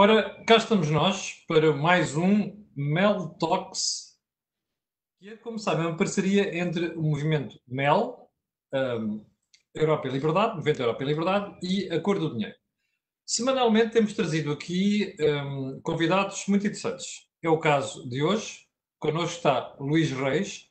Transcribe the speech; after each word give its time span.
Ora, 0.00 0.44
cá 0.44 0.54
estamos 0.54 0.88
nós 0.92 1.44
para 1.48 1.72
mais 1.72 2.16
um 2.16 2.64
Mel 2.76 3.30
Talks, 3.30 4.16
que 5.18 5.30
é, 5.30 5.36
como 5.36 5.58
sabem, 5.58 5.86
uma 5.86 5.96
parceria 5.96 6.56
entre 6.56 6.90
o 6.90 7.02
movimento 7.02 7.58
MEL, 7.66 8.16
um, 8.72 9.26
Europa 9.74 10.06
e 10.06 10.12
Liberdade, 10.12 10.54
Movimento 10.54 10.82
Europa 10.82 11.02
e 11.02 11.06
Liberdade 11.08 11.58
e 11.60 11.90
a 11.92 12.00
Cor 12.00 12.16
do 12.16 12.32
Dinheiro. 12.32 12.54
Semanalmente 13.26 13.90
temos 13.90 14.12
trazido 14.12 14.52
aqui 14.52 15.16
um, 15.20 15.80
convidados 15.82 16.46
muito 16.46 16.64
interessantes. 16.64 17.26
É 17.42 17.48
o 17.48 17.58
caso 17.58 18.08
de 18.08 18.22
hoje. 18.22 18.68
Connosco 19.00 19.38
está 19.38 19.74
Luís 19.80 20.12
Reis, 20.12 20.70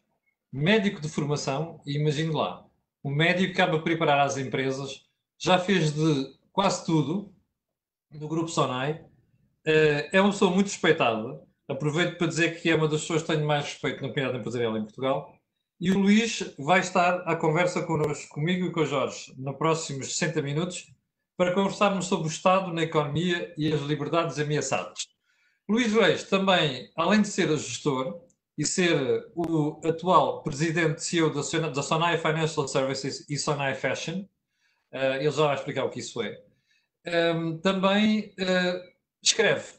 médico 0.53 1.02
de 1.02 1.09
formação, 1.09 1.81
e 1.85 1.99
imagine 1.99 2.31
lá, 2.31 2.66
o 3.03 3.09
médico 3.11 3.53
que 3.53 3.61
acaba 3.61 3.77
de 3.77 3.83
preparar 3.83 4.21
as 4.21 4.38
empresas, 4.38 5.05
já 5.38 5.59
fez 5.59 5.91
de 5.91 6.33
quase 6.53 6.85
tudo 6.85 7.35
no 8.09 8.30
Grupo 8.30 8.47
Sonai, 8.47 9.05
é 10.12 10.21
uma 10.21 10.31
pessoa 10.31 10.52
muito 10.52 10.67
respeitada. 10.67 11.39
Aproveito 11.67 12.17
para 12.17 12.27
dizer 12.27 12.62
que 12.62 12.70
é 12.70 12.75
uma 12.75 12.88
das 12.88 13.02
pessoas 13.02 13.21
que 13.21 13.27
tenho 13.27 13.45
mais 13.45 13.66
respeito 13.66 14.02
na 14.02 14.09
comunidade 14.09 14.38
empresarial 14.38 14.77
em 14.77 14.84
Portugal. 14.84 15.38
E 15.80 15.91
o 15.91 15.99
Luís 15.99 16.53
vai 16.58 16.80
estar 16.80 17.21
à 17.27 17.35
conversa 17.35 17.84
connosco, 17.84 18.34
comigo 18.34 18.66
e 18.66 18.72
com 18.72 18.80
o 18.80 18.85
Jorge, 18.85 19.34
nos 19.38 19.58
próximos 19.58 20.17
60 20.17 20.41
minutos, 20.41 20.91
para 21.38 21.53
conversarmos 21.53 22.08
sobre 22.08 22.27
o 22.27 22.31
Estado 22.31 22.73
na 22.73 22.81
economia 22.81 23.53
e 23.55 23.72
as 23.72 23.81
liberdades 23.81 24.39
ameaçadas. 24.39 25.08
Luís 25.70 25.94
Reis 25.94 26.23
também, 26.23 26.89
além 26.95 27.22
de 27.22 27.27
ser 27.27 27.49
gestor 27.58 28.22
e 28.58 28.66
ser 28.66 29.28
o 29.36 29.80
atual 29.84 30.41
presidente 30.41 31.03
CEO 31.03 31.30
da 31.30 31.84
Sonai 31.84 32.17
Financial 32.17 32.67
Services 32.67 33.30
e 33.30 33.38
Sonai 33.38 33.75
Fashion, 33.75 34.22
uh, 34.94 35.16
ele 35.19 35.30
já 35.30 35.45
vai 35.45 35.56
explicar 35.56 35.84
o 35.84 35.89
que 35.91 36.00
isso 36.00 36.23
é, 36.23 36.41
ehm, 37.06 37.58
também 37.58 38.34
uh, 38.39 38.97
escreve. 39.28 39.73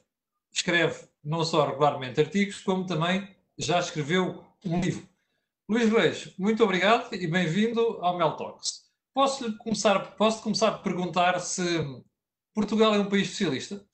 Escreve 0.52 1.08
não 1.24 1.44
só 1.44 1.66
regularmente 1.66 2.20
artigos, 2.20 2.60
como 2.60 2.86
também 2.86 3.34
já 3.56 3.78
escreveu 3.80 4.44
um 4.64 4.80
livro. 4.80 5.08
Luís 5.68 5.90
Reis, 5.90 6.34
muito 6.38 6.62
obrigado 6.64 7.14
e 7.14 7.26
bem-vindo 7.26 7.98
ao 8.00 8.16
Mel 8.16 8.36
Talks. 8.36 8.86
Posso 9.12 9.56
começar, 9.58 9.98
posso 10.16 10.42
começar 10.42 10.68
a 10.68 10.78
perguntar 10.78 11.38
se 11.40 11.62
Portugal 12.54 12.94
é 12.94 12.98
um 12.98 13.08
país 13.08 13.28
socialista? 13.30 13.84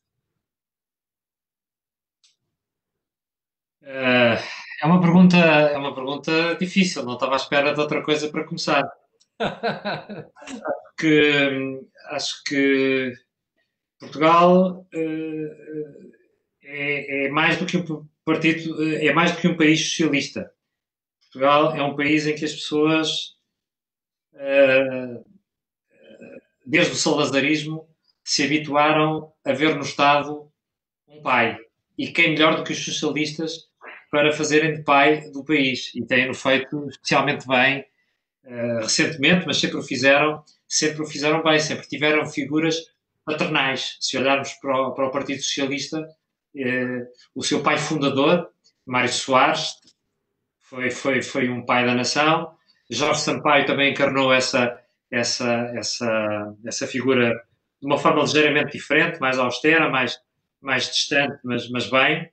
Uh, 3.82 4.38
é 4.82 4.86
uma 4.86 5.00
pergunta, 5.00 5.36
é 5.36 5.76
uma 5.76 5.94
pergunta 5.94 6.54
difícil. 6.56 7.04
Não 7.04 7.14
estava 7.14 7.34
à 7.34 7.36
espera 7.36 7.74
de 7.74 7.80
outra 7.80 8.02
coisa 8.02 8.30
para 8.30 8.44
começar. 8.44 8.82
que 10.96 11.80
acho 12.10 12.42
que 12.44 13.12
Portugal 14.04 14.86
uh, 14.94 16.12
é, 16.62 17.26
é, 17.26 17.28
mais 17.30 17.58
do 17.58 17.66
que 17.66 17.76
um 17.76 18.06
partido, 18.24 18.82
é 18.96 19.12
mais 19.12 19.32
do 19.32 19.38
que 19.38 19.48
um 19.48 19.56
país 19.56 19.80
socialista. 19.80 20.50
Portugal 21.22 21.74
é 21.74 21.82
um 21.82 21.96
país 21.96 22.26
em 22.26 22.34
que 22.34 22.44
as 22.44 22.52
pessoas, 22.52 23.34
desde 26.64 26.92
o 26.92 26.96
salazarismo, 26.96 27.88
se 28.22 28.44
habituaram 28.44 29.32
a 29.44 29.52
ver 29.52 29.74
no 29.74 29.82
Estado 29.82 30.48
um 31.08 31.20
pai. 31.22 31.58
E 31.98 32.08
quem 32.12 32.30
melhor 32.30 32.56
do 32.56 32.64
que 32.64 32.72
os 32.72 32.84
socialistas 32.84 33.68
para 34.10 34.32
fazerem 34.32 34.74
de 34.74 34.84
pai 34.84 35.28
do 35.32 35.44
país. 35.44 35.92
E 35.94 36.06
têm-no 36.06 36.34
feito 36.34 36.88
especialmente 36.88 37.48
bem 37.48 37.84
recentemente, 38.80 39.46
mas 39.46 39.58
sempre 39.58 39.78
o 39.78 39.82
fizeram, 39.82 40.42
sempre 40.68 41.02
o 41.02 41.06
fizeram 41.06 41.42
bem, 41.42 41.58
sempre 41.58 41.88
tiveram 41.88 42.26
figuras 42.26 42.76
paternais. 43.24 43.96
Se 44.00 44.16
olharmos 44.18 44.52
para 44.54 44.88
o, 44.88 44.94
para 44.94 45.06
o 45.06 45.10
Partido 45.10 45.42
Socialista, 45.42 46.00
uh, 46.00 47.06
o 47.34 47.42
seu 47.42 47.62
pai 47.62 47.78
fundador, 47.78 48.48
Mário 48.86 49.12
Soares, 49.12 49.74
foi, 50.60 50.90
foi, 50.90 51.22
foi 51.22 51.48
um 51.48 51.64
pai 51.64 51.86
da 51.86 51.94
nação. 51.94 52.54
Jorge 52.90 53.20
Sampaio 53.20 53.66
também 53.66 53.92
encarnou 53.92 54.32
essa, 54.32 54.78
essa, 55.10 55.72
essa, 55.76 56.54
essa 56.64 56.86
figura 56.86 57.30
de 57.80 57.86
uma 57.86 57.98
forma 57.98 58.22
ligeiramente 58.22 58.72
diferente, 58.72 59.20
mais 59.20 59.38
austera, 59.38 59.88
mais, 59.88 60.18
mais 60.60 60.90
distante, 60.90 61.38
mas, 61.44 61.68
mas 61.70 61.88
bem. 61.90 62.30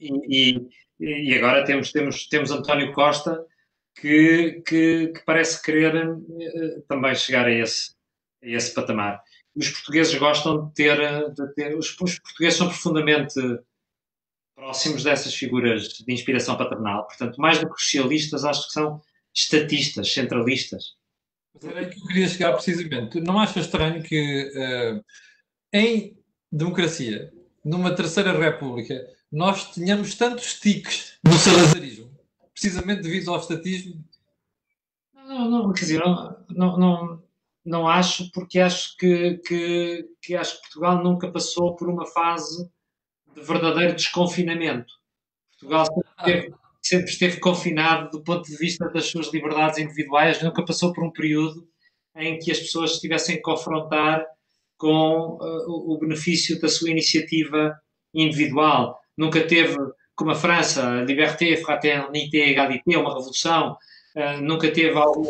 E, 0.00 0.56
e, 1.00 1.30
e 1.30 1.34
agora 1.36 1.64
temos, 1.64 1.92
temos, 1.92 2.26
temos 2.28 2.50
António 2.50 2.92
Costa, 2.92 3.44
que, 4.00 4.62
que, 4.66 5.08
que 5.08 5.24
parece 5.24 5.62
querer 5.62 5.94
uh, 5.96 6.82
também 6.88 7.14
chegar 7.14 7.46
a 7.46 7.52
esse, 7.52 7.92
a 8.42 8.48
esse 8.48 8.72
patamar. 8.74 9.20
Os 9.58 9.70
portugueses 9.70 10.14
gostam 10.14 10.66
de 10.66 10.74
ter, 10.74 10.98
de 11.32 11.54
ter 11.54 11.76
os, 11.76 11.96
os, 12.00 12.18
portugueses 12.18 12.58
são 12.58 12.68
profundamente 12.68 13.34
próximos 14.54 15.02
dessas 15.02 15.34
figuras 15.34 15.88
de 15.88 16.12
inspiração 16.12 16.56
paternal. 16.56 17.06
Portanto, 17.06 17.40
mais 17.40 17.58
do 17.58 17.72
que 17.72 17.82
socialistas, 17.82 18.44
acho 18.44 18.66
que 18.66 18.72
são 18.72 19.00
estatistas, 19.34 20.12
centralistas. 20.12 20.96
Mas 21.54 21.64
era 21.64 21.80
aí 21.80 21.90
que 21.90 22.00
eu 22.00 22.06
queria 22.06 22.28
chegar 22.28 22.52
precisamente. 22.52 23.20
Não 23.20 23.38
acha 23.38 23.60
estranho 23.60 24.02
que 24.02 24.52
uh, 24.54 25.04
em 25.72 26.16
democracia, 26.50 27.32
numa 27.64 27.94
terceira 27.94 28.32
república, 28.32 28.94
nós 29.30 29.72
tenhamos 29.72 30.14
tantos 30.14 30.58
tiques 30.58 31.18
no 31.22 31.32
salazarismo, 31.34 32.10
precisamente 32.52 33.02
devido 33.02 33.30
ao 33.30 33.40
estatismo? 33.40 34.04
Não, 35.14 35.50
não, 35.50 35.72
quer 35.72 35.80
dizer, 35.80 36.00
não, 36.00 36.44
não, 36.48 36.78
não, 36.78 37.22
não 37.64 37.86
acho, 37.86 38.30
porque 38.32 38.60
acho 38.60 38.96
que, 38.96 39.38
que, 39.46 40.04
que, 40.22 40.34
acho 40.34 40.56
que 40.56 40.62
Portugal 40.62 41.02
nunca 41.02 41.30
passou 41.30 41.76
por 41.76 41.88
uma 41.88 42.06
fase 42.06 42.68
de 43.34 43.42
verdadeiro 43.42 43.94
desconfinamento. 43.94 44.92
Portugal 45.50 45.86
sempre 45.86 46.10
esteve, 46.18 46.54
sempre 46.82 47.10
esteve 47.10 47.40
confinado 47.40 48.10
do 48.10 48.22
ponto 48.22 48.48
de 48.48 48.56
vista 48.56 48.88
das 48.90 49.06
suas 49.06 49.32
liberdades 49.32 49.78
individuais, 49.78 50.42
nunca 50.42 50.64
passou 50.64 50.92
por 50.92 51.04
um 51.04 51.12
período 51.12 51.68
em 52.16 52.38
que 52.38 52.50
as 52.50 52.58
pessoas 52.58 52.92
estivessem 52.92 53.36
a 53.36 53.42
confrontar 53.42 54.24
com 54.76 55.36
uh, 55.40 55.92
o 55.92 55.98
benefício 55.98 56.60
da 56.60 56.68
sua 56.68 56.90
iniciativa 56.90 57.76
individual 58.14 58.98
nunca 59.16 59.44
teve, 59.44 59.76
como 60.14 60.30
a 60.30 60.34
França, 60.34 61.02
liberté, 61.02 61.56
fraternité, 61.56 62.50
égalité, 62.50 62.96
uma 62.96 63.12
revolução, 63.12 63.76
uh, 64.16 64.40
nunca 64.40 64.70
teve 64.70 64.96
algo. 64.96 65.28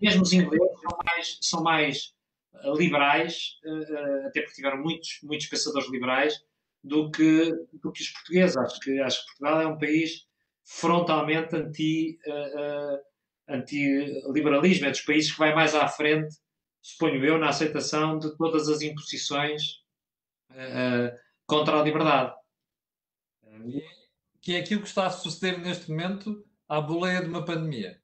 Mesmo 0.00 0.22
os 0.22 0.32
ingleses 0.32 0.78
são 0.80 0.98
mais, 1.04 1.38
são 1.40 1.62
mais 1.62 2.14
uh, 2.54 2.76
liberais, 2.76 3.58
uh, 3.64 4.26
até 4.26 4.40
porque 4.40 4.56
tiveram 4.56 4.82
muitos, 4.82 5.18
muitos 5.22 5.46
pensadores 5.46 5.90
liberais, 5.90 6.40
do 6.82 7.10
que, 7.10 7.52
do 7.74 7.92
que 7.92 8.02
os 8.02 8.08
portugueses. 8.10 8.56
Acho 8.56 8.80
que, 8.80 8.98
acho 9.00 9.20
que 9.20 9.26
Portugal 9.26 9.60
é 9.60 9.66
um 9.66 9.78
país 9.78 10.26
frontalmente 10.64 11.54
anti, 11.56 12.18
anti-liberalismo, 13.48 14.86
é 14.86 14.90
dos 14.90 15.02
países 15.02 15.32
que 15.32 15.38
vai 15.38 15.54
mais 15.54 15.74
à 15.74 15.86
frente, 15.88 16.34
suponho 16.80 17.22
eu, 17.24 17.38
na 17.38 17.48
aceitação 17.50 18.18
de 18.18 18.34
todas 18.36 18.68
as 18.68 18.80
imposições 18.80 19.82
contra 21.46 21.80
a 21.80 21.82
liberdade. 21.82 22.34
Que 24.40 24.54
é 24.54 24.60
aquilo 24.60 24.82
que 24.82 24.88
está 24.88 25.06
a 25.06 25.10
suceder 25.10 25.58
neste 25.60 25.90
momento 25.90 26.46
à 26.68 26.80
boleia 26.80 27.20
de 27.20 27.28
uma 27.28 27.44
pandemia. 27.44 28.00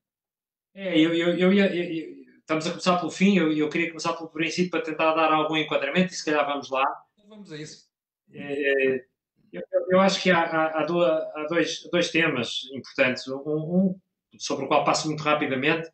É, 0.76 0.98
eu, 0.98 1.14
eu, 1.14 1.36
eu, 1.36 1.52
eu 1.52 2.26
estamos 2.38 2.66
a 2.66 2.70
começar 2.70 2.98
pelo 2.98 3.10
fim, 3.10 3.36
eu, 3.36 3.50
eu 3.50 3.68
queria 3.68 3.88
começar 3.88 4.12
pelo 4.12 4.28
princípio 4.28 4.70
para 4.70 4.82
tentar 4.82 5.14
dar 5.14 5.32
algum 5.32 5.56
enquadramento 5.56 6.12
e 6.12 6.16
se 6.16 6.24
calhar 6.24 6.46
vamos 6.46 6.70
lá. 6.70 6.84
Então 7.14 7.28
vamos 7.28 7.50
a 7.50 7.56
isso. 7.56 7.88
É, 8.32 9.04
eu, 9.52 9.62
eu, 9.90 10.00
acho 10.00 10.22
que 10.22 10.30
há, 10.30 10.42
há, 10.42 10.82
há, 10.82 11.46
dois, 11.48 11.88
dois 11.90 12.10
temas 12.10 12.68
importantes. 12.72 13.26
Um, 13.26 13.38
um, 13.38 14.00
sobre 14.38 14.66
o 14.66 14.68
qual 14.68 14.84
passo 14.84 15.08
muito 15.08 15.22
rapidamente, 15.22 15.88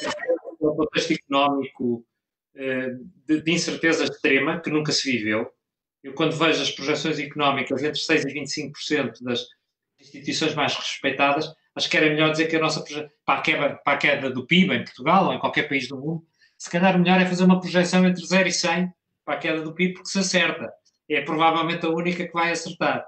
é 0.00 0.08
o 0.60 0.74
contexto 0.76 1.12
económico 1.12 2.06
é, 2.54 2.90
de, 3.26 3.42
de 3.42 3.52
incerteza 3.52 4.04
extrema 4.04 4.60
que 4.60 4.70
nunca 4.70 4.92
se 4.92 5.10
viveu 5.10 5.52
eu 6.04 6.12
quando 6.12 6.36
vejo 6.36 6.62
as 6.62 6.70
projeções 6.70 7.18
económicas 7.18 7.82
entre 7.82 7.98
6% 7.98 8.28
e 8.28 8.70
25% 8.70 9.22
das 9.22 9.46
instituições 9.98 10.54
mais 10.54 10.76
respeitadas, 10.76 11.46
acho 11.74 11.90
que 11.90 11.96
era 11.96 12.08
melhor 12.08 12.30
dizer 12.30 12.46
que 12.46 12.56
a 12.56 12.60
nossa 12.60 12.84
para 13.24 13.38
a, 13.40 13.42
queda, 13.42 13.74
para 13.76 13.92
a 13.94 13.96
queda 13.96 14.30
do 14.30 14.46
PIB 14.46 14.74
em 14.74 14.84
Portugal 14.84 15.26
ou 15.26 15.34
em 15.34 15.38
qualquer 15.38 15.68
país 15.68 15.88
do 15.88 15.98
mundo, 15.98 16.24
se 16.56 16.70
calhar 16.70 16.98
melhor 16.98 17.20
é 17.20 17.26
fazer 17.26 17.44
uma 17.44 17.60
projeção 17.60 18.06
entre 18.06 18.24
0 18.24 18.48
e 18.48 18.52
100 18.52 18.92
para 19.24 19.34
a 19.34 19.38
queda 19.38 19.62
do 19.62 19.74
PIB, 19.74 19.94
porque 19.94 20.08
se 20.08 20.18
acerta. 20.18 20.72
É 21.10 21.20
provavelmente 21.20 21.84
a 21.84 21.90
única 21.90 22.26
que 22.26 22.32
vai 22.32 22.52
acertar. 22.52 23.04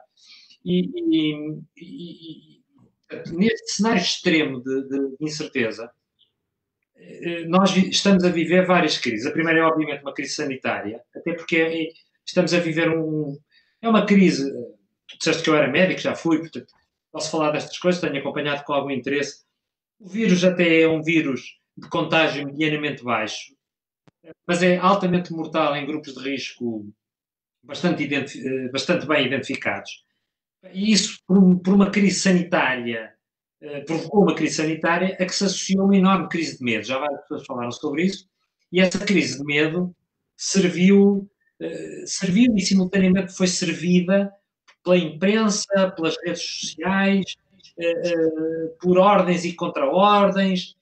E, 0.64 0.90
e, 0.94 1.60
e, 1.76 2.56
e 2.56 3.32
neste 3.32 3.74
cenário 3.74 4.00
extremo 4.00 4.62
de, 4.62 4.88
de, 4.88 5.16
incerteza, 5.20 5.90
eh, 6.96 7.44
nós 7.46 7.74
estamos 7.76 8.24
a 8.24 8.30
viver 8.30 8.66
várias 8.66 8.98
crises. 8.98 9.26
A 9.26 9.30
primeira 9.30 9.60
é, 9.60 9.62
obviamente, 9.62 10.02
uma 10.02 10.12
crise 10.12 10.34
sanitária, 10.34 11.00
até 11.14 11.32
porque 11.32 11.56
é, 11.56 11.88
estamos 12.24 12.52
a 12.52 12.58
viver 12.58 12.90
um. 12.90 13.38
É 13.80 13.88
uma 13.88 14.04
crise. 14.04 14.50
Tu 15.08 15.18
disseste 15.18 15.42
que 15.44 15.50
eu 15.50 15.56
era 15.56 15.70
médico, 15.70 16.00
já 16.00 16.14
fui, 16.14 16.38
portanto, 16.40 16.72
posso 17.16 17.30
falar 17.30 17.50
destas 17.50 17.78
coisas, 17.78 17.98
tenho 17.98 18.18
acompanhado 18.18 18.62
com 18.62 18.74
algum 18.74 18.90
interesse. 18.90 19.42
O 19.98 20.06
vírus 20.06 20.44
até 20.44 20.82
é 20.82 20.88
um 20.88 21.02
vírus 21.02 21.40
de 21.74 21.88
contágio 21.88 22.44
medianamente 22.44 23.02
baixo, 23.02 23.54
mas 24.46 24.62
é 24.62 24.76
altamente 24.76 25.32
mortal 25.32 25.74
em 25.74 25.86
grupos 25.86 26.12
de 26.12 26.30
risco 26.30 26.92
bastante, 27.62 28.04
eh, 28.14 28.68
bastante 28.68 29.06
bem 29.06 29.26
identificados. 29.26 30.04
E 30.70 30.92
isso, 30.92 31.18
por, 31.26 31.58
por 31.60 31.72
uma 31.72 31.90
crise 31.90 32.20
sanitária, 32.20 33.14
eh, 33.62 33.80
provocou 33.80 34.22
uma 34.22 34.34
crise 34.34 34.56
sanitária 34.56 35.16
a 35.18 35.24
que 35.24 35.34
se 35.34 35.44
associou 35.44 35.86
uma 35.86 35.96
enorme 35.96 36.28
crise 36.28 36.58
de 36.58 36.64
medo. 36.64 36.84
Já 36.84 36.98
várias 36.98 37.22
pessoas 37.22 37.46
falaram 37.46 37.70
sobre 37.70 38.04
isso. 38.04 38.28
E 38.70 38.78
essa 38.78 38.98
crise 38.98 39.38
de 39.38 39.44
medo 39.44 39.96
serviu, 40.36 41.30
serviu 42.04 42.54
e 42.54 42.60
simultaneamente 42.60 43.32
foi 43.32 43.46
servida 43.46 44.30
pela 44.86 44.96
imprensa, 44.96 45.90
pelas 45.96 46.16
redes 46.24 46.42
sociais, 46.42 47.34
por 48.80 48.98
ordens 48.98 49.44
e 49.44 49.52
contra-ordens, 49.52 50.76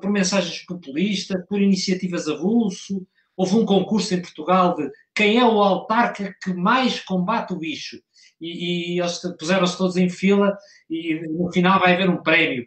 por 0.00 0.10
mensagens 0.10 0.64
populistas, 0.64 1.44
por 1.46 1.60
iniciativas 1.60 2.26
avulso. 2.26 3.06
Houve 3.36 3.56
um 3.56 3.66
concurso 3.66 4.14
em 4.14 4.22
Portugal 4.22 4.74
de 4.74 4.90
quem 5.14 5.38
é 5.38 5.44
o 5.44 5.62
autarca 5.62 6.34
que 6.42 6.54
mais 6.54 7.00
combate 7.00 7.52
o 7.52 7.58
bicho. 7.58 8.00
E, 8.40 8.94
e 8.94 9.00
eles 9.00 9.20
puseram-se 9.38 9.76
todos 9.76 9.96
em 9.96 10.08
fila 10.08 10.56
e 10.88 11.20
no 11.28 11.52
final 11.52 11.78
vai 11.78 11.92
haver 11.92 12.08
um 12.08 12.22
prémio. 12.22 12.64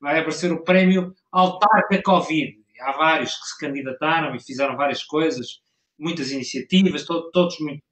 Vai 0.00 0.18
aparecer 0.18 0.52
o 0.52 0.62
prémio 0.62 1.14
Autarca 1.30 2.02
Covid. 2.02 2.52
Há 2.80 2.92
vários 2.92 3.34
que 3.34 3.46
se 3.46 3.58
candidataram 3.58 4.34
e 4.34 4.42
fizeram 4.42 4.76
várias 4.76 5.04
coisas, 5.04 5.60
muitas 5.98 6.32
iniciativas, 6.32 7.04
todos, 7.04 7.30
todos 7.32 7.58
muito 7.60 7.82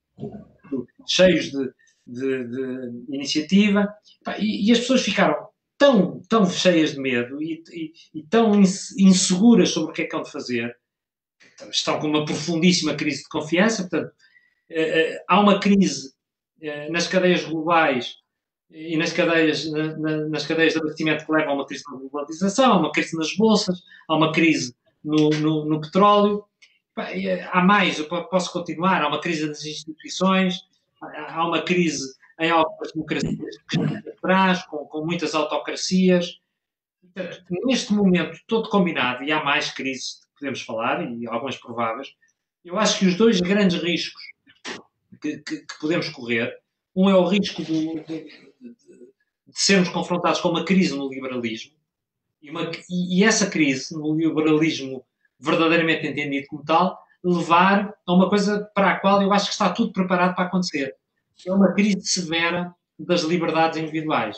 cheios 1.06 1.50
de, 1.50 1.72
de, 2.06 2.44
de 2.44 3.14
iniciativa. 3.14 3.88
E, 4.38 4.68
e, 4.68 4.72
as 4.72 4.80
pessoas 4.80 5.02
ficaram 5.02 5.48
tão, 5.78 6.20
tão 6.28 6.48
cheias 6.48 6.92
de 6.92 7.00
medo 7.00 7.42
e, 7.42 7.62
e, 7.72 7.92
e 8.20 8.22
tão 8.24 8.52
inseguras 8.54 9.70
sobre 9.70 9.90
o 9.90 9.94
que 9.94 10.02
é 10.02 10.06
que 10.06 10.14
hão 10.14 10.22
de 10.22 10.30
fazer, 10.30 10.76
estão 11.70 11.98
com 11.98 12.06
uma 12.06 12.24
profundíssima 12.24 12.94
crise 12.94 13.22
de 13.22 13.28
confiança. 13.28 13.82
Portanto, 13.88 14.12
eh, 14.68 15.14
eh, 15.14 15.24
há 15.28 15.40
uma 15.40 15.58
crise 15.58 16.12
eh, 16.60 16.90
nas 16.90 17.08
cadeias 17.08 17.44
globais 17.44 18.16
e 18.70 18.96
nas 18.96 19.12
cadeias, 19.12 19.68
nas 20.30 20.46
cadeias 20.46 20.74
de 20.74 20.78
abastecimento 20.78 21.26
que 21.26 21.32
levam 21.32 21.52
a 21.52 21.54
uma 21.54 21.66
crise 21.66 21.82
de 21.82 21.98
globalização, 21.98 22.72
há 22.72 22.76
uma 22.78 22.92
crise 22.92 23.16
nas 23.16 23.34
bolsas, 23.34 23.80
há 24.08 24.14
uma 24.14 24.32
crise 24.32 24.74
no, 25.02 25.30
no, 25.30 25.64
no 25.64 25.80
petróleo. 25.80 26.44
Há 27.52 27.62
mais, 27.62 27.98
eu 27.98 28.08
posso 28.08 28.52
continuar, 28.52 29.02
há 29.02 29.08
uma 29.08 29.20
crise 29.20 29.46
nas 29.46 29.64
instituições, 29.64 30.60
há 31.00 31.46
uma 31.46 31.62
crise 31.62 32.14
em 32.38 32.50
algumas 32.50 32.92
democracias 32.92 33.56
atrás, 34.16 34.64
com, 34.66 34.78
com 34.86 35.04
muitas 35.04 35.34
autocracias. 35.34 36.38
Neste 37.66 37.92
momento, 37.92 38.38
todo 38.46 38.68
combinado, 38.68 39.22
e 39.24 39.32
há 39.32 39.42
mais 39.42 39.70
crises 39.70 40.20
que 40.20 40.40
podemos 40.40 40.62
falar, 40.62 41.02
e 41.02 41.26
algumas 41.26 41.56
prováveis, 41.56 42.08
eu 42.64 42.78
acho 42.78 42.98
que 42.98 43.06
os 43.06 43.16
dois 43.16 43.40
grandes 43.40 43.82
riscos 43.82 44.22
que, 45.20 45.38
que, 45.38 45.56
que 45.58 45.78
podemos 45.80 46.08
correr, 46.08 46.54
um 46.94 47.08
é 47.08 47.14
o 47.14 47.26
risco 47.26 47.62
de, 47.62 48.00
de, 48.04 48.24
de, 48.60 49.10
sermos 49.52 49.88
confrontados 49.88 50.40
com 50.40 50.48
uma 50.48 50.64
crise 50.64 50.96
no 50.96 51.08
liberalismo, 51.08 51.72
e, 52.42 52.50
uma, 52.50 52.70
e, 52.88 53.22
essa 53.22 53.50
crise 53.50 53.94
no 53.94 54.14
liberalismo 54.14 55.04
verdadeiramente 55.40 56.06
entendido 56.06 56.46
como 56.48 56.64
tal, 56.64 56.98
levar 57.24 57.94
a 58.06 58.12
uma 58.12 58.28
coisa 58.28 58.70
para 58.74 58.92
a 58.92 59.00
qual 59.00 59.22
eu 59.22 59.32
acho 59.32 59.46
que 59.46 59.52
está 59.52 59.70
tudo 59.70 59.92
preparado 59.92 60.34
para 60.34 60.44
acontecer, 60.44 60.94
é 61.46 61.52
uma 61.52 61.72
crise 61.72 62.02
severa 62.02 62.74
das 62.98 63.22
liberdades 63.22 63.78
individuais. 63.78 64.36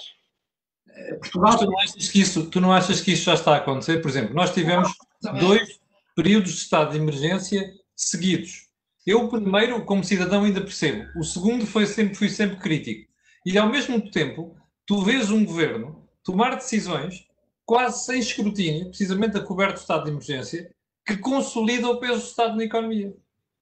Eh, 0.88 1.14
Portugal... 1.14 1.58
tu, 1.58 1.66
não 1.66 1.78
achas 1.78 2.08
que 2.08 2.20
isso, 2.20 2.50
tu 2.50 2.60
não 2.60 2.72
achas 2.72 3.00
que 3.00 3.12
isso 3.12 3.25
já 3.25 3.34
está 3.34 3.54
a 3.54 3.58
acontecer? 3.58 4.00
Por 4.00 4.08
exemplo, 4.08 4.34
nós 4.34 4.52
tivemos 4.52 4.93
dois 5.40 5.81
períodos 6.14 6.52
de 6.52 6.58
estado 6.58 6.93
de 6.93 6.99
emergência 6.99 7.72
seguidos. 7.96 8.69
Eu, 9.05 9.28
primeiro, 9.28 9.84
como 9.84 10.05
cidadão, 10.05 10.44
ainda 10.44 10.60
percebo. 10.60 11.05
O 11.19 11.25
segundo 11.25 11.66
foi 11.66 11.87
sempre, 11.87 12.14
fui 12.14 12.28
sempre 12.28 12.56
crítico. 12.58 13.10
E, 13.44 13.58
ao 13.58 13.69
mesmo 13.69 14.10
tempo, 14.10 14.56
tu 14.87 15.02
vês 15.02 15.31
um 15.31 15.44
governo 15.44 16.06
tomar 16.22 16.55
decisões 16.55 17.26
quase 17.64 18.05
sem 18.05 18.20
escrutínio, 18.20 18.88
precisamente 18.88 19.37
a 19.37 19.40
coberto 19.40 19.75
do 19.75 19.81
estado 19.81 20.05
de 20.05 20.10
emergência, 20.10 20.70
que 21.16 21.22
consolida 21.22 21.88
o 21.88 21.98
peso 21.98 22.20
do 22.20 22.26
Estado 22.26 22.56
na 22.56 22.64
economia. 22.64 23.14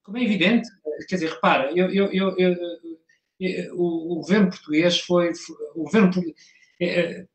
Como 0.03 0.17
é 0.17 0.23
evidente, 0.23 0.69
quer 1.07 1.15
dizer, 1.15 1.29
repara, 1.29 1.71
eu, 1.75 1.89
eu, 1.91 2.11
eu, 2.11 2.37
eu 2.37 2.55
o, 3.73 4.13
o, 4.13 4.15
governo 4.17 4.49
português 4.49 4.99
foi, 4.99 5.31
o 5.75 5.83
governo 5.83 6.11
é, 6.79 6.85
é, 6.85 7.25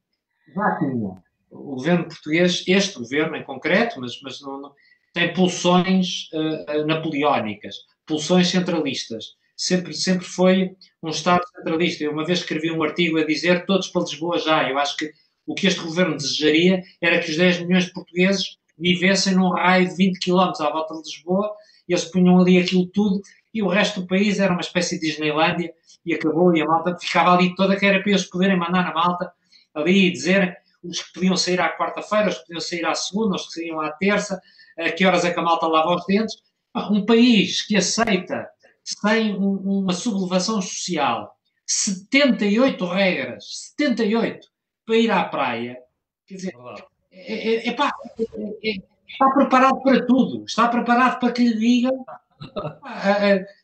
o 1.50 1.74
governo 1.74 2.08
português, 2.08 2.64
este 2.66 2.98
governo 2.98 3.36
em 3.36 3.44
concreto, 3.44 4.00
mas, 4.00 4.20
mas 4.22 4.40
não, 4.40 4.60
não, 4.60 4.72
tem 5.12 5.32
pulsões 5.32 6.28
uh, 6.32 6.86
napoleónicas, 6.86 7.76
pulsões 8.06 8.48
centralistas. 8.48 9.36
Sempre, 9.56 9.94
sempre 9.94 10.26
foi 10.26 10.76
um 11.02 11.08
Estado 11.08 11.42
centralista. 11.56 12.04
Eu 12.04 12.12
uma 12.12 12.26
vez 12.26 12.40
escrevi 12.40 12.70
um 12.70 12.82
artigo 12.82 13.18
a 13.18 13.24
dizer 13.24 13.64
todos 13.64 13.88
para 13.88 14.02
Lisboa 14.02 14.38
já. 14.38 14.68
Eu 14.68 14.78
acho 14.78 14.96
que 14.98 15.10
o 15.46 15.54
que 15.54 15.66
este 15.66 15.80
governo 15.80 16.16
desejaria 16.16 16.82
era 17.00 17.18
que 17.20 17.30
os 17.30 17.36
10 17.36 17.60
milhões 17.60 17.86
de 17.86 17.92
portugueses 17.92 18.58
vivessem 18.78 19.34
num 19.34 19.50
raio 19.50 19.88
de 19.88 19.94
20 19.94 20.18
km 20.18 20.52
à 20.60 20.70
volta 20.70 20.94
de 20.94 21.02
Lisboa, 21.02 21.54
eles 21.88 22.04
punham 22.04 22.40
ali 22.40 22.58
aquilo 22.58 22.86
tudo, 22.86 23.20
e 23.52 23.62
o 23.62 23.68
resto 23.68 24.00
do 24.00 24.06
país 24.06 24.38
era 24.38 24.52
uma 24.52 24.60
espécie 24.60 24.98
de 24.98 25.08
Disneylandia, 25.08 25.72
e 26.04 26.14
acabou, 26.14 26.54
e 26.54 26.62
a 26.62 26.66
malta 26.66 26.96
ficava 26.98 27.32
ali 27.32 27.54
toda, 27.54 27.76
que 27.76 27.86
era 27.86 28.00
para 28.00 28.10
eles 28.10 28.24
poderem 28.24 28.58
mandar 28.58 28.84
na 28.84 28.94
malta 28.94 29.32
ali 29.74 30.06
e 30.06 30.12
dizerem 30.12 30.54
os 30.82 31.02
que 31.02 31.12
podiam 31.12 31.36
sair 31.36 31.60
à 31.60 31.76
quarta-feira, 31.76 32.28
os 32.28 32.38
que 32.38 32.42
podiam 32.42 32.60
sair 32.60 32.86
à 32.86 32.94
segunda, 32.94 33.36
os 33.36 33.46
que 33.46 33.60
saíam 33.60 33.80
à 33.80 33.90
terça, 33.92 34.40
a 34.78 34.90
que 34.90 35.04
horas 35.04 35.24
é 35.24 35.32
que 35.32 35.40
a 35.40 35.42
malta 35.42 35.66
lava 35.66 35.94
os 35.94 36.04
dentes. 36.06 36.36
Um 36.90 37.04
país 37.04 37.66
que 37.66 37.76
aceita, 37.76 38.48
sem 38.84 39.34
uma 39.36 39.94
sublevação 39.94 40.60
social, 40.60 41.34
78 41.66 42.84
regras, 42.86 43.44
78, 43.76 44.46
para 44.84 44.96
ir 44.96 45.10
à 45.10 45.24
praia, 45.24 45.78
quer 46.26 46.34
dizer, 46.34 46.52
é, 47.16 47.48
é, 47.48 47.68
é, 47.68 47.72
pá, 47.72 47.90
é, 48.18 48.22
é, 48.22 48.76
está 49.08 49.30
preparado 49.30 49.82
para 49.82 50.04
tudo, 50.06 50.44
está 50.44 50.68
preparado 50.68 51.18
para 51.18 51.32
que 51.32 51.42
lhe 51.42 51.56
digam 51.56 52.04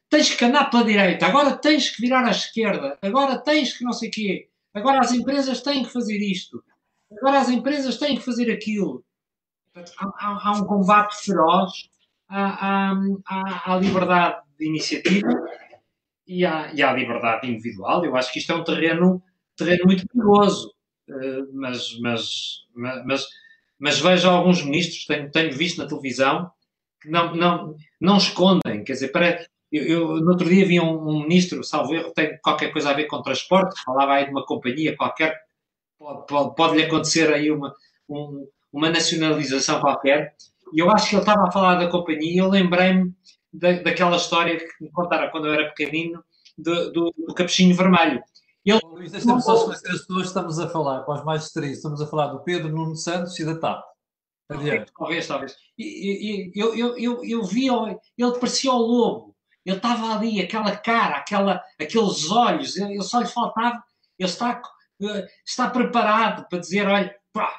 tens 0.09 0.35
que 0.35 0.45
andar 0.45 0.71
pela 0.71 0.85
direita, 0.85 1.27
agora 1.27 1.57
tens 1.57 1.91
que 1.91 2.03
virar 2.03 2.25
à 2.27 2.31
esquerda, 2.31 2.99
agora 3.03 3.39
tens 3.39 3.77
que 3.77 3.85
não 3.85 3.93
sei 3.93 4.09
o 4.09 4.13
quê, 4.13 4.49
agora 4.75 5.01
as 5.01 5.13
empresas 5.13 5.63
têm 5.63 5.85
que 5.85 5.91
fazer 5.91 6.19
isto, 6.19 6.63
agora 7.19 7.41
as 7.41 7.49
empresas 7.49 7.99
têm 7.99 8.17
que 8.17 8.25
fazer 8.25 8.51
aquilo. 8.51 9.05
Há, 9.75 9.81
há, 10.07 10.49
há 10.49 10.53
um 10.53 10.65
combate 10.65 11.15
feroz 11.25 11.73
à, 12.29 12.93
à, 13.27 13.73
à, 13.73 13.77
liberdade 13.79 14.43
de 14.59 14.67
iniciativa 14.67 15.31
e 16.27 16.45
à, 16.45 16.73
e 16.75 16.83
à 16.83 16.93
liberdade 16.93 17.51
individual. 17.51 18.05
Eu 18.05 18.15
acho 18.15 18.31
que 18.33 18.39
isto 18.39 18.53
é 18.53 18.55
um 18.55 18.65
terreno, 18.65 19.23
terreno 19.57 19.85
muito 19.87 20.07
perigoso, 20.09 20.75
mas, 21.53 21.99
mas, 22.01 22.67
mas, 22.75 23.27
mas, 23.79 24.01
vejo 24.01 24.29
alguns 24.29 24.63
ministros, 24.63 25.07
tenho, 25.07 25.31
tenho 25.31 25.53
visto 25.53 25.79
na 25.79 25.89
televisão, 25.89 26.51
que 27.01 27.09
não, 27.09 27.35
não, 27.35 27.77
não 28.01 28.17
escondem, 28.17 28.85
quer 28.85 28.93
dizer, 28.93 29.09
para, 29.09 29.45
eu, 29.71 29.85
eu, 29.85 30.07
no 30.21 30.31
outro 30.31 30.49
dia 30.49 30.67
vi 30.67 30.81
um, 30.81 31.09
um, 31.09 31.23
ministro, 31.23 31.65
salvo 31.65 31.95
erro, 31.95 32.13
tem 32.15 32.39
qualquer 32.43 32.73
coisa 32.73 32.91
a 32.91 32.95
ver 32.95 33.07
com 33.07 33.23
transporte, 33.23 33.83
falava 33.85 34.15
aí 34.15 34.25
de 34.27 34.31
uma 34.31 34.45
companhia 34.45 34.97
qualquer, 34.97 35.41
pode, 35.99 36.27
pode, 36.27 36.55
pode 36.55 36.77
lhe 36.77 36.85
acontecer 36.85 37.33
aí 37.33 37.51
uma, 37.51 37.75
um, 38.09 38.47
uma 38.73 38.91
nacionalização 38.91 39.81
qualquer, 39.81 40.35
e 40.73 40.81
eu 40.81 40.91
acho 40.91 41.11
que 41.11 41.17
ele 41.17 41.23
estava 41.23 41.49
a 41.49 41.53
falar 41.53 41.75
da 41.77 41.89
companhia 41.89 42.33
e 42.33 42.39
eu 42.39 42.49
lembrei-me 42.49 43.13
da, 43.53 43.73
daquela 43.73 44.17
história 44.17 44.57
que 44.57 44.67
me 44.81 44.91
contaram 44.91 45.31
quando 45.31 45.47
eu 45.47 45.55
era 45.55 45.69
pequenino, 45.69 46.25
do, 46.57 46.93
do, 46.93 47.15
do 47.27 47.35
capuchinho 47.35 47.75
vermelho. 47.75 48.23
Ele... 48.65 48.81
Luís, 48.85 49.11
deixa-me 49.11 49.43
só 49.43 49.57
esclarecer 49.57 49.91
as 49.91 50.01
pessoas 50.01 50.27
estamos 50.29 50.59
a 50.59 50.69
falar, 50.69 51.03
para 51.03 51.15
os 51.15 51.25
mais 51.25 51.43
distraídos, 51.43 51.79
estamos 51.79 52.01
a 52.01 52.07
falar 52.07 52.29
do 52.29 52.41
Pedro 52.41 52.71
Nuno 52.71 52.95
Santos 52.95 53.39
e 53.39 53.45
da 53.45 53.59
TAP. 53.59 53.85
Adiante. 54.49 54.93
Talvez, 54.97 55.27
talvez. 55.27 55.57
E, 55.79 55.85
e, 55.85 56.53
eu, 56.55 56.75
eu, 56.77 56.99
eu, 56.99 57.25
eu 57.25 57.45
vi, 57.45 57.67
ele 57.69 58.39
parecia 58.39 58.73
o 58.73 58.79
lobo, 58.79 59.37
ele 59.65 59.77
estava 59.77 60.15
ali, 60.15 60.41
aquela 60.41 60.77
cara, 60.77 61.17
aquela, 61.17 61.63
aqueles 61.81 62.31
olhos, 62.31 62.77
ele, 62.77 63.03
só 63.03 63.21
lhe 63.21 63.27
faltava, 63.27 63.83
ele 64.19 64.29
está, 64.29 64.61
eh, 65.03 65.27
está 65.45 65.71
preparado 65.71 66.47
para 66.49 66.59
dizer, 66.59 66.87
olha, 66.87 67.15
pá, 67.33 67.53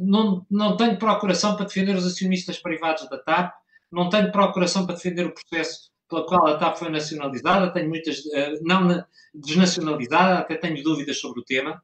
não, 0.00 0.46
não 0.50 0.76
tenho 0.76 0.98
procuração 0.98 1.56
para 1.56 1.66
defender 1.66 1.96
os 1.96 2.06
acionistas 2.06 2.58
privados 2.58 3.08
da 3.08 3.18
TAP, 3.18 3.54
não 3.90 4.08
tenho 4.08 4.30
procuração 4.30 4.84
para 4.84 4.94
defender 4.94 5.26
o 5.26 5.32
processo 5.32 5.90
pela 6.08 6.26
qual 6.26 6.46
a 6.46 6.56
TAP 6.56 6.78
foi 6.78 6.90
nacionalizada, 6.90 7.72
tenho 7.72 7.88
muitas, 7.88 8.24
eh, 8.32 8.58
não 8.62 9.04
desnacionalizada, 9.34 10.38
até 10.38 10.56
tenho 10.56 10.82
dúvidas 10.82 11.18
sobre 11.18 11.40
o 11.40 11.44
tema, 11.44 11.82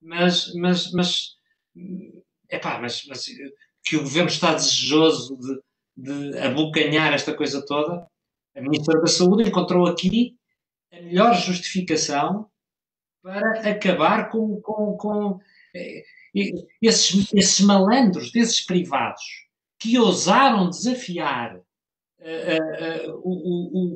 mas, 0.00 0.52
mas, 0.54 0.92
mas, 0.92 1.36
epá, 2.50 2.78
mas, 2.80 3.04
mas 3.06 3.26
que 3.84 3.96
o 3.96 4.02
governo 4.02 4.28
está 4.28 4.54
desejoso 4.54 5.36
de, 5.96 6.32
de 6.32 6.38
abocanhar 6.38 7.12
esta 7.12 7.34
coisa 7.34 7.64
toda, 7.64 8.06
a 8.56 8.60
Ministra 8.60 9.00
da 9.00 9.06
Saúde 9.06 9.48
encontrou 9.48 9.86
aqui 9.86 10.34
a 10.92 11.00
melhor 11.02 11.34
justificação 11.34 12.48
para 13.22 13.70
acabar 13.70 14.30
com, 14.30 14.60
com, 14.62 14.96
com 14.96 15.38
eh, 15.74 16.02
esses, 16.80 17.32
esses 17.34 17.60
malandros 17.60 18.32
desses 18.32 18.64
privados 18.64 19.22
que 19.78 19.98
ousaram 19.98 20.70
desafiar 20.70 21.60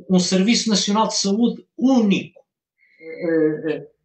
um 0.08 0.18
Serviço 0.18 0.68
Nacional 0.68 1.08
de 1.08 1.16
Saúde 1.16 1.66
único, 1.76 2.40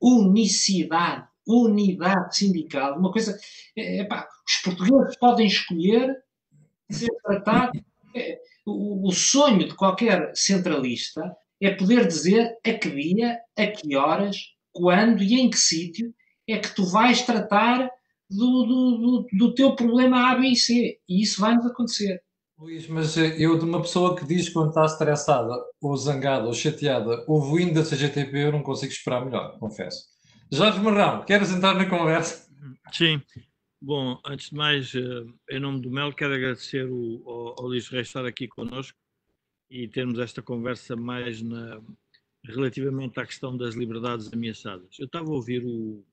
unicidade, 0.01 1.27
unidade 1.47 2.37
sindical, 2.37 2.97
uma 2.97 3.11
coisa. 3.11 3.37
Epá, 3.75 4.27
os 4.47 4.57
portugueses 4.57 5.17
podem 5.17 5.47
escolher 5.47 6.15
ser 6.89 7.11
tratados. 7.23 7.81
O, 8.65 9.07
o 9.07 9.11
sonho 9.11 9.67
de 9.67 9.75
qualquer 9.75 10.31
centralista 10.33 11.35
é 11.61 11.71
poder 11.71 12.07
dizer 12.07 12.57
a 12.65 12.73
que 12.73 12.89
dia, 12.89 13.39
a 13.57 13.67
que 13.67 13.95
horas, 13.95 14.55
quando 14.71 15.21
e 15.21 15.35
em 15.35 15.49
que 15.49 15.57
sítio 15.57 16.13
é 16.47 16.57
que 16.57 16.73
tu 16.75 16.85
vais 16.85 17.21
tratar 17.21 17.89
do, 18.29 18.63
do, 18.63 18.97
do, 18.97 19.27
do 19.31 19.53
teu 19.53 19.75
problema 19.75 20.31
A, 20.31 20.35
B 20.35 20.47
e 20.47 20.55
C. 20.55 20.99
E 21.07 21.21
isso 21.21 21.41
vai-nos 21.41 21.65
acontecer. 21.65 22.21
Luís, 22.57 22.87
mas 22.87 23.17
eu 23.17 23.57
de 23.57 23.65
uma 23.65 23.81
pessoa 23.81 24.15
que 24.15 24.25
diz 24.25 24.49
quando 24.49 24.69
está 24.69 24.85
estressada, 24.85 25.53
ou 25.81 25.95
zangada, 25.97 26.47
ou 26.47 26.53
chateada, 26.53 27.23
ouve 27.27 27.51
o 27.51 27.59
hino 27.59 27.73
da 27.73 27.83
CGTP, 27.83 28.45
eu 28.45 28.51
não 28.51 28.63
consigo 28.63 28.93
esperar 28.93 29.25
melhor, 29.25 29.59
confesso. 29.59 30.05
Jorge 30.51 30.79
Marrão, 30.79 31.25
queres 31.25 31.51
entrar 31.51 31.73
na 31.75 31.89
conversa? 31.89 32.49
Sim. 32.93 33.21
Bom, 33.81 34.19
antes 34.25 34.49
de 34.49 34.55
mais, 34.55 34.95
eh, 34.95 35.25
em 35.51 35.59
nome 35.59 35.81
do 35.81 35.91
Mel, 35.91 36.13
quero 36.13 36.33
agradecer 36.33 36.87
o, 36.89 37.21
ao, 37.25 37.59
ao 37.59 37.67
Luís 37.67 37.89
Reis 37.89 38.07
estar 38.07 38.25
aqui 38.25 38.47
connosco 38.47 38.97
e 39.69 39.87
termos 39.87 40.17
esta 40.17 40.41
conversa 40.41 40.95
mais 40.95 41.41
na, 41.41 41.81
relativamente 42.45 43.19
à 43.19 43.25
questão 43.25 43.55
das 43.57 43.75
liberdades 43.75 44.31
ameaçadas. 44.31 44.97
Eu 44.97 45.05
estava 45.05 45.27
a 45.27 45.33
ouvir 45.33 45.63
o, 45.65 46.05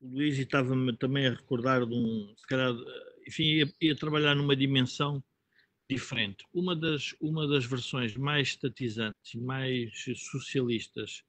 o 0.00 0.08
Luís 0.08 0.38
e 0.38 0.42
estava-me 0.42 0.96
também 0.96 1.26
a 1.26 1.30
recordar 1.30 1.84
de 1.84 1.94
um, 1.94 2.32
se 2.36 2.46
calhar, 2.46 2.72
enfim, 3.26 3.42
ia, 3.42 3.72
ia, 3.80 3.96
trabalhar 3.96 4.34
numa 4.34 4.54
dimensão 4.54 5.22
diferente. 5.88 6.44
Uma 6.52 6.74
das, 6.74 7.14
uma 7.20 7.46
das 7.46 7.64
versões 7.64 8.16
mais 8.16 8.48
estatizantes 8.48 9.34
e 9.34 9.38
mais 9.38 9.92
socialistas 10.16 11.22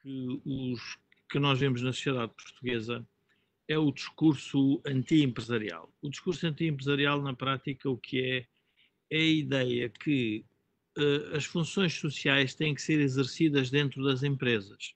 que, 0.00 0.40
os, 0.44 0.98
que 1.30 1.38
nós 1.38 1.58
vemos 1.58 1.82
na 1.82 1.92
sociedade 1.92 2.32
portuguesa 2.34 3.06
é 3.68 3.78
o 3.78 3.92
discurso 3.92 4.80
anti-empresarial. 4.86 5.92
O 6.00 6.08
discurso 6.08 6.46
anti-empresarial, 6.46 7.22
na 7.22 7.34
prática, 7.34 7.88
o 7.88 7.96
que 7.96 8.20
é? 8.20 8.46
É 9.10 9.18
a 9.18 9.20
ideia 9.20 9.88
que 9.88 10.44
uh, 10.98 11.36
as 11.36 11.44
funções 11.44 11.94
sociais 11.94 12.54
têm 12.54 12.74
que 12.74 12.82
ser 12.82 13.00
exercidas 13.00 13.70
dentro 13.70 14.02
das 14.04 14.22
empresas. 14.22 14.94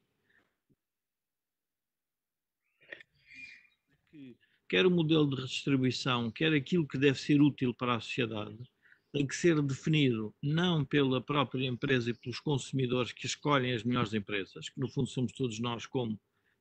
Quer 4.68 4.84
o 4.84 4.90
modelo 4.90 5.28
de 5.28 5.36
redistribuição, 5.36 6.30
quer 6.30 6.52
aquilo 6.52 6.88
que 6.88 6.98
deve 6.98 7.18
ser 7.20 7.40
útil 7.40 7.72
para 7.72 7.96
a 7.96 8.00
sociedade, 8.00 8.58
tem 9.16 9.26
que 9.26 9.34
ser 9.34 9.62
definido 9.62 10.34
não 10.42 10.84
pela 10.84 11.22
própria 11.22 11.66
empresa 11.66 12.10
e 12.10 12.14
pelos 12.14 12.38
consumidores 12.38 13.12
que 13.12 13.24
escolhem 13.24 13.72
as 13.72 13.82
melhores 13.82 14.12
empresas, 14.12 14.68
que 14.68 14.78
no 14.78 14.88
fundo 14.88 15.08
somos 15.08 15.32
todos 15.32 15.58
nós 15.58 15.86
como 15.86 16.20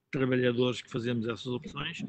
trabalhadores 0.09 0.81
que 0.81 0.89
fazemos 0.89 1.27
essas 1.27 1.47
opções, 1.47 2.05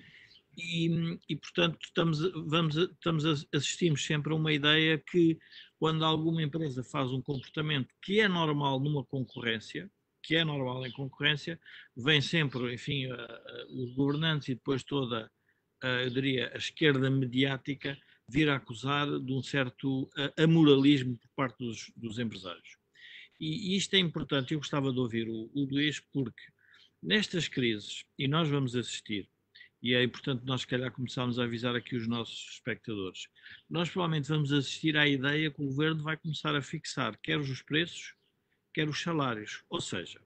e, 0.57 1.19
e, 1.29 1.37
portanto 1.37 1.79
estamos, 1.83 2.21
vamos, 2.47 2.77
estamos 2.77 3.47
assistimos 3.53 4.07
sempre 4.07 4.33
a 4.33 4.37
uma 4.37 4.53
ideia 4.53 4.97
que 4.97 5.37
quando 5.79 6.05
alguma 6.05 6.43
empresa 6.43 6.83
faz 6.85 7.11
um 7.11 7.21
comportamento 7.21 7.93
que 8.01 8.21
é 8.21 8.29
normal 8.29 8.79
numa 8.79 9.05
concorrência, 9.05 9.91
que 10.23 10.37
é 10.37 10.45
normal 10.45 10.87
em 10.87 10.93
concorrência, 10.93 11.61
vem 11.97 12.21
sempre, 12.21 12.73
enfim, 12.73 13.07
os 13.69 13.93
governantes 13.95 14.49
e 14.49 14.55
depois 14.55 14.83
toda, 14.85 15.31
eu 15.83 16.11
diria, 16.11 16.53
a 16.55 16.57
esquerda 16.57 17.11
mediática 17.11 17.99
vir 18.29 18.49
a 18.49 18.57
acusar 18.57 19.07
de 19.21 19.33
um 19.33 19.43
certo 19.43 20.11
amoralismo 20.37 21.17
por 21.19 21.29
parte 21.37 21.59
dos, 21.59 21.93
dos 21.97 22.19
empresários. 22.19 22.77
E, 23.41 23.77
isto 23.77 23.95
é 23.95 23.99
importante, 23.99 24.55
eu 24.55 24.59
gostava 24.59 24.93
de 24.93 24.99
ouvir 24.99 25.29
o, 25.29 25.51
o 25.55 25.65
Luís, 25.65 26.01
porque 26.01 26.43
nestas 27.03 27.49
crises, 27.49 28.05
e 28.19 28.27
nós 28.27 28.49
vamos 28.49 28.75
assistir, 28.75 29.29
e 29.83 29.95
é 29.95 30.03
importante 30.03 30.45
nós, 30.45 30.63
se 30.63 30.67
calhar, 30.67 30.91
começarmos 30.91 31.39
a 31.39 31.45
avisar 31.45 31.77
aqui 31.77 31.97
os 31.97 32.09
nossos 32.09 32.55
espectadores. 32.55 33.29
Nós 33.69 33.91
provavelmente 33.91 34.29
vamos 34.29 34.53
assistir 34.53 34.97
à 34.97 35.07
ideia 35.07 35.51
que 35.51 35.63
o 35.63 35.67
governo 35.67 36.03
vai 36.03 36.17
começar 36.17 36.57
a 36.57 36.63
fixar 36.63 37.17
quer 37.19 37.39
os 37.39 37.63
preços, 37.63 38.15
quer 38.75 38.89
os 38.89 39.01
salários. 39.01 39.63
Ou 39.69 39.81
seja, 39.81 40.21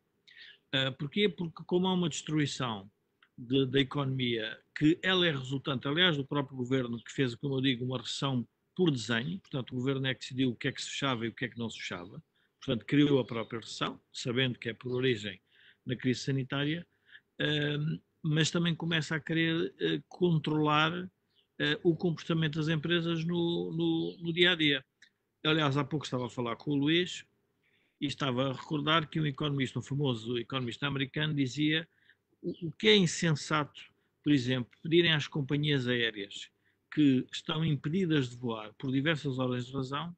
uh, 0.74 0.92
porquê? 0.96 1.28
Porque 1.28 1.62
como 1.66 1.88
há 1.88 1.92
uma 1.92 2.08
destruição 2.08 2.90
de, 3.36 3.66
da 3.66 3.80
economia, 3.80 4.58
que 4.80 4.98
ela 5.02 5.26
é 5.26 5.30
resultante, 5.30 5.86
aliás, 5.86 6.16
do 6.16 6.24
próprio 6.24 6.56
governo 6.56 6.96
que 7.04 7.12
fez, 7.12 7.34
como 7.34 7.56
eu 7.56 7.60
digo, 7.60 7.84
uma 7.84 7.98
recessão 7.98 8.48
por 8.74 8.90
desenho, 8.90 9.38
portanto, 9.38 9.72
o 9.72 9.74
governo 9.74 10.06
é 10.06 10.14
que 10.14 10.20
decidiu 10.20 10.52
o 10.52 10.56
que 10.56 10.68
é 10.68 10.72
que 10.72 10.80
se 10.80 10.88
fechava 10.88 11.26
e 11.26 11.28
o 11.28 11.34
que 11.34 11.44
é 11.44 11.48
que 11.50 11.58
não 11.58 11.68
se 11.68 11.78
fechava, 11.78 12.24
portanto, 12.64 12.86
criou 12.86 13.18
a 13.18 13.24
própria 13.26 13.60
recessão, 13.60 14.00
sabendo 14.10 14.58
que 14.58 14.70
é 14.70 14.72
por 14.72 14.90
origem 14.92 15.38
na 15.84 15.94
crise 15.94 16.20
sanitária, 16.20 16.86
mas 18.22 18.50
também 18.50 18.74
começa 18.74 19.14
a 19.14 19.20
querer 19.20 19.54
uh, 19.54 20.02
controlar 20.08 20.92
uh, 20.98 21.10
o 21.82 21.94
comportamento 21.94 22.58
das 22.58 22.68
empresas 22.68 23.22
no, 23.22 23.72
no, 23.72 24.16
no, 24.18 24.32
dia 24.32 24.52
a 24.52 24.54
dia. 24.54 24.82
Aliás, 25.44 25.76
há 25.76 25.84
pouco 25.84 26.06
estava 26.06 26.24
a 26.24 26.30
falar 26.30 26.56
com 26.56 26.70
o 26.70 26.74
Luís 26.74 27.26
e 28.00 28.06
estava 28.06 28.48
a 28.48 28.52
recordar 28.54 29.10
que 29.10 29.20
um 29.20 29.26
economista, 29.26 29.78
um 29.78 29.82
famoso 29.82 30.38
economista 30.38 30.86
americano, 30.86 31.34
dizia 31.34 31.86
o 32.42 32.72
que 32.72 32.88
é 32.88 32.96
insensato, 32.96 33.89
por 34.22 34.32
exemplo, 34.32 34.70
pedirem 34.82 35.12
às 35.12 35.26
companhias 35.26 35.86
aéreas 35.86 36.50
que 36.92 37.26
estão 37.32 37.64
impedidas 37.64 38.30
de 38.30 38.36
voar 38.36 38.72
por 38.74 38.90
diversas 38.90 39.38
ordens 39.38 39.66
de 39.66 39.72
razão 39.72 40.14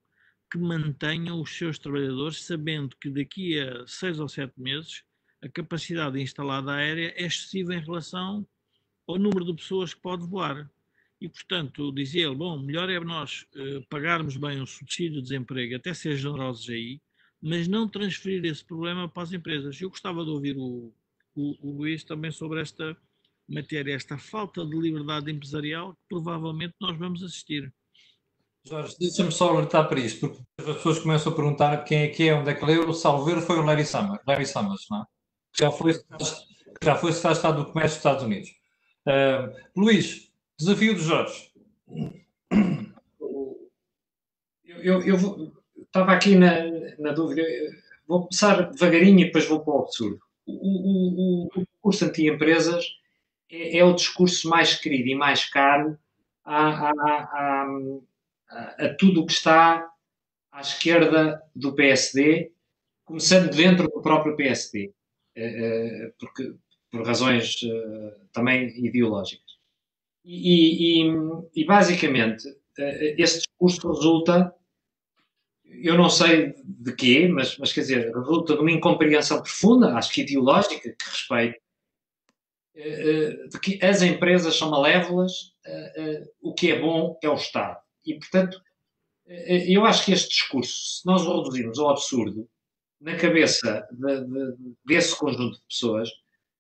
que 0.51 0.59
mantenham 0.59 1.41
os 1.41 1.57
seus 1.57 1.79
trabalhadores, 1.79 2.45
sabendo 2.45 2.97
que 2.97 3.09
daqui 3.09 3.59
a 3.59 3.87
seis 3.87 4.21
ou 4.21 4.29
sete 4.29 4.61
meses 4.61 5.03
a 5.43 5.49
capacidade 5.49 6.21
instalada 6.21 6.73
aérea 6.73 7.15
é 7.17 7.25
excessiva 7.25 7.75
em 7.75 7.81
relação 7.81 8.47
ao 9.07 9.19
número 9.19 9.45
de 9.45 9.55
pessoas 9.55 9.93
que 9.95 10.01
pode 10.01 10.27
voar. 10.27 10.71
E, 11.21 11.29
portanto, 11.29 11.93
dizia 11.93 12.27
ele, 12.27 12.35
bom, 12.35 12.59
melhor 12.59 12.91
é 12.91 12.99
nós 13.01 13.47
uh, 13.55 13.87
pagarmos 13.89 14.37
bem 14.37 14.61
o 14.61 14.67
subsídio 14.67 15.23
de 15.23 15.29
desemprego, 15.29 15.77
até 15.77 15.95
ser 15.95 16.17
generosos 16.17 16.69
aí, 16.69 17.01
mas 17.41 17.67
não 17.67 17.89
transferir 17.89 18.45
esse 18.45 18.65
problema 18.65 19.09
para 19.09 19.23
as 19.23 19.33
empresas. 19.33 19.81
Eu 19.81 19.89
gostava 19.89 20.25
de 20.25 20.31
ouvir 20.31 20.57
o, 20.57 20.93
o, 21.35 21.69
o 21.69 21.79
Luís 21.79 22.05
também 22.05 22.31
sobre 22.31 22.61
esta 22.61 22.97
matéria, 23.49 23.95
esta 23.95 24.19
falta 24.19 24.65
de 24.65 24.77
liberdade 24.77 25.31
empresarial 25.31 25.93
que 25.95 26.01
provavelmente 26.09 26.75
nós 26.81 26.97
vamos 26.99 27.23
assistir. 27.23 27.73
Jorge, 28.65 28.97
deixa-me 28.99 29.33
só 29.33 29.51
alertar 29.51 29.89
para 29.89 29.99
isto, 29.99 30.29
porque 30.29 30.71
as 30.71 30.77
pessoas 30.77 30.99
começam 31.01 31.33
a 31.33 31.35
perguntar 31.35 31.85
quem 31.85 32.03
é 32.03 32.09
que 32.09 32.29
é, 32.29 32.35
onde 32.35 32.51
é 32.51 32.55
que 32.55 32.65
leu, 32.65 32.89
o 32.89 32.95
Salveiro 32.95 33.41
foi 33.41 33.59
o 33.59 33.63
Larry 33.63 33.85
Summers, 33.85 34.21
Larry 34.27 34.47
Summers 34.47 34.87
não 34.89 35.03
é? 35.03 35.05
já 35.59 35.71
foi, 35.71 35.93
já 36.83 36.95
foi 36.97 37.13
secretário 37.13 37.35
de 37.35 37.39
Estado 37.39 37.65
do 37.65 37.73
Comércio 37.73 37.91
dos 37.91 37.97
Estados 37.97 38.25
Unidos. 38.25 38.51
Uh, 39.07 39.81
Luís, 39.81 40.31
desafio 40.59 40.95
dos 40.95 41.05
Jorge. 41.05 41.53
Eu, 44.65 45.01
eu, 45.03 45.07
eu 45.07 45.53
estava 45.85 46.13
aqui 46.13 46.37
na, 46.37 46.65
na, 46.99 47.13
dúvida, 47.13 47.43
vou 48.07 48.21
começar 48.21 48.71
devagarinho 48.71 49.21
e 49.21 49.25
depois 49.25 49.47
vou 49.47 49.61
para 49.61 49.75
o 49.75 49.79
absurdo. 49.81 50.21
O, 50.47 50.53
o, 50.53 51.47
o, 51.47 51.49
o 51.55 51.65
discurso 51.65 52.05
anti-empresas 52.05 52.85
é, 53.53 53.79
é, 53.79 53.85
o 53.85 53.95
discurso 53.95 54.49
mais 54.49 54.75
querido 54.75 55.09
e 55.09 55.15
mais 55.15 55.45
caro 55.45 55.97
a, 56.45 56.89
a, 56.89 56.93
a, 58.51 58.87
a, 58.87 58.95
tudo 58.99 59.21
o 59.21 59.27
que 59.27 59.33
está 59.33 59.89
à 60.51 60.61
esquerda 60.61 61.41
do 61.55 61.75
PSD, 61.75 62.51
começando 63.05 63.55
dentro 63.55 63.89
do 63.89 64.03
próprio 64.03 64.35
PSD. 64.35 64.93
Eh, 65.35 66.05
eh, 66.05 66.13
porque, 66.19 66.55
por 66.91 67.07
razões 67.07 67.57
eh, 67.65 68.17
também 68.33 68.69
ideológicas. 68.85 69.53
E, 70.25 71.03
e, 71.03 71.11
e, 71.55 71.65
basicamente, 71.65 72.45
esse 73.19 73.39
discurso 73.39 73.89
resulta, 73.93 74.55
eu 75.65 75.97
não 75.97 76.09
sei 76.09 76.55
de 76.65 76.95
quê, 76.95 77.29
mas, 77.29 77.57
mas 77.59 77.73
quer 77.73 77.81
dizer, 77.81 78.15
resulta 78.15 78.55
de 78.55 78.61
uma 78.61 78.71
incompreensão 78.71 79.43
profunda, 79.43 79.97
acho 79.97 80.13
que 80.13 80.23
ideológica, 80.23 80.91
que 80.91 81.05
respeito, 81.05 81.62
de 82.75 83.61
que 83.61 83.85
as 83.85 84.03
empresas 84.03 84.57
são 84.57 84.71
malévolas, 84.71 85.53
o 86.41 86.55
que 86.55 86.73
é 86.73 86.81
bom 86.81 87.19
é 87.23 87.29
o 87.29 87.35
Estado. 87.35 87.79
E, 88.05 88.15
portanto, 88.15 88.61
eu 89.27 89.85
acho 89.85 90.05
que 90.05 90.13
este 90.13 90.31
discurso, 90.31 91.01
se 91.01 91.07
nós 91.07 91.23
o 91.23 91.37
reduzirmos 91.37 91.79
ao 91.79 91.91
absurdo, 91.91 92.49
na 93.01 93.17
cabeça 93.17 93.87
de, 93.91 94.25
de, 94.25 94.57
desse 94.85 95.17
conjunto 95.17 95.59
de 95.59 95.67
pessoas, 95.67 96.09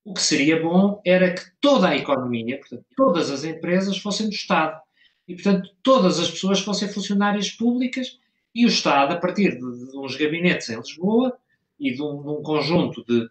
o 0.05 0.13
que 0.13 0.23
seria 0.23 0.61
bom 0.61 1.01
era 1.07 1.33
que 1.33 1.43
toda 1.61 1.89
a 1.89 1.97
economia, 1.97 2.59
portanto, 2.59 2.85
todas 2.97 3.31
as 3.31 3.45
empresas 3.45 3.97
fossem 3.99 4.29
do 4.29 4.35
Estado. 4.35 4.81
E, 5.29 5.35
portanto, 5.35 5.71
todas 5.83 6.19
as 6.19 6.31
pessoas 6.31 6.61
fossem 6.61 6.89
funcionárias 6.89 7.51
públicas 7.51 8.19
e 8.55 8.67
o 8.67 8.69
Estado, 8.69 9.13
a 9.13 9.17
partir 9.17 9.53
de, 9.53 9.91
de 9.91 9.97
uns 9.97 10.17
gabinetes 10.17 10.69
em 10.69 10.77
Lisboa 10.77 11.37
e 11.79 11.95
de 11.95 12.03
um, 12.03 12.39
um 12.39 12.43
conjunto 12.43 13.05
de, 13.07 13.31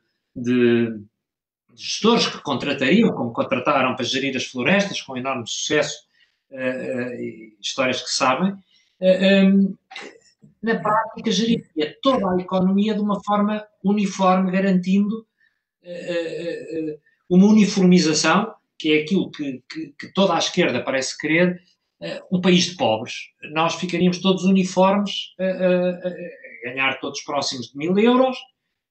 gestores 1.76 2.28
que 2.28 2.42
contratariam, 2.42 3.12
como 3.12 3.34
contrataram 3.34 3.96
para 3.96 4.06
gerir 4.06 4.36
as 4.36 4.46
florestas, 4.46 5.02
com 5.02 5.18
enorme 5.18 5.48
sucesso, 5.48 6.06
uh, 6.52 7.60
histórias 7.60 8.02
que 8.02 8.10
sabem, 8.10 8.54
um, 9.02 9.76
na 10.62 10.80
prática 10.80 11.32
geriria 11.32 11.98
toda 12.04 12.32
a 12.32 12.40
economia 12.40 12.94
de 12.94 13.02
uma 13.02 13.22
forma 13.24 13.66
uniforme, 13.84 14.52
garantindo 14.52 15.26
uma 17.28 17.48
uniformização, 17.48 18.54
que 18.78 18.92
é 18.94 19.02
aquilo 19.02 19.32
que, 19.32 19.64
que, 19.68 19.94
que, 19.98 20.14
toda 20.14 20.36
a 20.36 20.38
esquerda 20.38 20.84
parece 20.84 21.18
querer, 21.18 21.60
um 22.32 22.40
país 22.40 22.66
de 22.66 22.76
pobres. 22.76 23.16
Nós 23.52 23.74
ficaríamos 23.74 24.20
todos 24.20 24.44
uniformes, 24.44 25.34
a 25.40 26.70
ganhar 26.70 27.00
todos 27.00 27.22
próximos 27.22 27.72
de 27.72 27.78
mil 27.78 27.98
euros, 27.98 28.38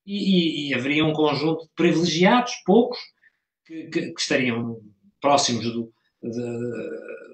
e, 0.06 0.68
e, 0.68 0.68
e 0.68 0.74
haveria 0.74 1.04
um 1.04 1.12
conjunto 1.12 1.64
de 1.64 1.70
privilegiados, 1.74 2.52
poucos, 2.64 2.98
que, 3.66 3.84
que, 3.84 4.12
que 4.12 4.20
estariam 4.20 4.80
próximos 5.20 5.64
do, 5.64 5.92
de, 6.22 6.60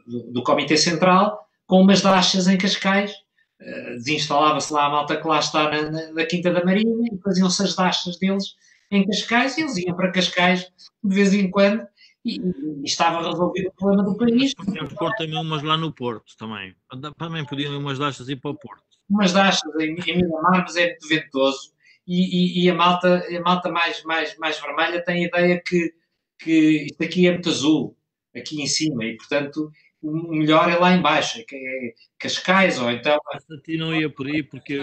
do, 0.07 0.33
do, 0.33 0.43
Comitê 0.43 0.77
Central, 0.77 1.47
com 1.67 1.81
umas 1.81 2.03
dachas 2.03 2.47
em 2.49 2.59
Cascais. 2.59 3.13
Uh, 3.61 3.97
Desinstalava-se 3.97 4.73
lá 4.73 4.87
a 4.87 4.91
malta 4.91 5.17
que 5.17 5.27
lá 5.27 5.39
está 5.39 5.71
na, 5.71 5.91
na, 5.91 6.13
na 6.13 6.27
Quinta 6.27 6.53
da 6.53 6.65
Marinha 6.65 7.09
e 7.11 7.19
faziam-se 7.23 7.63
as 7.63 7.75
dachas 7.75 8.19
deles 8.19 8.55
em 8.91 9.07
Cascais 9.07 9.57
e 9.57 9.63
eles 9.63 9.77
iam 9.79 9.97
para 9.97 10.13
Cascais 10.13 10.71
de 11.03 11.15
vez 11.15 11.33
em 11.33 11.51
quando 11.51 11.87
e, 12.23 12.39
e 12.39 12.85
estava 12.85 13.27
resolvido 13.27 13.69
o 13.69 13.73
problema 13.73 14.03
do 14.03 14.17
país. 14.17 14.53
Podíamos 14.55 14.93
pôr 14.93 15.11
também 15.17 15.41
umas 15.41 15.63
lá 15.63 15.77
no 15.77 15.93
Porto 15.93 16.37
também. 16.37 16.75
Também 17.17 17.47
podiam 17.47 17.79
umas 17.79 17.99
dachas 17.99 18.29
ir 18.29 18.37
para 18.37 18.51
o 18.51 18.55
Porto. 18.55 18.85
Umas 19.09 19.33
dachas 19.33 19.63
em, 19.81 19.95
em 19.95 20.17
Miramar, 20.17 20.63
mas 20.63 20.77
é 20.77 20.89
muito 20.89 21.09
ventoso 21.09 21.76
e, 22.07 22.63
e, 22.63 22.65
e, 22.65 22.71
a 22.71 22.75
malta, 22.75 23.27
a 23.29 23.41
malta 23.41 23.71
mais, 23.71 24.03
mais, 24.05 24.37
mais 24.39 24.61
vermelha 24.61 25.05
tem 25.05 25.25
a 25.25 25.29
ideia 25.29 25.63
que, 25.65 25.93
que 26.39 26.87
isto 26.91 27.03
aqui 27.03 27.27
é 27.27 27.33
muito 27.33 27.49
azul, 27.49 27.97
aqui 28.35 28.63
em 28.63 28.67
cima, 28.67 29.05
e 29.05 29.17
portanto 29.17 29.71
o 30.03 30.35
melhor 30.35 30.71
é 30.71 30.77
lá 30.77 30.95
embaixo, 30.95 31.45
que 31.47 31.57
é 31.57 31.95
Cascais 32.19 32.79
ou 32.79 32.91
então. 32.91 33.19
A 33.33 33.61
ti 33.63 33.77
não 33.77 33.95
ia 33.95 34.09
por 34.09 34.27
aí 34.27 34.43
porque. 34.43 34.75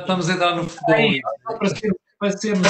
Estamos 0.00 0.28
a 0.28 0.34
entrar 0.34 0.56
no 0.56 0.68
futebol. 0.68 0.94
É, 0.94 1.20
para, 1.58 1.68
ser, 1.68 1.96
para, 2.18 2.30
sermos, 2.36 2.68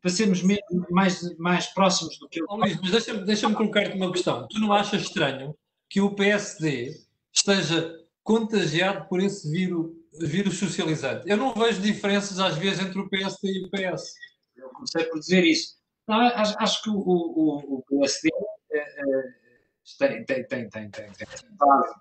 para 0.00 0.10
sermos 0.10 0.42
mais, 0.90 1.36
mais 1.36 1.66
próximos 1.66 2.18
do 2.18 2.28
que 2.28 2.40
eu. 2.40 2.46
Oh, 2.48 2.56
Luís, 2.56 2.78
mas 2.80 2.90
deixa-me 2.90 3.24
deixa 3.24 3.50
colocar-te 3.50 3.96
uma 3.96 4.12
questão. 4.12 4.46
Tu 4.48 4.58
não 4.58 4.72
achas 4.72 5.02
estranho 5.02 5.54
que 5.88 6.00
o 6.00 6.14
PSD 6.14 6.94
esteja 7.32 7.92
contagiado 8.22 9.06
por 9.08 9.20
esse 9.20 9.50
vírus 9.50 9.92
vírus 10.20 10.58
socializante. 10.58 11.28
Eu 11.28 11.36
não 11.36 11.52
vejo 11.52 11.80
diferenças 11.80 12.38
às 12.38 12.56
vezes 12.56 12.84
entre 12.84 12.98
o 12.98 13.08
PSD 13.08 13.48
e 13.48 13.64
o 13.64 13.70
PS. 13.70 14.14
Eu 14.56 14.68
comecei 14.70 15.04
por 15.04 15.18
dizer 15.18 15.44
isso. 15.44 15.76
Não, 16.06 16.20
acho, 16.20 16.54
acho, 16.58 16.82
que 16.82 16.90
o, 16.90 16.98
o, 16.98 17.78
o 17.78 17.84
PSD 17.88 18.28
uh, 18.28 18.38
uh, 18.38 19.98
tem, 19.98 20.24
tem, 20.24 20.46
tem, 20.46 20.68
tem, 20.68 20.90
tem, 20.90 21.12
tem 21.12 21.26
fase 21.58 21.94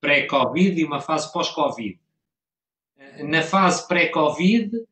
pré-Covid 0.00 0.80
e 0.80 0.84
uma 0.84 1.00
fase 1.00 1.32
pós-Covid. 1.32 1.98
Uh, 2.96 3.26
na 3.26 3.42
fase 3.42 3.88
pré-Covid 3.88 4.84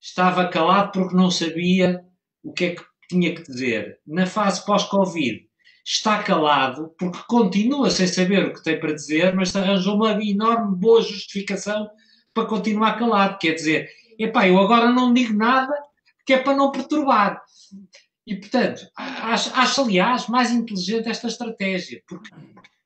estava 0.00 0.48
calado 0.48 0.92
porque 0.92 1.14
não 1.14 1.30
sabia 1.30 2.04
o 2.42 2.52
que 2.52 2.64
é 2.66 2.74
que 2.74 2.84
tinha 3.08 3.34
que 3.34 3.42
dizer. 3.42 4.00
Na 4.06 4.26
fase 4.26 4.64
pós-Covid 4.66 5.45
está 5.86 6.20
calado 6.20 6.92
porque 6.98 7.20
continua 7.28 7.90
sem 7.90 8.08
saber 8.08 8.44
o 8.44 8.52
que 8.52 8.62
tem 8.62 8.80
para 8.80 8.92
dizer, 8.92 9.32
mas 9.36 9.54
arranjou 9.54 9.94
uma 9.94 10.20
enorme 10.20 10.76
boa 10.76 11.00
justificação 11.00 11.88
para 12.34 12.44
continuar 12.44 12.98
calado. 12.98 13.38
Quer 13.38 13.52
dizer, 13.52 13.88
epá, 14.18 14.48
eu 14.48 14.58
agora 14.58 14.90
não 14.90 15.14
digo 15.14 15.32
nada 15.32 15.72
que 16.26 16.32
é 16.32 16.38
para 16.38 16.56
não 16.56 16.72
perturbar. 16.72 17.40
E, 18.26 18.34
portanto, 18.34 18.82
acho, 18.96 19.54
acho 19.54 19.80
aliás 19.82 20.26
mais 20.26 20.50
inteligente 20.50 21.08
esta 21.08 21.28
estratégia, 21.28 22.02
porque 22.08 22.30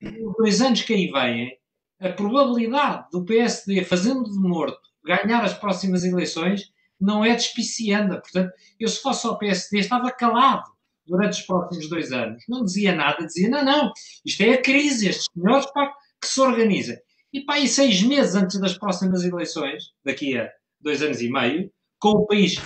nos 0.03 0.37
dois 0.37 0.61
anos 0.61 0.83
que 0.83 0.93
aí 0.93 1.11
vêm, 1.11 1.59
a 1.99 2.11
probabilidade 2.11 3.07
do 3.11 3.25
PSD, 3.25 3.83
fazendo 3.83 4.25
de 4.25 4.39
morto, 4.39 4.79
ganhar 5.03 5.43
as 5.43 5.55
próximas 5.55 6.05
eleições 6.05 6.71
não 7.01 7.25
é 7.25 7.35
despicianda. 7.35 8.21
Portanto, 8.21 8.53
eu 8.79 8.89
se 8.89 9.01
fosse 9.01 9.27
ao 9.27 9.39
PSD 9.39 9.79
estava 9.79 10.11
calado 10.11 10.71
durante 11.11 11.41
os 11.41 11.43
próximos 11.43 11.89
dois 11.89 12.13
anos. 12.13 12.43
Não 12.49 12.65
dizia 12.65 12.95
nada, 12.95 13.27
dizia, 13.27 13.49
não, 13.49 13.65
não, 13.65 13.93
isto 14.25 14.43
é 14.43 14.55
a 14.55 14.63
crise, 14.63 15.09
estes 15.09 15.27
senhores 15.35 15.67
pá, 15.73 15.93
que 16.21 16.29
se 16.29 16.41
organizam. 16.41 16.97
E 17.33 17.45
pá, 17.45 17.59
e 17.59 17.69
seis 17.69 18.03
meses 18.03 18.35
antes 18.35 18.59
das 18.61 18.79
próximas 18.79 19.25
eleições, 19.25 19.91
daqui 20.05 20.39
a 20.39 20.51
dois 20.81 21.03
anos 21.03 21.21
e 21.21 21.31
meio, 21.31 21.71
com 21.99 22.11
o 22.11 22.27
país 22.27 22.57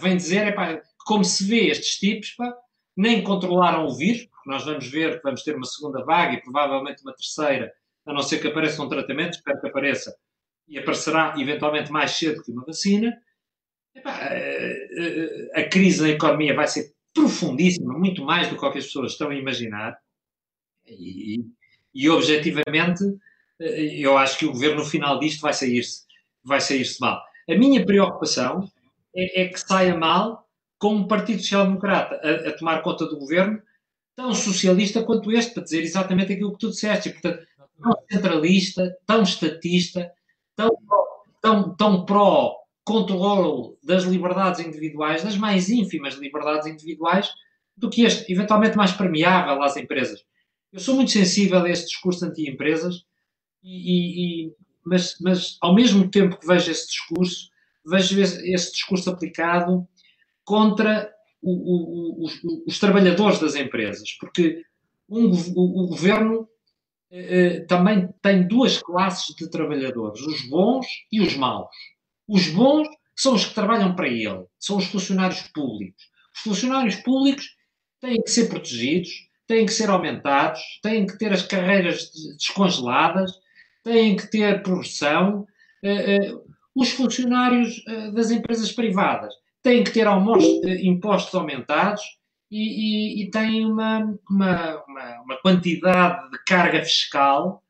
vem 0.00 0.16
dizer, 0.16 0.48
é 0.48 0.52
pá, 0.52 0.80
como 1.06 1.24
se 1.24 1.44
vê 1.44 1.68
estes 1.68 1.98
tipos, 1.98 2.30
pá, 2.32 2.54
nem 2.96 3.22
controlaram 3.22 3.86
o 3.86 3.96
vírus, 3.96 4.26
porque 4.26 4.50
nós 4.50 4.64
vamos 4.64 4.88
ver 4.88 5.16
que 5.16 5.22
vamos 5.22 5.42
ter 5.42 5.54
uma 5.54 5.66
segunda 5.66 6.04
vaga 6.04 6.34
e 6.34 6.42
provavelmente 6.42 7.02
uma 7.02 7.14
terceira, 7.14 7.72
a 8.06 8.12
não 8.12 8.22
ser 8.22 8.40
que 8.40 8.48
apareça 8.48 8.82
um 8.82 8.88
tratamento, 8.88 9.34
espero 9.34 9.60
que 9.60 9.68
apareça, 9.68 10.14
e 10.66 10.78
aparecerá 10.78 11.34
eventualmente 11.38 11.90
mais 11.92 12.12
cedo 12.12 12.42
que 12.42 12.52
uma 12.52 12.64
vacina, 12.64 13.16
a 15.54 15.62
crise 15.64 16.02
da 16.02 16.08
economia 16.08 16.54
vai 16.54 16.66
ser 16.66 16.92
profundíssima, 17.12 17.98
muito 17.98 18.24
mais 18.24 18.48
do 18.48 18.58
que 18.58 18.66
as 18.66 18.86
pessoas 18.86 19.12
estão 19.12 19.30
a 19.30 19.34
imaginar. 19.34 19.98
E, 20.86 21.44
e 21.94 22.08
objetivamente, 22.08 23.04
eh, 23.60 23.98
eu 23.98 24.16
acho 24.16 24.38
que 24.38 24.46
o 24.46 24.52
governo, 24.52 24.78
no 24.78 24.84
final 24.84 25.18
disto, 25.18 25.40
vai 25.40 25.52
sair-se 25.52 26.04
vai 26.42 26.60
sair 26.60 26.86
mal. 27.00 27.22
A 27.48 27.54
minha 27.54 27.84
preocupação 27.84 28.68
é, 29.14 29.42
é, 29.42 29.48
que 29.48 29.60
saia 29.60 29.96
mal 29.96 30.48
com 30.78 30.94
um 30.94 31.06
Partido 31.06 31.42
Social 31.42 31.66
Democrata 31.66 32.18
a, 32.22 32.48
a, 32.48 32.56
tomar 32.56 32.82
conta 32.82 33.06
do 33.06 33.18
governo, 33.18 33.60
tão 34.16 34.32
socialista 34.32 35.02
quanto 35.02 35.30
este, 35.32 35.52
para 35.52 35.64
dizer 35.64 35.82
exatamente 35.82 36.32
aquilo 36.32 36.52
que 36.52 36.58
tu 36.58 36.70
disseste. 36.70 37.10
E, 37.10 37.12
portanto, 37.12 37.46
tão 37.82 37.92
centralista, 38.10 38.96
tão 39.06 39.22
estatista, 39.22 40.10
tão, 40.56 40.70
tão, 41.42 41.76
tão 41.76 42.04
pró 42.06 42.59
controle 42.84 43.76
das 43.82 44.04
liberdades 44.04 44.60
individuais, 44.60 45.22
das 45.22 45.36
mais 45.36 45.68
ínfimas 45.68 46.14
liberdades 46.14 46.66
individuais, 46.66 47.30
do 47.76 47.88
que 47.88 48.02
este, 48.02 48.30
eventualmente 48.32 48.76
mais 48.76 48.92
permeável 48.92 49.62
às 49.62 49.76
empresas. 49.76 50.22
Eu 50.72 50.80
sou 50.80 50.94
muito 50.94 51.10
sensível 51.10 51.60
a 51.60 51.70
esse 51.70 51.86
discurso 51.86 52.24
anti-empresas, 52.24 53.04
e, 53.62 54.46
e, 54.46 54.52
mas, 54.84 55.16
mas 55.20 55.58
ao 55.60 55.74
mesmo 55.74 56.08
tempo 56.10 56.38
que 56.38 56.46
vejo 56.46 56.70
esse 56.70 56.86
discurso, 56.86 57.50
vejo 57.84 58.20
esse, 58.20 58.52
esse 58.52 58.72
discurso 58.72 59.10
aplicado 59.10 59.86
contra 60.44 61.10
o, 61.42 61.50
o, 61.50 62.24
os, 62.24 62.40
os, 62.66 62.78
trabalhadores 62.78 63.38
das 63.38 63.54
empresas, 63.54 64.12
porque 64.18 64.62
um, 65.08 65.30
o, 65.30 65.84
o, 65.84 65.88
governo 65.88 66.48
eh, 67.10 67.38
eh, 67.38 67.60
também 67.66 68.08
tem 68.20 68.46
duas 68.46 68.82
classes 68.82 69.34
de 69.34 69.48
trabalhadores, 69.50 70.20
os 70.20 70.48
bons 70.48 70.86
e 71.10 71.20
os 71.20 71.34
maus. 71.36 71.68
Os 72.30 72.46
bons 72.46 72.86
são 73.16 73.34
os 73.34 73.44
que 73.44 73.54
trabalham 73.54 73.96
para 73.96 74.06
ele, 74.06 74.44
são 74.56 74.76
os 74.76 74.84
funcionários 74.84 75.42
públicos. 75.52 76.04
Os 76.32 76.42
funcionários 76.42 76.94
públicos 76.94 77.44
têm 78.00 78.22
que 78.22 78.30
ser 78.30 78.48
protegidos, 78.48 79.10
têm 79.48 79.66
que 79.66 79.72
ser 79.72 79.90
aumentados, 79.90 80.60
têm 80.80 81.04
que 81.04 81.18
ter 81.18 81.32
as 81.32 81.42
carreiras 81.42 82.08
descongeladas, 82.38 83.32
têm 83.82 84.14
que 84.14 84.30
ter 84.30 84.62
progressão. 84.62 85.44
Eh, 85.82 86.14
eh, 86.14 86.32
os 86.72 86.92
funcionários 86.92 87.82
eh, 87.88 88.12
das 88.12 88.30
empresas 88.30 88.70
privadas 88.70 89.34
têm 89.60 89.82
que 89.82 89.90
ter 89.90 90.06
impostos 90.84 91.34
aumentados 91.34 92.02
e, 92.48 92.60
e, 92.60 93.24
e 93.24 93.30
têm 93.32 93.66
uma, 93.66 94.16
uma, 94.30 94.84
uma, 94.86 95.22
uma, 95.22 95.36
quantidade 95.42 96.30
de 96.30 96.38
carga 96.44 96.82
fiscal 96.84 97.62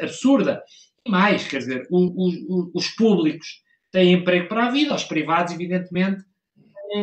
absurda 0.00 0.62
mais, 1.06 1.46
quer 1.46 1.58
dizer, 1.58 1.86
o, 1.90 1.98
o, 1.98 2.70
os 2.74 2.88
públicos 2.88 3.62
têm 3.90 4.14
emprego 4.14 4.48
para 4.48 4.66
a 4.66 4.70
vida, 4.70 4.94
os 4.94 5.04
privados, 5.04 5.52
evidentemente, 5.52 6.24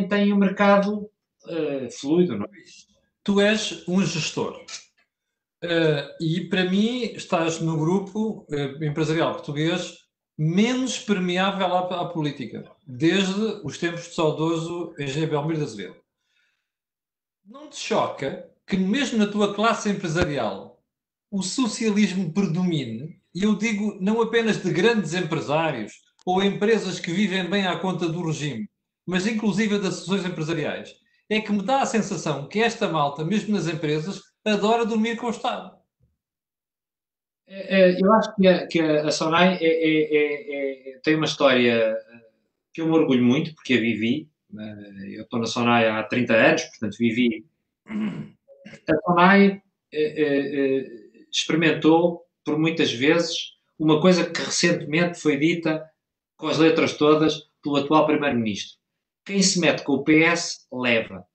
têm, 0.09 0.33
um 0.33 0.37
mercado 0.37 1.09
uh, 1.45 1.91
fluido. 1.99 2.37
Não 2.37 2.45
é? 2.45 2.49
Tu 3.23 3.39
és 3.39 3.87
um 3.87 4.03
gestor. 4.03 4.65
Uh, 5.63 6.09
e 6.19 6.49
para 6.49 6.69
mim 6.69 7.03
estás 7.13 7.59
no 7.61 7.77
grupo 7.77 8.47
uh, 8.49 8.83
empresarial 8.83 9.33
português 9.33 9.99
menos 10.35 10.97
permeável 10.97 11.67
à, 11.67 12.01
à, 12.01 12.05
política, 12.05 12.63
desde 12.87 13.61
os 13.63 13.77
tempos 13.77 14.07
de 14.07 14.15
saudoso 14.15 14.95
Eugênio 14.97 15.29
Belmiro 15.29 15.59
de 15.59 15.65
Azevedo. 15.65 15.95
Não 17.45 17.69
te 17.69 17.77
choca 17.77 18.49
que 18.65 18.75
mesmo 18.75 19.19
na 19.19 19.27
tua 19.27 19.53
classe 19.53 19.87
empresarial 19.87 20.81
o 21.29 21.43
socialismo 21.43 22.33
predomine 22.33 23.20
e 23.33 23.43
eu 23.43 23.55
digo 23.55 23.97
não 24.01 24.21
apenas 24.21 24.61
de 24.61 24.71
grandes 24.71 25.13
empresários 25.13 25.93
ou 26.25 26.43
empresas 26.43 26.99
que 26.99 27.11
vivem 27.11 27.49
bem 27.49 27.65
à 27.65 27.77
conta 27.77 28.07
do 28.07 28.25
regime, 28.25 28.69
mas 29.05 29.25
inclusive 29.25 29.77
das 29.77 29.95
associações 29.95 30.25
empresariais, 30.25 30.93
é 31.29 31.39
que 31.39 31.51
me 31.51 31.63
dá 31.63 31.81
a 31.81 31.85
sensação 31.85 32.47
que 32.47 32.61
esta 32.61 32.87
malta, 32.87 33.23
mesmo 33.23 33.55
nas 33.55 33.67
empresas, 33.67 34.21
adora 34.45 34.85
dormir 34.85 35.15
com 35.15 35.27
o 35.27 35.31
Estado. 35.31 35.81
É, 37.47 37.81
é, 37.81 38.01
eu 38.01 38.13
acho 38.13 38.35
que 38.35 38.47
a, 38.47 38.67
que 38.67 38.79
a 38.79 39.11
Sonai 39.11 39.57
é, 39.59 39.65
é, 39.65 40.93
é, 40.93 40.99
tem 41.03 41.15
uma 41.15 41.25
história 41.25 41.97
que 42.73 42.81
eu 42.81 42.85
me 42.85 42.93
orgulho 42.93 43.23
muito, 43.23 43.53
porque 43.55 43.73
a 43.73 43.79
vivi. 43.79 44.29
Eu 45.13 45.23
estou 45.23 45.39
na 45.39 45.45
Sonai 45.45 45.87
há 45.87 46.03
30 46.03 46.33
anos, 46.33 46.63
portanto 46.63 46.97
vivi. 46.97 47.45
A 48.87 48.95
Sonai 49.05 49.61
experimentou 51.29 52.25
por 52.43 52.58
muitas 52.58 52.91
vezes, 52.91 53.54
uma 53.77 54.01
coisa 54.01 54.30
que 54.30 54.41
recentemente 54.41 55.19
foi 55.19 55.38
dita 55.38 55.89
com 56.38 56.47
as 56.47 56.58
letras 56.58 56.93
todas 56.93 57.49
pelo 57.63 57.77
atual 57.77 58.06
Primeiro-Ministro. 58.06 58.77
Quem 59.25 59.41
se 59.41 59.60
mete 59.60 59.84
com 59.84 59.93
o 59.93 60.04
PS, 60.04 60.67
leva. 60.71 61.25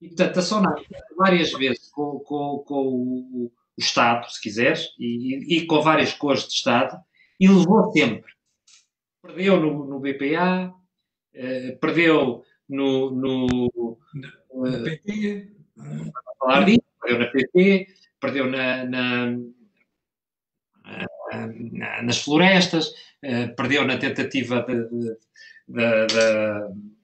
E, 0.00 0.08
portanto, 0.08 0.38
a 0.38 0.42
Sonai, 0.42 0.84
várias 1.16 1.52
vezes 1.52 1.88
com, 1.90 2.18
com, 2.20 2.64
com 2.66 2.74
o, 2.74 3.44
o, 3.44 3.52
Estado, 3.78 4.30
se 4.30 4.40
quiseres, 4.40 4.88
e, 4.98 5.58
e, 5.58 5.66
com 5.66 5.82
várias 5.82 6.14
cores 6.14 6.46
de 6.46 6.54
Estado, 6.54 6.98
e 7.38 7.46
levou 7.46 7.92
sempre. 7.92 8.32
Perdeu 9.22 9.60
no, 9.60 9.84
no 9.84 10.00
BPA, 10.00 10.72
eh, 11.34 11.72
perdeu 11.72 12.42
no. 12.68 13.10
no 13.10 13.98
na 14.54 14.82
PT. 14.82 15.52
falar 16.38 16.64
disso, 16.64 16.80
perdeu 17.00 17.18
na 17.18 17.26
PT, 17.26 17.86
perdeu 18.18 18.50
na, 18.50 18.84
na, 18.84 19.36
na 21.72 22.02
nas 22.02 22.18
florestas, 22.18 22.92
eh, 23.22 23.48
perdeu 23.48 23.86
na 23.86 23.98
tentativa 23.98 24.62
de, 24.62 24.88
de, 24.88 25.16
de, 25.68 26.06
de 26.06 26.96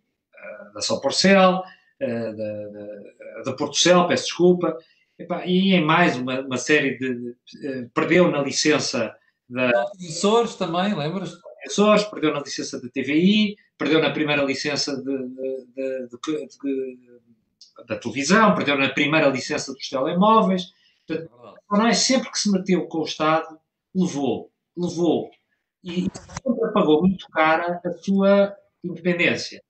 da 0.74 0.80
São 0.80 1.00
Porcel, 1.00 1.62
eh, 2.00 2.32
da, 2.32 3.42
da 3.44 3.52
Porto 3.52 3.76
Cel, 3.76 4.06
peço 4.08 4.24
desculpa, 4.24 4.76
e 5.44 5.74
em 5.74 5.84
mais 5.84 6.16
uma, 6.16 6.40
uma 6.40 6.56
série 6.56 6.98
de, 6.98 7.14
de, 7.14 7.88
Perdeu 7.94 8.30
na 8.30 8.42
licença 8.42 9.14
da. 9.48 9.70
Açores 10.08 10.56
também, 10.56 10.94
lembras? 10.94 11.32
Açores, 11.64 12.04
perdeu 12.04 12.32
na 12.32 12.40
licença 12.40 12.80
da 12.80 12.88
TVI, 12.88 13.56
perdeu 13.78 14.00
na 14.00 14.10
primeira 14.10 14.42
licença 14.42 14.96
de, 14.96 15.18
da 17.86 17.96
televisão, 17.96 18.54
perdeu 18.54 18.76
na 18.76 18.88
primeira 18.88 19.28
licença 19.28 19.72
dos 19.72 19.88
telemóveis. 19.88 20.72
Portanto, 21.06 21.86
é 21.86 21.94
sempre 21.94 22.30
que 22.30 22.38
se 22.38 22.50
meteu 22.50 22.86
com 22.86 22.98
o 22.98 23.04
Estado, 23.04 23.58
levou, 23.94 24.50
levou. 24.76 25.30
E 25.84 26.02
sempre 26.42 26.72
pagou 26.72 27.00
muito 27.02 27.28
cara 27.28 27.80
a 27.84 27.92
sua 27.92 28.56
independência. 28.84 29.62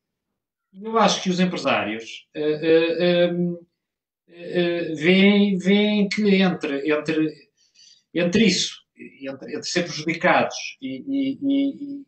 Eu 0.72 0.98
acho 0.98 1.22
que 1.22 1.30
os 1.30 1.38
empresários 1.38 2.26
uh, 2.34 3.30
uh, 3.30 3.54
uh, 3.54 4.96
veem, 4.96 5.58
veem 5.58 6.08
que 6.08 6.34
entre, 6.36 6.90
entre, 6.90 7.34
entre 8.14 8.44
isso, 8.44 8.74
entre, 8.96 9.54
entre 9.54 9.68
ser 9.68 9.82
prejudicados 9.82 10.56
e, 10.80 11.04
e, 11.06 11.38
e, 11.42 12.02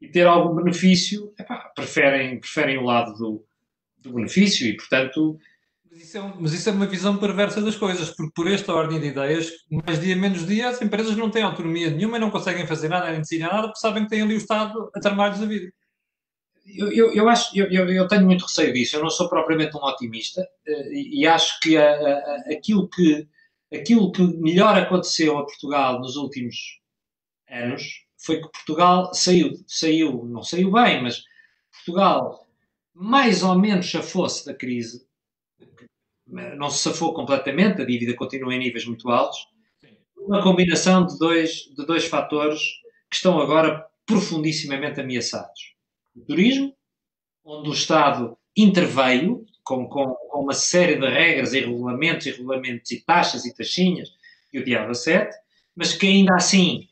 e 0.00 0.08
ter 0.10 0.26
algum 0.26 0.54
benefício, 0.54 1.34
epá, 1.38 1.70
preferem, 1.74 2.40
preferem 2.40 2.78
o 2.78 2.84
lado 2.84 3.12
do, 3.14 3.46
do 3.98 4.14
benefício 4.14 4.66
e, 4.66 4.76
portanto, 4.76 5.38
mas 5.96 6.02
isso, 6.02 6.18
é 6.18 6.34
mas 6.38 6.52
isso, 6.52 6.68
é 6.68 6.72
uma 6.72 6.86
visão 6.86 7.16
perversa 7.16 7.62
das 7.62 7.76
coisas, 7.76 8.10
porque 8.10 8.32
por 8.34 8.46
esta 8.46 8.72
ordem 8.72 9.00
de 9.00 9.06
ideias, 9.06 9.50
mais 9.70 10.00
dia 10.00 10.14
menos 10.14 10.46
dia, 10.46 10.68
as 10.68 10.82
empresas 10.82 11.16
não 11.16 11.30
têm 11.30 11.42
autonomia 11.42 11.90
nenhuma 11.90 12.18
e 12.18 12.20
não 12.20 12.30
conseguem 12.30 12.66
fazer 12.66 12.88
nada, 12.88 13.10
nem 13.10 13.20
decidir 13.20 13.42
nada, 13.44 13.68
porque 13.68 13.80
sabem 13.80 14.04
que 14.04 14.10
têm 14.10 14.22
ali 14.22 14.34
o 14.34 14.38
Estado 14.38 14.90
a 14.94 15.00
tramar-lhes 15.00 15.42
a 15.42 15.46
vida 15.46 15.72
eu, 16.66 16.92
eu, 16.92 17.12
eu, 17.12 17.28
acho, 17.28 17.56
eu, 17.56 17.66
eu, 17.88 18.08
tenho 18.08 18.26
muito 18.26 18.44
receio 18.44 18.72
disso. 18.72 18.96
Eu 18.96 19.02
não 19.02 19.10
sou 19.10 19.28
propriamente 19.28 19.76
um 19.76 19.84
otimista 19.84 20.46
eh, 20.66 20.92
e, 20.92 21.26
acho 21.26 21.60
que 21.60 21.76
a, 21.76 21.92
a, 21.92 22.36
aquilo 22.52 22.88
que 22.88 23.28
aquilo 23.72 24.12
que 24.12 24.22
melhor 24.22 24.76
aconteceu 24.76 25.38
a 25.38 25.44
Portugal 25.44 26.00
nos 26.00 26.16
últimos 26.16 26.80
anos 27.48 28.04
foi 28.16 28.40
que 28.40 28.48
Portugal 28.48 29.12
saiu, 29.12 29.52
saiu, 29.66 30.24
não 30.24 30.42
saiu 30.42 30.70
bem, 30.72 31.02
mas 31.02 31.22
Portugal 31.72 32.46
mais 32.94 33.42
ou 33.42 33.58
menos 33.58 33.86
chafou-se 33.86 34.46
da 34.46 34.54
crise. 34.54 35.06
Não 36.26 36.68
se 36.70 36.78
safou 36.78 37.14
completamente, 37.14 37.80
a 37.80 37.84
dívida 37.84 38.14
continua 38.14 38.54
em 38.54 38.58
níveis 38.58 38.84
muito 38.84 39.08
altos. 39.10 39.38
Uma 40.16 40.42
combinação 40.42 41.06
de 41.06 41.16
dois, 41.18 41.72
de 41.76 41.86
dois 41.86 42.06
fatores 42.06 42.60
que 43.08 43.16
estão 43.16 43.40
agora 43.40 43.86
profundissimamente 44.04 45.00
ameaçados 45.00 45.76
o 46.16 46.24
turismo, 46.24 46.74
onde 47.44 47.68
o 47.68 47.72
Estado 47.72 48.36
interveio 48.56 49.44
com, 49.62 49.86
com, 49.88 50.14
com, 50.14 50.40
uma 50.40 50.54
série 50.54 50.96
de 50.96 51.06
regras 51.06 51.52
e 51.52 51.60
regulamentos 51.60 52.26
e 52.26 52.30
regulamentos 52.30 52.90
e 52.90 53.04
taxas 53.04 53.44
e 53.44 53.54
taxinhas 53.54 54.08
e 54.52 54.58
o 54.58 54.64
diabo 54.64 54.92
a 54.92 54.94
sete, 54.94 55.36
mas 55.74 55.92
que 55.92 56.06
ainda 56.06 56.34
assim, 56.34 56.88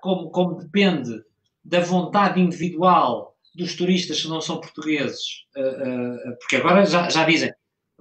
como, 0.00 0.30
como 0.30 0.56
depende 0.56 1.22
da 1.64 1.80
vontade 1.80 2.40
individual 2.40 3.36
dos 3.54 3.74
turistas 3.74 4.20
que 4.20 4.28
não 4.28 4.40
são 4.40 4.60
portugueses, 4.60 5.44
uh, 5.56 6.30
uh, 6.30 6.36
porque 6.38 6.56
agora 6.56 6.84
já, 6.84 7.08
já 7.08 7.24
dizem, 7.24 7.52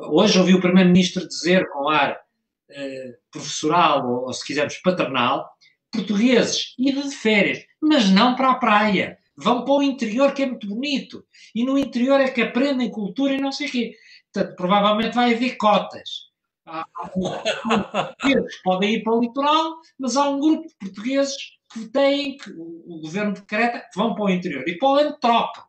hoje 0.10 0.40
ouvi 0.40 0.54
o 0.54 0.62
Primeiro-Ministro 0.62 1.28
dizer 1.28 1.68
com 1.70 1.90
ar 1.90 2.14
uh, 2.14 3.14
professoral 3.32 4.08
ou, 4.08 4.26
ou, 4.26 4.34
se 4.34 4.46
quisermos, 4.46 4.78
paternal, 4.78 5.50
portugueses, 5.92 6.74
e 6.78 6.92
de 6.92 7.16
férias, 7.16 7.60
mas 7.82 8.10
não 8.10 8.36
para 8.36 8.52
a 8.52 8.56
praia 8.56 9.18
vão 9.36 9.64
para 9.64 9.74
o 9.74 9.84
interior 9.84 10.34
que 10.34 10.44
é 10.44 10.46
muito 10.46 10.68
bonito. 10.68 11.26
E 11.54 11.66
no 11.66 11.78
interior 11.78 12.20
é 12.20 12.30
que 12.30 12.42
aprendem 12.42 12.92
cultura 12.92 13.34
e 13.34 13.42
não 13.42 13.52
sei 13.52 13.68
o 13.68 13.72
quê. 13.72 13.96
Portanto, 14.32 14.56
provavelmente 14.56 15.16
vai 15.16 15.34
haver 15.34 15.58
cotas. 15.58 16.32
Há, 16.66 16.86
há 16.96 17.08
portugueses 17.08 18.62
podem 18.64 18.94
ir 18.96 19.04
para 19.04 19.14
o 19.14 19.20
litoral, 19.20 19.78
mas 20.00 20.16
há 20.16 20.30
um 20.30 20.40
grupo 20.40 20.68
de 20.68 20.76
portugueses 20.76 21.36
que 21.74 21.88
têm, 21.90 22.38
que 22.38 22.52
o, 22.52 22.84
o 22.88 23.02
governo 23.02 23.34
decreta, 23.34 23.80
que 23.80 24.00
vão 24.00 24.14
para 24.14 24.26
o 24.26 24.30
interior. 24.30 24.64
E 24.68 24.78
para 24.78 24.90
o 24.90 24.96
ano 24.96 25.18
trocam. 25.20 25.64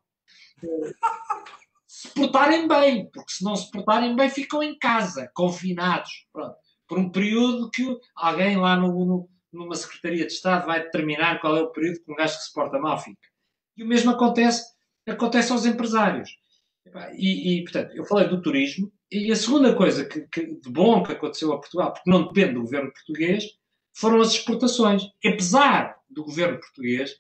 Se 2.02 2.08
portarem 2.14 2.66
bem, 2.66 3.08
porque 3.12 3.32
se 3.32 3.44
não 3.44 3.54
se 3.54 3.70
portarem 3.70 4.16
bem, 4.16 4.28
ficam 4.28 4.60
em 4.60 4.76
casa, 4.76 5.30
confinados. 5.32 6.10
Pronto. 6.32 6.56
Por 6.88 6.98
um 6.98 7.08
período 7.08 7.70
que 7.70 7.96
alguém 8.16 8.56
lá 8.56 8.74
no, 8.74 8.88
no, 9.06 9.30
numa 9.52 9.76
Secretaria 9.76 10.26
de 10.26 10.32
Estado 10.32 10.66
vai 10.66 10.82
determinar 10.82 11.40
qual 11.40 11.56
é 11.56 11.60
o 11.60 11.70
período 11.70 12.02
que 12.02 12.10
um 12.10 12.16
gajo 12.16 12.36
que 12.36 12.42
se 12.42 12.52
porta 12.52 12.76
mal 12.80 12.98
fica. 12.98 13.20
E 13.76 13.84
o 13.84 13.86
mesmo 13.86 14.10
acontece, 14.10 14.64
acontece 15.08 15.52
aos 15.52 15.64
empresários. 15.64 16.28
E, 17.14 17.60
e, 17.60 17.62
portanto, 17.62 17.94
eu 17.94 18.04
falei 18.04 18.26
do 18.26 18.42
turismo, 18.42 18.92
e 19.08 19.30
a 19.30 19.36
segunda 19.36 19.72
coisa 19.72 20.04
que, 20.04 20.22
que, 20.22 20.56
de 20.56 20.70
bom 20.70 21.04
que 21.04 21.12
aconteceu 21.12 21.52
a 21.52 21.60
Portugal, 21.60 21.92
porque 21.92 22.10
não 22.10 22.26
depende 22.26 22.54
do 22.54 22.62
governo 22.62 22.92
português, 22.92 23.44
foram 23.94 24.20
as 24.20 24.32
exportações. 24.32 25.04
Que, 25.20 25.28
apesar 25.28 25.96
do 26.10 26.24
governo 26.24 26.58
português, 26.58 27.14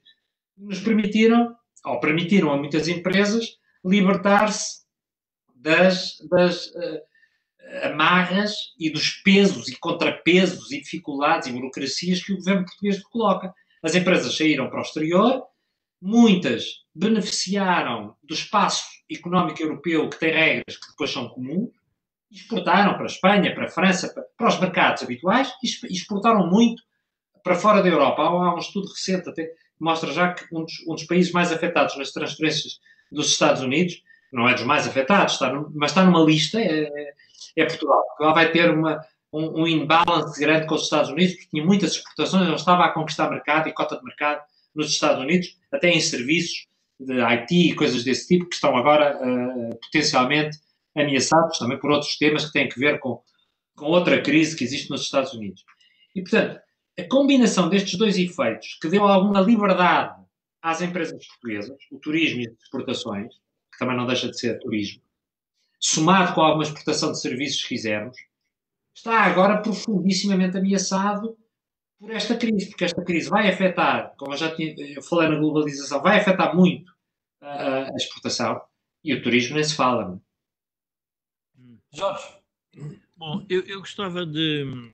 nos 0.58 0.80
permitiram, 0.80 1.54
ou 1.84 2.00
permitiram 2.00 2.50
a 2.50 2.56
muitas 2.56 2.88
empresas, 2.88 3.61
libertar-se 3.84 4.82
das, 5.54 6.16
das 6.30 6.66
uh, 6.66 7.00
amarras 7.84 8.54
e 8.78 8.90
dos 8.90 9.10
pesos 9.22 9.68
e 9.68 9.76
contrapesos 9.78 10.72
e 10.72 10.80
dificuldades 10.80 11.48
e 11.48 11.52
burocracias 11.52 12.22
que 12.22 12.32
o 12.32 12.36
governo 12.36 12.64
português 12.64 13.02
coloca. 13.04 13.52
As 13.82 13.94
empresas 13.94 14.36
saíram 14.36 14.68
para 14.68 14.78
o 14.78 14.82
exterior, 14.82 15.46
Muitas 16.04 16.64
beneficiaram 16.92 18.16
do 18.24 18.34
espaço 18.34 18.84
económico 19.08 19.62
europeu 19.62 20.10
que 20.10 20.18
tem 20.18 20.32
regras 20.32 20.76
que 20.76 20.88
depois 20.88 21.12
são 21.12 21.28
comuns, 21.28 21.70
exportaram 22.28 22.94
para 22.94 23.04
a 23.04 23.06
Espanha, 23.06 23.54
para 23.54 23.66
a 23.66 23.70
França, 23.70 24.12
para, 24.36 24.48
os 24.48 24.58
mercados 24.58 25.04
habituais 25.04 25.52
e 25.62 25.94
exportaram 25.94 26.50
muito 26.50 26.82
para 27.44 27.54
fora 27.54 27.80
da 27.80 27.88
Europa. 27.88 28.20
Há, 28.20 28.26
há 28.26 28.54
um 28.56 28.58
estudo 28.58 28.88
recente 28.88 29.28
até 29.28 29.44
que 29.44 29.54
mostra 29.78 30.10
já 30.10 30.34
que 30.34 30.44
um 30.52 30.64
dos, 30.64 30.74
um 30.88 30.94
dos, 30.96 31.04
países 31.04 31.30
mais 31.30 31.52
afetados 31.52 31.96
nas 31.96 32.10
transferências 32.10 32.80
dos 33.12 33.30
Estados 33.30 33.62
Unidos, 33.62 34.02
não 34.32 34.48
é 34.48 34.54
dos 34.54 34.64
mais 34.64 34.86
afetados, 34.86 35.34
está 35.34 35.52
mas 35.74 35.90
está 35.90 36.04
numa 36.04 36.22
lista, 36.24 36.60
é, 36.60 37.12
é 37.56 37.64
Portugal. 37.66 38.02
Portugal 38.06 38.34
vai 38.34 38.50
ter 38.50 38.70
uma, 38.70 39.04
um, 39.32 39.62
um 39.62 39.66
imbalance 39.66 40.40
grande 40.40 40.66
com 40.66 40.74
os 40.74 40.84
Estados 40.84 41.10
Unidos, 41.10 41.34
porque 41.34 41.50
tinha 41.50 41.64
muitas 41.64 41.92
exportações, 41.92 42.46
ele 42.46 42.54
estava 42.54 42.84
a 42.84 42.90
conquistar 42.90 43.30
mercado 43.30 43.68
e 43.68 43.72
cota 43.72 43.96
de 43.96 44.04
mercado 44.04 44.40
nos 44.74 44.90
Estados 44.90 45.22
Unidos, 45.22 45.56
até 45.70 45.90
em 45.90 46.00
serviços 46.00 46.66
de 46.98 47.20
IT 47.20 47.54
e 47.54 47.74
coisas 47.74 48.04
desse 48.04 48.28
tipo, 48.28 48.48
que 48.48 48.54
estão 48.54 48.76
agora 48.76 49.18
uh, 49.18 49.78
potencialmente 49.80 50.58
ameaçados 50.96 51.58
também 51.58 51.78
por 51.78 51.90
outros 51.90 52.16
temas 52.16 52.46
que 52.46 52.52
têm 52.52 52.68
a 52.68 52.78
ver 52.78 52.98
com, 53.00 53.20
com 53.76 53.86
outra 53.86 54.20
crise 54.20 54.56
que 54.56 54.64
existe 54.64 54.90
nos 54.90 55.02
Estados 55.02 55.32
Unidos. 55.32 55.64
E, 56.14 56.20
portanto, 56.22 56.60
a 56.98 57.02
combinação 57.04 57.68
destes 57.68 57.98
dois 57.98 58.18
efeitos, 58.18 58.78
que 58.80 58.88
deu 58.88 59.04
alguma 59.04 59.40
liberdade 59.40 60.22
às 60.62 60.80
empresas 60.80 61.26
portuguesas, 61.26 61.76
o 61.90 61.98
turismo 61.98 62.40
e 62.40 62.48
as 62.48 62.54
exportações, 62.62 63.34
que 63.72 63.78
também 63.78 63.96
não 63.96 64.06
deixa 64.06 64.30
de 64.30 64.38
ser 64.38 64.58
turismo, 64.60 65.02
somado 65.80 66.34
com 66.34 66.40
alguma 66.40 66.62
exportação 66.62 67.10
de 67.10 67.20
serviços, 67.20 67.62
se 67.62 67.68
quisermos, 67.68 68.16
está 68.94 69.22
agora 69.22 69.60
profundissimamente 69.60 70.56
ameaçado 70.56 71.36
por 71.98 72.10
esta 72.10 72.36
crise, 72.36 72.68
porque 72.68 72.84
esta 72.84 73.04
crise 73.04 73.28
vai 73.28 73.48
afetar, 73.48 74.14
como 74.16 74.32
eu 74.32 74.36
já 74.36 74.54
tinha, 74.54 74.74
eu 74.78 75.02
falei 75.02 75.28
na 75.28 75.38
globalização, 75.38 76.02
vai 76.02 76.18
afetar 76.18 76.54
muito 76.54 76.92
a, 77.40 77.84
a 77.84 77.96
exportação 77.96 78.60
e 79.04 79.14
o 79.14 79.22
turismo 79.22 79.56
nem 79.56 79.64
se 79.64 79.74
fala. 79.74 80.20
É? 81.56 81.96
Jorge. 81.96 82.42
Bom, 83.16 83.44
eu, 83.48 83.60
eu, 83.66 83.80
gostava 83.80 84.24
de 84.24 84.92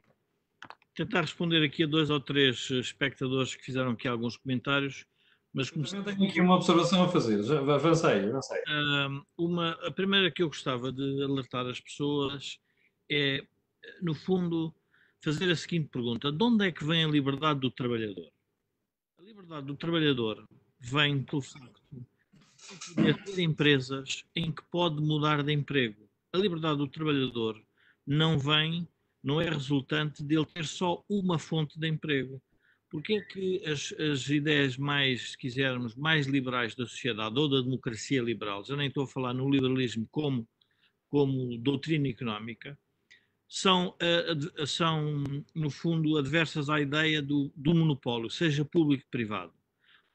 tentar 0.94 1.20
responder 1.22 1.64
aqui 1.64 1.84
a 1.84 1.86
dois 1.86 2.10
ou 2.10 2.20
três 2.20 2.70
espectadores 2.70 3.54
que 3.54 3.64
fizeram 3.64 3.92
aqui 3.92 4.08
alguns 4.08 4.36
comentários. 4.36 5.06
Mas 5.52 5.70
comecei... 5.70 5.98
Eu 5.98 6.04
tenho 6.04 6.28
aqui 6.28 6.40
uma 6.40 6.56
observação 6.56 7.02
a 7.02 7.08
fazer, 7.08 7.42
já 7.42 7.58
avancei, 7.58 8.28
avancei. 8.28 8.62
Uma, 9.36 9.70
a 9.86 9.90
primeira 9.90 10.30
que 10.30 10.42
eu 10.42 10.48
gostava 10.48 10.92
de 10.92 11.22
alertar 11.22 11.66
as 11.66 11.80
pessoas 11.80 12.58
é, 13.10 13.42
no 14.02 14.14
fundo, 14.14 14.74
fazer 15.22 15.50
a 15.50 15.56
seguinte 15.56 15.88
pergunta: 15.88 16.30
de 16.30 16.42
onde 16.42 16.66
é 16.66 16.72
que 16.72 16.84
vem 16.84 17.04
a 17.04 17.08
liberdade 17.08 17.60
do 17.60 17.70
trabalhador? 17.70 18.30
A 19.18 19.22
liberdade 19.22 19.66
do 19.66 19.76
trabalhador 19.76 20.46
vem 20.80 21.22
pelo 21.22 21.42
facto 21.42 21.82
de 22.96 23.14
ter 23.24 23.40
empresas 23.40 24.24
em 24.34 24.52
que 24.52 24.62
pode 24.70 25.00
mudar 25.00 25.42
de 25.42 25.52
emprego. 25.52 26.08
A 26.32 26.38
liberdade 26.38 26.78
do 26.78 26.88
trabalhador 26.88 27.60
não 28.06 28.38
vem, 28.38 28.86
não 29.22 29.40
é 29.40 29.48
resultante 29.48 30.22
dele 30.22 30.46
ter 30.46 30.66
só 30.66 31.02
uma 31.08 31.38
fonte 31.38 31.78
de 31.78 31.88
emprego. 31.88 32.40
Porque 32.90 33.14
é 33.14 33.20
que 33.20 33.62
as, 33.66 33.92
as, 33.92 34.28
ideias 34.28 34.76
mais, 34.76 35.32
se 35.32 35.38
quisermos, 35.38 35.94
mais 35.94 36.26
liberais 36.26 36.74
da 36.74 36.86
sociedade 36.86 37.38
ou 37.38 37.48
da 37.48 37.60
democracia 37.60 38.22
liberal, 38.22 38.64
já 38.64 38.76
nem 38.76 38.88
estou 38.88 39.04
a 39.04 39.08
falar 39.08 39.34
no 39.34 39.50
liberalismo 39.50 40.08
como, 40.10 40.48
como 41.10 41.58
doutrina 41.58 42.08
económica, 42.08 42.78
são, 43.46 43.94
uh, 44.02 44.66
são, 44.66 45.24
no 45.54 45.70
fundo, 45.70 46.16
adversas 46.16 46.68
à 46.68 46.80
ideia 46.80 47.20
do, 47.20 47.52
do 47.54 47.74
monopólio, 47.74 48.30
seja 48.30 48.64
público 48.64 49.04
ou 49.04 49.10
privado. 49.10 49.52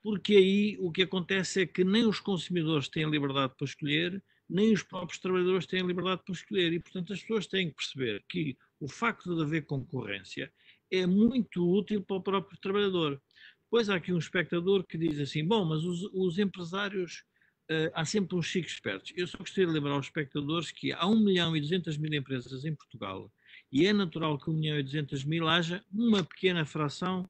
Porque 0.01 0.35
aí 0.35 0.77
o 0.79 0.91
que 0.91 1.03
acontece 1.03 1.61
é 1.61 1.65
que 1.65 1.83
nem 1.83 2.05
os 2.05 2.19
consumidores 2.19 2.89
têm 2.89 3.09
liberdade 3.09 3.53
para 3.55 3.65
escolher, 3.65 4.21
nem 4.49 4.73
os 4.73 4.83
próprios 4.83 5.19
trabalhadores 5.19 5.65
têm 5.65 5.81
liberdade 5.81 6.21
para 6.25 6.33
escolher. 6.33 6.73
E, 6.73 6.79
portanto, 6.79 7.13
as 7.13 7.21
pessoas 7.21 7.47
têm 7.47 7.69
que 7.69 7.75
perceber 7.75 8.23
que 8.27 8.57
o 8.79 8.87
facto 8.87 9.33
de 9.35 9.41
haver 9.41 9.65
concorrência 9.65 10.51
é 10.93 11.07
muito 11.07 11.67
útil 11.67 12.03
para 12.03 12.17
o 12.17 12.21
próprio 12.21 12.57
trabalhador. 12.59 13.19
Depois 13.63 13.89
há 13.89 13.95
aqui 13.95 14.13
um 14.13 14.19
espectador 14.19 14.85
que 14.85 14.97
diz 14.97 15.19
assim: 15.19 15.43
bom, 15.43 15.65
mas 15.65 15.83
os, 15.83 16.03
os 16.13 16.37
empresários, 16.37 17.23
uh, 17.71 17.89
há 17.95 18.05
sempre 18.05 18.35
uns 18.35 18.45
chicos 18.45 18.73
espertos. 18.73 19.11
Eu 19.15 19.25
só 19.25 19.39
gostaria 19.39 19.65
de 19.65 19.73
lembrar 19.73 19.93
aos 19.93 20.05
espectadores 20.05 20.71
que 20.71 20.93
há 20.93 21.07
1 21.07 21.19
milhão 21.19 21.57
e 21.57 21.61
200 21.61 21.97
mil 21.97 22.13
empresas 22.13 22.63
em 22.63 22.75
Portugal 22.75 23.31
e 23.71 23.87
é 23.87 23.93
natural 23.93 24.37
que 24.37 24.51
1 24.51 24.53
milhão 24.53 24.79
e 24.79 24.83
200 24.83 25.23
mil 25.23 25.47
haja 25.47 25.83
uma 25.91 26.23
pequena 26.23 26.63
fração 26.63 27.27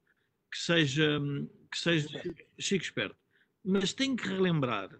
que 0.52 0.58
seja, 0.58 1.18
que 1.70 1.78
seja 1.78 2.22
chico 2.58 2.84
esperto. 2.84 3.16
Mas 3.64 3.94
tem 3.94 4.14
que 4.14 4.28
relembrar 4.28 4.90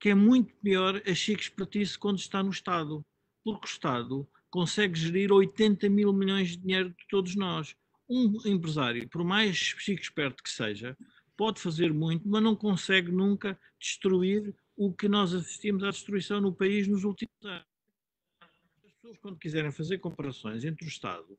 que 0.00 0.08
é 0.08 0.14
muito 0.14 0.52
pior 0.56 1.00
a 1.06 1.14
chico 1.14 1.40
espertice 1.40 1.96
quando 1.96 2.18
está 2.18 2.42
no 2.42 2.50
Estado, 2.50 3.06
porque 3.44 3.66
o 3.66 3.70
Estado 3.70 4.28
consegue 4.50 4.98
gerir 4.98 5.30
80 5.30 5.88
mil 5.88 6.12
milhões 6.12 6.50
de 6.50 6.56
dinheiro 6.56 6.90
de 6.90 7.06
todos 7.08 7.36
nós 7.36 7.76
um 8.08 8.36
empresário, 8.44 9.08
por 9.08 9.24
mais 9.24 9.56
chico 9.56 10.02
esperto 10.02 10.42
que 10.42 10.50
seja, 10.50 10.96
pode 11.36 11.60
fazer 11.60 11.92
muito, 11.92 12.28
mas 12.28 12.42
não 12.42 12.54
consegue 12.54 13.10
nunca 13.10 13.58
destruir 13.78 14.54
o 14.76 14.92
que 14.92 15.08
nós 15.08 15.34
assistimos 15.34 15.82
à 15.82 15.90
destruição 15.90 16.40
no 16.40 16.52
país 16.52 16.86
nos 16.86 17.04
últimos 17.04 17.34
anos. 17.44 17.66
As 18.84 18.92
pessoas, 18.92 19.18
quando 19.18 19.38
quiserem 19.38 19.72
fazer 19.72 19.98
comparações 19.98 20.64
entre 20.64 20.84
o 20.84 20.88
Estado 20.88 21.38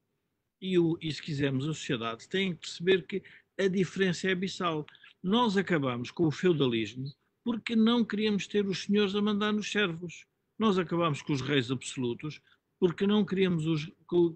e, 0.61 0.77
o, 0.79 0.97
e 1.01 1.11
se 1.11 1.21
quisermos, 1.21 1.65
a 1.65 1.73
sociedade, 1.73 2.27
têm 2.27 2.53
que 2.53 2.61
perceber 2.61 3.05
que 3.05 3.23
a 3.59 3.67
diferença 3.67 4.27
é 4.27 4.31
abissal. 4.31 4.85
Nós 5.21 5.57
acabamos 5.57 6.11
com 6.11 6.25
o 6.25 6.31
feudalismo 6.31 7.05
porque 7.43 7.75
não 7.75 8.05
queríamos 8.05 8.47
ter 8.47 8.65
os 8.65 8.83
senhores 8.83 9.15
a 9.15 9.21
mandar 9.21 9.51
nos 9.51 9.71
servos. 9.71 10.25
Nós 10.57 10.77
acabamos 10.77 11.21
com 11.21 11.33
os 11.33 11.41
reis 11.41 11.69
absolutos 11.69 12.41
porque 12.83 13.07
não 13.07 13.23
queríamos 13.23 13.65
os, 13.65 13.89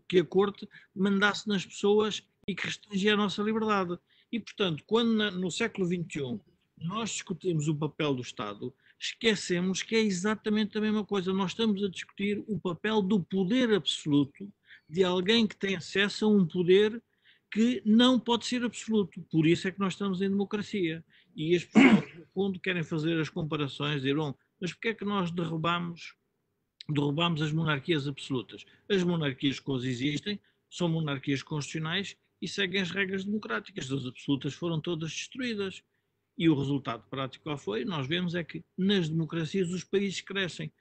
que 0.08 0.20
a 0.20 0.24
corte 0.24 0.66
mandasse 0.96 1.50
nas 1.50 1.66
pessoas 1.66 2.24
e 2.48 2.56
que 2.56 2.66
restringia 2.66 3.14
a 3.14 3.18
nossa 3.18 3.44
liberdade. 3.44 4.00
E, 4.32 4.40
portanto, 4.40 4.86
quando 4.88 5.12
na, 5.16 5.30
no 5.30 5.52
século 5.52 5.86
XXI 5.86 6.40
nós 6.78 7.10
discutimos 7.10 7.68
o 7.68 7.76
papel 7.76 8.16
do 8.16 8.22
Estado, 8.22 8.74
esquecemos 8.98 9.84
que 9.84 9.98
é 9.98 10.00
exatamente 10.00 10.78
a 10.78 10.82
mesma 10.82 11.04
coisa. 11.04 11.34
Nós 11.34 11.52
estamos 11.52 11.84
a 11.84 11.90
discutir 11.90 12.42
o 12.48 12.58
papel 12.58 13.02
do 13.02 13.20
poder 13.20 13.74
absoluto 13.74 14.50
de 14.90 15.04
alguém 15.04 15.46
que 15.46 15.58
tem 15.58 15.76
acesso 15.76 16.24
a 16.24 16.30
um 16.30 16.48
poder 16.48 17.04
que 17.52 17.82
não 17.86 18.18
pode 18.18 18.46
ser 18.46 18.64
absoluto. 18.64 19.22
Por 19.30 19.46
isso 19.46 19.68
é 19.68 19.74
que 19.74 19.80
nós 19.82 19.92
estamos 19.92 20.22
em 20.22 20.30
democracia. 20.30 21.04
E 21.36 21.54
as 21.54 21.66
pessoas, 21.66 22.16
no 22.16 22.26
fundo, 22.28 22.62
querem 22.62 22.82
fazer 22.82 23.20
as 23.20 23.28
comparações, 23.28 24.04
dizer, 24.04 24.16
bom, 24.16 24.34
mas 24.58 24.72
porquê 24.72 24.88
é 24.88 24.94
que 24.94 25.04
nós 25.04 25.32
derrubamos 25.32 26.16
derrubamos 26.90 27.42
as 27.42 27.52
monarquias 27.52 28.08
absolutas. 28.08 28.66
As 28.90 29.04
monarquias 29.04 29.60
coexistem, 29.60 30.40
são 30.70 30.90
monarquias 30.90 31.42
constitucionais 31.42 32.16
e 32.42 32.48
seguem 32.48 32.82
as 32.82 32.92
regras 32.92 33.24
democráticas. 33.24 33.92
As 33.92 34.06
absolutas 34.06 34.54
foram 34.54 34.80
todas 34.80 35.12
destruídas. 35.12 35.84
E 36.38 36.48
o 36.50 36.56
resultado 36.56 37.04
prático 37.10 37.46
qual 37.46 37.58
foi? 37.58 37.84
Nós 37.84 38.08
vemos 38.08 38.36
é 38.36 38.44
que 38.44 38.64
nas 38.78 39.10
democracias 39.10 39.72
os 39.72 39.84
países 39.84 40.22
crescem. 40.22 40.72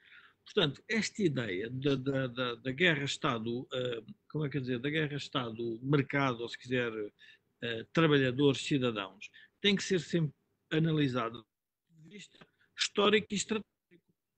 Portanto, 0.45 0.81
esta 0.87 1.23
ideia 1.23 1.69
da, 1.69 1.95
da, 1.95 2.27
da, 2.27 2.55
da 2.55 2.71
guerra-Estado, 2.71 3.61
uh, 3.61 4.15
como 4.29 4.45
é 4.45 4.49
que 4.49 4.59
dizer, 4.59 4.79
da 4.79 4.89
guerra-Estado-mercado, 4.89 6.41
ou 6.41 6.47
se 6.47 6.57
quiser, 6.57 6.91
uh, 6.93 7.85
trabalhadores-cidadãos, 7.91 9.29
tem 9.59 9.75
que 9.75 9.83
ser 9.83 9.99
sempre 9.99 10.33
analisado 10.71 11.45
de 11.89 12.09
vista 12.09 12.47
histórico 12.77 13.27
e 13.31 13.35
estratégico 13.35 13.76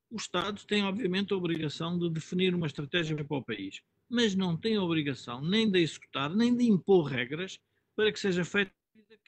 o 0.09 0.17
Estado 0.17 0.61
tem, 0.65 0.83
obviamente, 0.83 1.33
a 1.33 1.37
obrigação 1.37 1.97
de 1.97 2.09
definir 2.09 2.55
uma 2.55 2.67
estratégia 2.67 3.15
para 3.23 3.37
o 3.37 3.43
país, 3.43 3.81
mas 4.09 4.35
não 4.35 4.57
tem 4.57 4.75
a 4.75 4.83
obrigação 4.83 5.41
nem 5.41 5.69
de 5.69 5.79
executar, 5.79 6.29
nem 6.33 6.55
de 6.55 6.65
impor 6.65 7.05
regras 7.05 7.59
para 7.95 8.11
que 8.11 8.19
seja 8.19 8.43
feita 8.43 8.71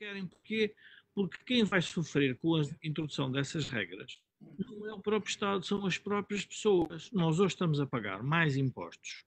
querem. 0.01 0.25
Porquê? 0.25 0.73
Porque 1.13 1.37
quem 1.45 1.63
vai 1.63 1.81
sofrer 1.81 2.37
com 2.37 2.55
a 2.55 2.63
introdução 2.83 3.31
dessas 3.31 3.69
regras 3.69 4.19
não 4.57 4.89
é 4.89 4.93
o 4.93 4.99
próprio 4.99 5.29
Estado, 5.29 5.63
são 5.63 5.85
as 5.85 5.99
próprias 5.99 6.43
pessoas. 6.43 7.11
Nós 7.11 7.39
hoje 7.39 7.53
estamos 7.53 7.79
a 7.79 7.85
pagar 7.85 8.23
mais 8.23 8.57
impostos. 8.57 9.23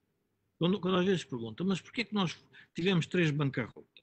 Quando, 0.59 0.79
quando 0.79 0.97
às 0.97 1.05
vezes 1.05 1.23
perguntam, 1.23 1.65
mas 1.65 1.79
porquê 1.79 2.01
é 2.01 2.03
que 2.03 2.13
nós 2.13 2.37
tivemos 2.73 3.07
três 3.07 3.31
bancarrotas? 3.31 3.94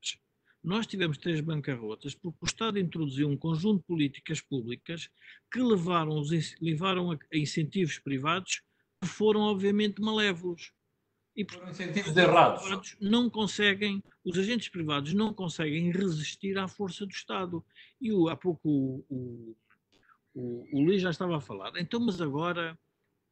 Nós 0.62 0.86
tivemos 0.86 1.18
três 1.18 1.40
bancarrotas 1.40 2.14
porque 2.14 2.38
o 2.40 2.46
Estado 2.46 2.78
introduziu 2.78 3.28
um 3.28 3.36
conjunto 3.36 3.80
de 3.80 3.86
políticas 3.86 4.40
públicas 4.40 5.10
que 5.50 5.60
levaram, 5.60 6.18
os, 6.18 6.30
levaram 6.60 7.10
a, 7.10 7.18
incentivos 7.32 7.98
privados 7.98 8.62
que 9.00 9.08
foram 9.08 9.40
obviamente 9.40 10.00
malévolos. 10.00 10.72
E 11.34 11.44
foram 11.50 11.70
incentivos 11.70 12.16
errados. 12.16 12.96
Não 13.00 13.28
conseguem, 13.28 14.02
os 14.24 14.38
agentes 14.38 14.68
privados 14.68 15.12
não 15.14 15.34
conseguem 15.34 15.90
resistir 15.90 16.56
à 16.58 16.68
força 16.68 17.04
do 17.04 17.12
Estado. 17.12 17.64
E 18.00 18.12
o, 18.12 18.28
há 18.28 18.36
pouco 18.36 18.68
o, 18.68 19.04
o, 19.08 19.56
o, 20.34 20.68
o 20.72 20.84
Luís 20.84 21.02
já 21.02 21.10
estava 21.10 21.38
a 21.38 21.40
falar. 21.40 21.72
Então, 21.76 21.98
mas 21.98 22.20
agora, 22.20 22.78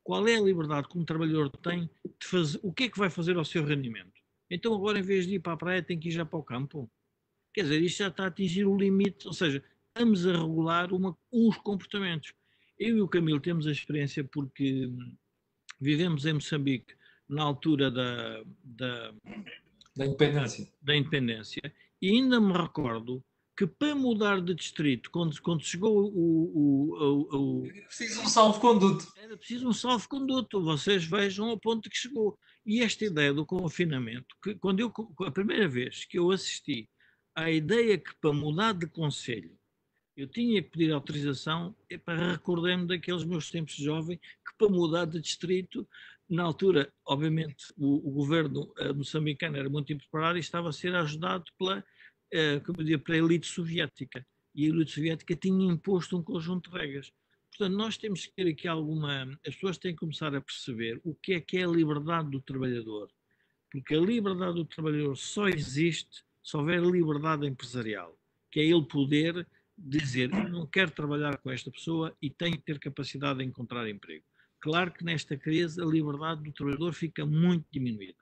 qual 0.03 0.27
é 0.27 0.37
a 0.37 0.41
liberdade 0.41 0.89
que 0.89 0.99
um 0.99 1.05
trabalhador 1.05 1.51
tem 1.51 1.89
de 2.19 2.27
fazer, 2.27 2.59
o 2.63 2.73
que 2.73 2.85
é 2.85 2.89
que 2.89 2.99
vai 2.99 3.11
fazer 3.11 3.37
ao 3.37 3.45
seu 3.45 3.65
rendimento? 3.65 4.19
Então 4.51 4.75
agora, 4.75 4.99
em 4.99 5.03
vez 5.03 5.27
de 5.27 5.35
ir 5.35 5.41
para 5.41 5.53
a 5.53 5.57
praia, 5.57 5.83
tem 5.83 5.99
que 5.99 6.09
ir 6.09 6.13
já 6.13 6.25
para 6.25 6.39
o 6.39 6.43
campo? 6.43 6.91
Quer 7.53 7.63
dizer, 7.63 7.83
isto 7.83 7.99
já 7.99 8.09
está 8.09 8.25
a 8.25 8.27
atingir 8.29 8.65
o 8.65 8.77
limite, 8.77 9.27
ou 9.27 9.33
seja, 9.33 9.63
estamos 9.89 10.27
a 10.27 10.33
regular 10.33 10.93
uma, 10.93 11.17
uns 11.33 11.57
comportamentos. 11.59 12.33
Eu 12.79 12.97
e 12.97 13.03
o 13.03 13.09
Camilo 13.09 13.41
temos 13.41 13.67
a 13.67 13.73
experiência 13.73 14.25
porque 14.25 14.89
vivemos 15.81 16.25
em 16.27 16.35
Moçambique 16.35 16.95
na 17.29 17.43
altura 17.43 17.91
da, 17.91 18.43
da, 18.63 19.15
da 19.97 20.07
independência. 20.07 20.65
Da, 20.65 20.71
da 20.83 20.97
independência 20.97 21.75
e 22.01 22.09
ainda 22.09 22.41
me 22.41 22.53
recordo 22.53 23.23
que 23.57 23.67
para 23.67 23.95
mudar 23.95 24.41
de 24.41 24.55
distrito, 24.55 25.11
quando, 25.11 25.39
quando 25.43 25.63
chegou 25.63 26.07
o. 26.07 26.09
o, 26.09 27.29
o, 27.31 27.61
o 27.61 27.67
era 27.67 27.85
preciso 27.85 28.23
um 28.23 28.29
salvo-conduto. 28.29 29.13
Era 29.19 29.37
preciso 29.37 29.69
um 29.69 29.73
salvo-conduto. 29.73 30.63
Vocês 30.63 31.05
vejam 31.05 31.51
ao 31.51 31.61
ponto 31.61 31.91
que 31.91 31.97
chegou. 31.97 32.39
E 32.65 32.83
esta 32.83 33.05
ideia 33.05 33.35
do 33.35 33.45
confinamento, 33.45 34.35
que 34.43 34.55
quando 34.55 34.81
eu, 34.81 34.91
a 35.27 35.31
primeira 35.31 35.69
vez 35.69 36.07
que 36.07 36.19
eu 36.19 36.31
assisti 36.31 36.89
a 37.43 37.51
ideia 37.51 37.99
que 37.99 38.15
para 38.17 38.33
mudar 38.33 38.73
de 38.73 38.87
conselho 38.87 39.59
eu 40.17 40.27
tinha 40.27 40.63
que 40.63 40.71
pedir 40.71 40.93
autorização 40.93 41.75
é 41.89 41.97
para 41.97 42.33
recordar-me 42.33 42.87
daqueles 42.87 43.25
meus 43.25 43.51
tempos 43.51 43.75
de 43.75 43.85
jovem 43.85 44.19
que 44.19 44.55
para 44.59 44.69
mudar 44.69 45.07
de 45.07 45.21
distrito, 45.21 45.89
na 46.29 46.43
altura, 46.43 46.93
obviamente, 47.07 47.73
o, 47.77 48.09
o 48.09 48.13
governo 48.13 48.73
uh, 48.79 48.95
moçambicano 48.95 49.57
era 49.57 49.69
muito 49.69 49.93
impreparado 49.93 50.37
e 50.37 50.41
estava 50.41 50.69
a 50.69 50.73
ser 50.73 50.95
ajudado 50.95 51.45
pela, 51.59 51.79
uh, 51.79 52.61
como 52.65 52.81
eu 52.81 52.85
diria, 52.85 52.99
pela 52.99 53.19
elite 53.19 53.47
soviética. 53.47 54.25
E 54.55 54.67
a 54.67 54.69
elite 54.69 54.93
soviética 54.93 55.35
tinha 55.35 55.73
imposto 55.73 56.19
um 56.19 56.23
conjunto 56.23 56.71
de 56.71 56.79
regras. 56.79 57.13
Portanto, 57.49 57.77
nós 57.77 57.97
temos 57.97 58.27
que 58.27 58.33
ter 58.33 58.49
aqui 58.49 58.69
alguma. 58.69 59.23
As 59.47 59.55
pessoas 59.55 59.79
têm 59.79 59.93
que 59.93 60.01
começar 60.01 60.35
a 60.35 60.41
perceber 60.41 61.01
o 61.03 61.15
que 61.15 61.33
é 61.33 61.41
que 61.41 61.59
é 61.59 61.65
a 61.65 61.69
liberdade 61.69 62.31
do 62.31 62.41
trabalhador. 62.41 63.11
Porque 63.71 63.95
a 63.95 64.01
liberdade 64.01 64.55
do 64.55 64.65
trabalhador 64.65 65.17
só 65.17 65.49
existe 65.49 66.23
se 66.43 66.57
houver 66.57 66.83
liberdade 66.83 67.47
empresarial, 67.47 68.19
que 68.51 68.61
é 68.61 68.65
ele 68.65 68.85
poder 68.85 69.47
dizer 69.77 70.31
eu 70.33 70.49
não 70.49 70.67
quero 70.67 70.91
trabalhar 70.91 71.39
com 71.39 71.51
esta 71.51 71.71
pessoa 71.71 72.15
e 72.21 72.29
tenho 72.29 72.57
que 72.57 72.65
ter 72.65 72.79
capacidade 72.79 73.39
de 73.39 73.45
encontrar 73.45 73.89
emprego. 73.89 74.25
Claro 74.61 74.93
que 74.93 75.05
nesta 75.05 75.37
crise 75.37 75.81
a 75.81 75.87
liberdade 75.87 76.43
do 76.43 76.53
trabalhador 76.53 76.93
fica 76.93 77.25
muito 77.25 77.67
diminuída. 77.71 78.19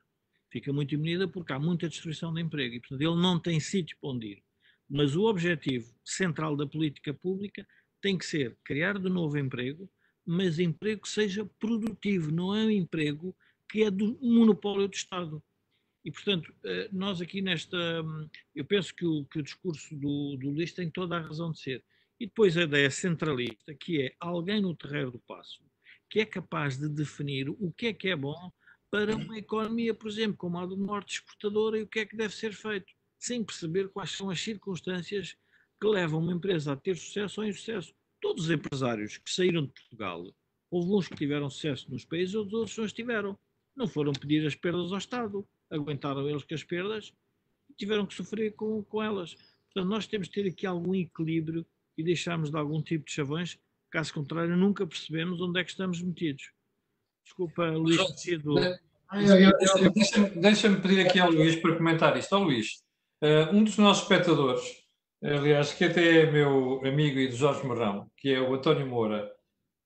Fica 0.51 0.73
muito 0.73 0.91
diminuída 0.91 1.27
porque 1.27 1.53
há 1.53 1.59
muita 1.59 1.89
destruição 1.89 2.33
de 2.33 2.41
emprego 2.41 2.77
e, 2.77 2.81
portanto, 2.81 3.01
ele 3.01 3.21
não 3.21 3.41
tem 3.41 3.59
sítio 3.59 3.97
para 4.01 4.11
onde 4.11 4.27
ir. 4.29 4.43
Mas 4.89 5.17
o 5.17 5.25
objetivo 5.25 5.93
central 6.05 6.57
da 6.57 6.67
política 6.67 7.13
pública 7.13 7.67
tem 8.01 8.17
que 8.17 8.25
ser 8.25 8.57
criar 8.65 8.99
de 8.99 9.11
novo 9.11 9.37
emprego, 9.37 9.91
mas 10.25 10.59
emprego 10.59 11.03
que 11.03 11.09
seja 11.09 11.45
produtivo, 11.59 12.31
não 12.31 12.55
é 12.55 12.65
um 12.65 12.71
emprego 12.71 13.37
que 13.69 13.83
é 13.83 13.91
do 13.91 14.19
monopólio 14.23 14.89
do 14.89 14.95
Estado. 14.95 15.43
E, 16.09 16.11
portanto, 16.11 16.55
eh, 16.65 16.89
nós 16.91 17.21
aqui 17.21 17.43
nesta. 17.43 17.77
Hum, 18.03 18.31
eu 18.55 18.65
penso 18.65 18.95
que 18.95 19.05
o, 19.05 19.27
que 19.27 19.41
o 19.41 19.43
discurso 19.43 19.95
do, 19.95 20.39
do 20.39 20.49
Luís 20.49 20.73
tem 20.73 20.91
toda 20.91 21.19
a 21.19 21.21
razão 21.21 21.53
de 21.53 21.61
ser. 21.61 21.85
E 22.19 22.25
depois 22.25 22.57
a 22.57 22.63
ideia 22.63 22.91
centralista, 22.91 23.75
que 23.75 24.01
é 24.01 24.15
alguém 24.19 24.63
no 24.63 24.75
terreiro 24.75 25.11
do 25.11 25.19
passo, 25.19 25.63
que 26.09 26.21
é 26.21 26.25
capaz 26.25 26.79
de 26.79 26.89
definir 26.89 27.51
o 27.51 27.71
que 27.77 27.89
é 27.89 27.93
que 27.93 28.09
é 28.09 28.17
bom 28.17 28.51
para 28.91 29.15
uma 29.15 29.37
economia, 29.37 29.93
por 29.93 30.09
exemplo, 30.09 30.39
como 30.39 30.57
a 30.57 30.65
do 30.65 30.79
Norte 30.79 31.17
exportadora 31.17 31.79
e 31.79 31.83
o 31.83 31.87
que 31.87 31.99
é 31.99 32.07
que 32.07 32.17
deve 32.17 32.35
ser 32.35 32.55
feito, 32.55 32.91
sem 33.19 33.45
perceber 33.45 33.91
quais 33.91 34.13
são 34.13 34.31
as 34.31 34.41
circunstâncias 34.41 35.37
que 35.79 35.87
levam 35.87 36.21
uma 36.21 36.33
empresa 36.33 36.73
a 36.73 36.77
ter 36.77 36.97
sucesso 36.97 37.43
ou 37.43 37.47
insucesso. 37.47 37.93
Todos 38.19 38.47
os 38.47 38.51
empresários 38.51 39.19
que 39.19 39.31
saíram 39.31 39.67
de 39.67 39.73
Portugal, 39.75 40.25
houve 40.71 40.91
uns 40.91 41.07
que 41.07 41.17
tiveram 41.17 41.51
sucesso 41.51 41.91
nos 41.91 42.07
países, 42.07 42.35
outros 42.35 42.79
não 42.79 42.87
tiveram. 42.87 43.39
Não 43.77 43.87
foram 43.87 44.13
pedir 44.15 44.45
as 44.47 44.55
perdas 44.55 44.91
ao 44.91 44.99
Estado, 44.99 45.47
aguentaram 45.71 46.29
eles 46.29 46.43
com 46.45 46.55
as 46.55 46.65
perdas 46.65 47.13
e 47.71 47.75
tiveram 47.75 48.07
que 48.07 48.15
sofrer 48.15 48.53
com, 48.53 48.83
com 48.85 49.03
elas. 49.03 49.35
Portanto, 49.73 49.91
nós 49.91 50.07
temos 50.07 50.29
de 50.29 50.35
ter 50.35 50.49
aqui 50.49 50.67
algum 50.67 50.95
equilíbrio 50.95 51.67
e 51.97 52.03
deixarmos 52.03 52.51
de 52.51 52.57
algum 52.57 52.83
tipo 52.83 53.05
de 53.05 53.13
chavões, 53.13 53.59
caso 53.91 54.13
contrário, 54.15 54.57
nunca 54.57 54.87
percebemos 54.87 55.41
onde 55.41 55.61
é 55.61 55.65
que 55.65 55.71
estamos 55.71 56.01
metidos. 56.01 56.51
Desculpa, 57.25 57.69
Luís. 57.71 57.99
Deixa-me 59.95 60.31
deixa 60.31 60.71
pedir 60.81 61.07
aqui 61.07 61.19
ao 61.19 61.31
Luís 61.31 61.57
para 61.57 61.77
comentar 61.77 62.17
isto. 62.17 62.35
Ó 62.35 62.39
Luís, 62.39 62.83
uh, 63.23 63.55
um 63.55 63.65
dos 63.65 63.77
nossos 63.79 64.03
espectadores, 64.03 64.63
aliás, 65.23 65.73
que 65.73 65.85
até 65.85 66.23
é 66.23 66.31
meu 66.31 66.81
amigo 66.85 67.19
e 67.19 67.29
do 67.29 67.37
Jorge 67.37 67.67
Marrão, 67.67 68.11
que 68.17 68.33
é 68.33 68.41
o 68.41 68.55
António 68.55 68.87
Moura, 68.87 69.31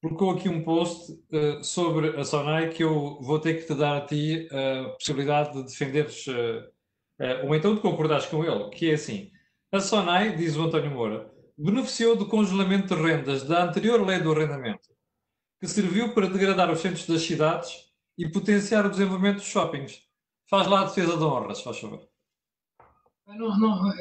colocou 0.02 0.32
aqui 0.32 0.48
um 0.48 0.64
post 0.64 1.12
uh, 1.12 1.62
sobre 1.62 2.20
a 2.20 2.24
Sonai 2.24 2.70
que 2.70 2.82
eu 2.82 3.20
vou 3.20 3.38
ter 3.38 3.54
que 3.54 3.66
te 3.66 3.74
dar 3.74 3.98
a 3.98 4.00
ti 4.00 4.48
a 4.50 4.90
possibilidade 4.90 5.52
de 5.54 5.62
defenderes, 5.62 6.26
uh, 6.26 7.46
ou 7.46 7.54
então 7.54 7.74
de 7.74 7.80
concordares 7.80 8.26
com 8.26 8.44
ele, 8.44 8.68
que 8.70 8.90
é 8.90 8.94
assim, 8.94 9.30
a 9.70 9.80
Sonai, 9.80 10.36
diz 10.36 10.56
o 10.56 10.62
António 10.62 10.90
Moura, 10.90 11.32
beneficiou 11.56 12.16
do 12.16 12.26
congelamento 12.26 12.94
de 12.94 13.00
rendas 13.00 13.44
da 13.44 13.62
anterior 13.62 14.04
lei 14.04 14.18
do 14.18 14.32
arrendamento, 14.32 14.88
que 15.60 15.68
serviu 15.68 16.12
para 16.12 16.28
degradar 16.28 16.70
os 16.70 16.80
centros 16.80 17.06
das 17.06 17.22
cidades 17.22 17.92
e 18.18 18.28
potenciar 18.28 18.84
o 18.84 18.90
desenvolvimento 18.90 19.36
dos 19.36 19.46
shoppings. 19.46 20.02
Faz 20.50 20.66
lá 20.66 20.80
a 20.80 20.84
defesa 20.84 21.16
de 21.16 21.22
honra, 21.22 21.54
se 21.54 21.62
faz 21.62 21.78
favor. 21.78 22.08
Não, 23.26 23.58
não, 23.58 23.92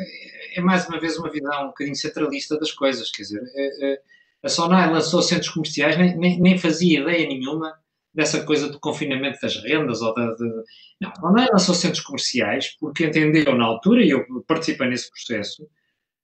é 0.56 0.62
mais 0.62 0.88
uma 0.90 1.00
vez 1.00 1.18
uma 1.18 1.30
visão 1.30 1.66
um 1.66 1.68
bocadinho 1.68 1.96
centralista 1.96 2.58
das 2.58 2.72
coisas. 2.72 3.12
Quer 3.12 3.22
dizer, 3.22 3.44
é, 3.56 3.94
é, 3.94 4.02
a 4.44 4.50
Sonai 4.50 4.92
lançou 4.92 5.22
centros 5.22 5.50
comerciais, 5.50 5.98
nem, 5.98 6.18
nem, 6.18 6.40
nem, 6.40 6.58
fazia 6.58 7.02
ideia 7.02 7.28
nenhuma 7.28 7.74
dessa 8.14 8.44
coisa 8.44 8.70
do 8.70 8.80
confinamento 8.80 9.40
das 9.42 9.56
rendas 9.64 10.02
ou 10.02 10.14
da. 10.14 10.34
De... 10.34 10.64
Não, 11.00 11.10
a 11.12 11.16
Sonai 11.16 11.48
lançou 11.52 11.76
centros 11.76 12.04
comerciais 12.04 12.76
porque 12.80 13.06
entendeu 13.06 13.56
na 13.56 13.66
altura, 13.66 14.04
e 14.04 14.10
eu 14.10 14.26
participei 14.48 14.88
nesse 14.88 15.10
processo, 15.10 15.68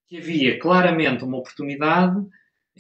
que 0.08 0.17
havia 0.17 0.60
claramente 0.60 1.23
uma 1.23 1.38
oportunidade 1.38 2.25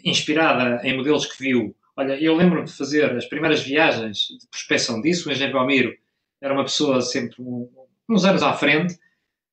inspirada 0.03 0.81
em 0.83 0.95
modelos 0.95 1.25
que 1.25 1.41
viu. 1.41 1.75
Olha, 1.95 2.13
eu 2.21 2.35
lembro-me 2.35 2.65
de 2.65 2.73
fazer 2.73 3.15
as 3.15 3.25
primeiras 3.25 3.61
viagens 3.61 4.27
de 4.39 4.47
prospecção 4.49 5.01
disso. 5.01 5.27
O 5.27 5.31
engenheiro 5.31 5.57
Palmiro 5.57 5.95
era 6.39 6.53
uma 6.53 6.63
pessoa 6.63 7.01
sempre 7.01 7.35
um, 7.39 7.67
uns 8.07 8.23
anos 8.23 8.43
à 8.43 8.53
frente 8.53 8.97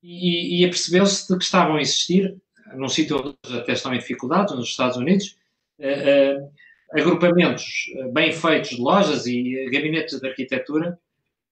e, 0.03 0.61
e 0.61 0.65
apercebeu-se 0.65 1.27
de 1.27 1.39
que 1.39 1.45
estavam 1.45 1.77
a 1.77 1.81
existir, 1.81 2.37
num 2.75 2.89
sítio 2.89 3.19
onde 3.19 3.59
até 3.59 3.73
estão 3.73 3.95
em 3.95 3.99
dificuldades, 3.99 4.55
nos 4.55 4.69
Estados 4.69 4.97
Unidos, 4.99 5.37
agrupamentos 6.93 7.65
bem 8.13 8.33
feitos 8.33 8.71
de 8.71 8.81
lojas 8.81 9.27
e 9.27 9.69
gabinetes 9.71 10.21
de 10.21 10.29
arquitetura 10.29 10.99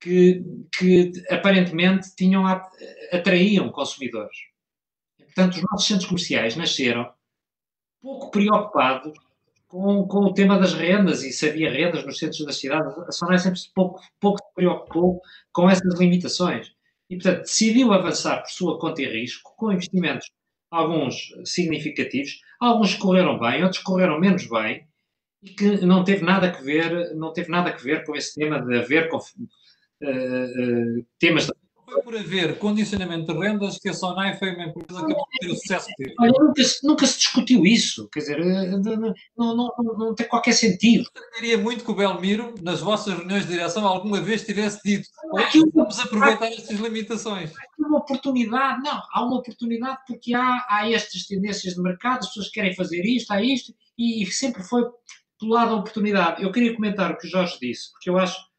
que, 0.01 0.43
que 0.77 1.13
aparentemente 1.31 2.15
tinham, 2.17 2.45
atraíam 3.13 3.71
consumidores. 3.71 4.37
Portanto, 5.17 5.55
os 5.55 5.63
nossos 5.63 5.87
centros 5.87 6.07
comerciais 6.07 6.57
nasceram 6.57 7.11
pouco 8.01 8.31
preocupados 8.31 9.13
com, 9.69 10.07
com 10.07 10.19
o 10.19 10.35
tema 10.35 10.59
das 10.59 10.75
rendas 10.75 11.23
e 11.23 11.33
se 11.33 11.49
havia 11.49 11.71
rendas 11.71 12.05
nos 12.05 12.19
centros 12.19 12.45
das 12.45 12.59
cidades. 12.59 12.99
A 12.99 13.13
Sonai 13.13 13.39
sempre 13.39 13.61
pouco, 13.75 14.03
pouco 14.21 14.39
se 14.39 14.55
preocupou 14.55 15.23
com 15.53 15.71
essas 15.71 15.99
limitações. 15.99 16.75
E, 17.09 17.17
portanto, 17.17 17.41
decidiu 17.41 17.93
avançar 17.93 18.43
por 18.43 18.51
sua 18.51 18.79
conta 18.79 19.03
e 19.03 19.07
risco, 19.07 19.55
com 19.57 19.73
investimentos, 19.73 20.31
alguns 20.73 21.29
significativos, 21.45 22.41
alguns 22.59 22.95
correram 22.95 23.39
bem, 23.39 23.63
outros 23.63 23.83
correram 23.83 24.19
menos 24.19 24.49
bem, 24.49 24.89
e 25.43 25.51
que 25.51 25.85
não 25.85 26.03
teve 26.03 26.25
nada 26.25 26.49
a 26.49 26.63
ver, 26.63 27.15
não 27.15 27.33
teve 27.33 27.51
nada 27.51 27.71
a 27.71 27.77
ver 27.77 28.05
com 28.05 28.17
esse 28.17 28.35
tema 28.35 28.61
de 28.61 28.79
haver 28.79 29.09
com, 29.09 29.19
uh, 29.19 29.21
uh, 29.21 31.07
temas 31.19 31.47
de 31.47 31.53
foi 31.93 32.03
por 32.03 32.17
haver 32.17 32.59
condicionamento 32.59 33.33
de 33.33 33.39
rendas 33.39 33.79
que 33.79 33.89
a 33.89 33.95
Sonai 33.95 34.37
foi 34.39 34.55
uma 34.55 34.65
empresa 34.65 35.05
que 35.05 35.15
ter 35.41 35.51
o 35.51 35.55
sucesso 35.55 35.87
que 35.89 36.05
teve. 36.05 36.15
Olha, 36.19 36.33
nunca, 36.33 36.63
nunca, 36.83 37.07
se 37.07 37.19
discutiu 37.19 37.67
isso, 37.67 38.09
quer 38.09 38.21
dizer, 38.21 38.41
eh, 38.41 38.71
não, 38.71 39.15
não, 39.37 39.57
não, 39.57 39.99
não 39.99 40.15
tem 40.15 40.27
qualquer 40.27 40.53
sentido. 40.53 41.09
Eu 41.15 41.31
queria 41.33 41.59
muito 41.59 41.85
que 41.85 41.91
o 41.91 41.95
Belmiro, 41.95 42.55
nas 42.63 42.81
vossas 42.81 43.15
reuniões 43.15 43.45
de 43.45 43.53
direção, 43.53 43.87
alguma 43.87 44.21
vez 44.21 44.45
tivesse 44.45 44.81
dito 44.85 45.09
vamos 45.75 45.99
aproveitar 45.99 46.47
estas 46.47 46.79
limitações. 46.79 47.53
Há 47.53 47.87
uma 47.87 47.99
oportunidade, 47.99 48.83
não, 48.83 49.03
há 49.13 49.25
uma 49.25 49.39
oportunidade 49.39 49.99
porque 50.07 50.35
há, 50.35 50.65
há 50.69 50.91
estas 50.91 51.27
tendências 51.27 51.75
de 51.75 51.83
mercado, 51.83 52.21
as 52.21 52.29
pessoas 52.29 52.51
querem 52.51 52.75
fazer 52.75 53.03
isto, 53.05 53.31
há 53.33 53.43
isto, 53.43 53.73
e 53.99 54.25
sempre 54.27 54.63
foi 54.63 54.85
pelo 55.39 55.53
lado 55.53 55.71
da 55.71 55.77
oportunidade. 55.77 56.43
Eu 56.43 56.53
queria 56.53 56.75
comentar 56.75 57.11
o 57.11 57.19
que 57.19 57.27
o 57.27 57.31
Jorge 57.31 57.59
disse, 57.61 57.91
porque 57.93 58.09
eu 58.09 58.19
acho 58.19 58.52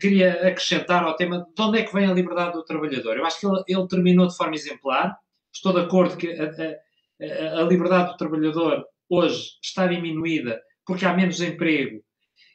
queria 0.00 0.48
acrescentar 0.48 1.04
ao 1.04 1.16
tema 1.16 1.46
de 1.54 1.62
onde 1.62 1.78
é 1.78 1.84
que 1.84 1.92
vem 1.92 2.06
a 2.06 2.14
liberdade 2.14 2.52
do 2.52 2.64
trabalhador. 2.64 3.16
Eu 3.16 3.26
acho 3.26 3.40
que 3.40 3.46
ele, 3.46 3.62
ele 3.66 3.88
terminou 3.88 4.26
de 4.26 4.36
forma 4.36 4.54
exemplar. 4.54 5.18
Estou 5.52 5.72
de 5.72 5.80
acordo 5.80 6.16
que 6.16 6.28
a, 6.32 7.56
a, 7.56 7.60
a, 7.60 7.62
liberdade 7.64 8.12
do 8.12 8.16
trabalhador 8.16 8.86
hoje 9.08 9.58
está 9.62 9.86
diminuída 9.86 10.62
porque 10.84 11.04
há 11.04 11.12
menos 11.12 11.40
emprego 11.40 12.02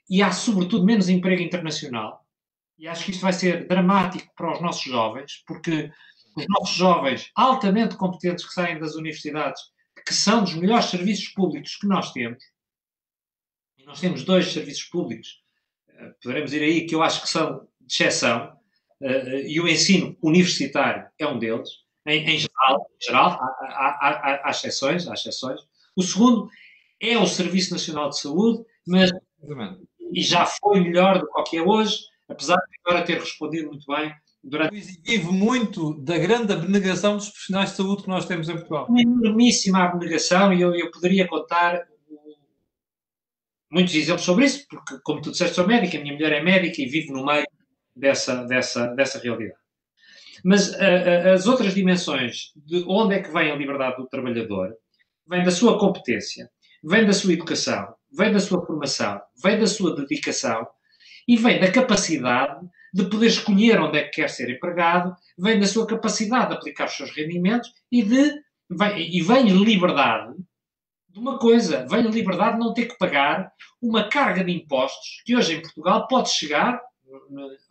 e 0.09 0.21
há, 0.21 0.31
sobretudo, 0.31 0.85
menos 0.85 1.09
emprego 1.09 1.41
internacional. 1.41 2.25
E 2.77 2.87
acho 2.87 3.05
que 3.05 3.11
isto 3.11 3.21
vai 3.21 3.33
ser 3.33 3.67
dramático 3.67 4.33
para 4.35 4.51
os 4.51 4.61
nossos 4.61 4.83
jovens, 4.83 5.43
porque 5.45 5.91
os 6.35 6.45
nossos 6.47 6.75
jovens 6.75 7.31
altamente 7.35 7.95
competentes 7.95 8.45
que 8.45 8.53
saem 8.53 8.79
das 8.79 8.95
universidades, 8.95 9.61
que 10.05 10.13
são 10.13 10.43
dos 10.43 10.55
melhores 10.55 10.85
serviços 10.85 11.29
públicos 11.29 11.75
que 11.75 11.87
nós 11.87 12.11
temos, 12.11 12.43
e 13.77 13.85
nós 13.85 13.99
temos 13.99 14.23
dois 14.23 14.51
serviços 14.51 14.85
públicos 14.85 15.42
poderemos 16.21 16.53
ir 16.53 16.63
aí, 16.63 16.85
que 16.85 16.95
eu 16.95 17.03
acho 17.03 17.21
que 17.21 17.29
são 17.29 17.67
de 17.81 17.93
exceção, 17.93 18.53
uh, 19.01 19.37
e 19.45 19.59
o 19.59 19.67
ensino 19.67 20.15
universitário 20.21 21.05
é 21.19 21.27
um 21.27 21.39
deles, 21.39 21.69
em, 22.05 22.19
em 22.29 22.37
geral, 22.37 22.87
em 23.01 23.05
geral 23.05 23.27
há, 23.29 23.45
há, 23.61 24.09
há, 24.09 24.47
há, 24.47 24.51
exceções, 24.51 25.07
há 25.07 25.13
exceções. 25.13 25.59
O 25.95 26.01
segundo 26.01 26.49
é 27.01 27.17
o 27.17 27.25
Serviço 27.25 27.71
Nacional 27.71 28.09
de 28.09 28.19
Saúde, 28.19 28.63
mas 28.85 29.11
e 30.13 30.21
já 30.21 30.45
foi 30.45 30.79
melhor 30.79 31.19
do 31.19 31.43
que 31.43 31.57
é 31.57 31.61
hoje, 31.61 31.97
apesar 32.29 32.55
de 32.55 32.79
agora 32.85 33.05
ter 33.05 33.19
respondido 33.19 33.69
muito 33.69 33.85
bem 33.87 34.13
durante... 34.43 34.79
Vive 35.03 35.31
muito 35.31 35.93
da 36.01 36.17
grande 36.17 36.53
abnegação 36.53 37.17
dos 37.17 37.29
profissionais 37.29 37.71
de 37.71 37.77
saúde 37.77 38.03
que 38.03 38.09
nós 38.09 38.25
temos 38.25 38.47
em 38.49 38.53
Portugal. 38.53 38.87
Uma 38.89 39.01
enormíssima 39.01 39.83
abnegação, 39.83 40.53
e 40.53 40.61
eu, 40.61 40.75
eu 40.75 40.91
poderia 40.91 41.27
contar 41.27 41.81
muitos 43.73 43.95
exemplos 43.95 44.23
sobre 44.23 44.45
isso, 44.45 44.65
porque, 44.69 44.99
como 45.03 45.21
tu 45.21 45.31
disseste, 45.31 45.55
sou 45.55 45.67
médica, 45.67 45.97
a 45.97 46.01
minha 46.01 46.13
mulher 46.13 46.31
é 46.31 46.43
médica 46.43 46.81
e 46.81 46.85
vivo 46.85 47.11
no 47.13 47.25
meio 47.25 47.45
dessa, 47.95 48.45
dessa, 48.45 48.87
dessa 48.87 49.19
realidade. 49.19 49.59
Mas 50.45 50.69
uh, 50.69 50.75
uh, 50.75 51.33
as 51.33 51.47
outras 51.47 51.73
dimensões 51.73 52.51
de 52.55 52.83
onde 52.87 53.15
é 53.15 53.21
que 53.21 53.31
vem 53.31 53.51
a 53.51 53.55
liberdade 53.55 53.97
do 53.97 54.07
trabalhador, 54.07 54.73
vem 55.27 55.43
da 55.43 55.51
sua 55.51 55.79
competência, 55.79 56.49
vem 56.83 57.05
da 57.05 57.13
sua 57.13 57.33
educação, 57.33 57.95
vem 58.15 58.31
da 58.31 58.39
sua 58.39 58.63
formação, 58.65 59.19
vem 59.41 59.59
da 59.59 59.67
sua 59.67 59.95
dedicação 59.95 60.67
e 61.27 61.35
vem 61.35 61.59
da 61.59 61.71
capacidade 61.71 62.59
de 62.93 63.05
poder 63.05 63.27
escolher 63.27 63.79
onde 63.79 63.97
é 63.97 64.03
que 64.03 64.21
quer 64.21 64.29
ser 64.29 64.49
empregado, 64.51 65.15
vem 65.39 65.59
da 65.59 65.65
sua 65.65 65.87
capacidade 65.87 66.49
de 66.49 66.55
aplicar 66.57 66.85
os 66.85 66.93
seus 66.93 67.09
rendimentos 67.11 67.71
e 67.91 68.03
de 68.03 68.33
vem, 68.69 69.17
e 69.17 69.21
vem 69.23 69.47
liberdade 69.47 70.35
de 71.13 71.19
uma 71.19 71.37
coisa, 71.37 71.85
vem 71.87 71.99
a 71.99 72.09
liberdade 72.09 72.53
de 72.53 72.59
não 72.59 72.73
ter 72.73 72.87
que 72.87 72.97
pagar 72.97 73.51
uma 73.79 74.09
carga 74.09 74.43
de 74.43 74.51
impostos 74.51 75.21
que 75.23 75.35
hoje 75.35 75.55
em 75.55 75.61
Portugal 75.61 76.07
pode 76.07 76.29
chegar, 76.29 76.81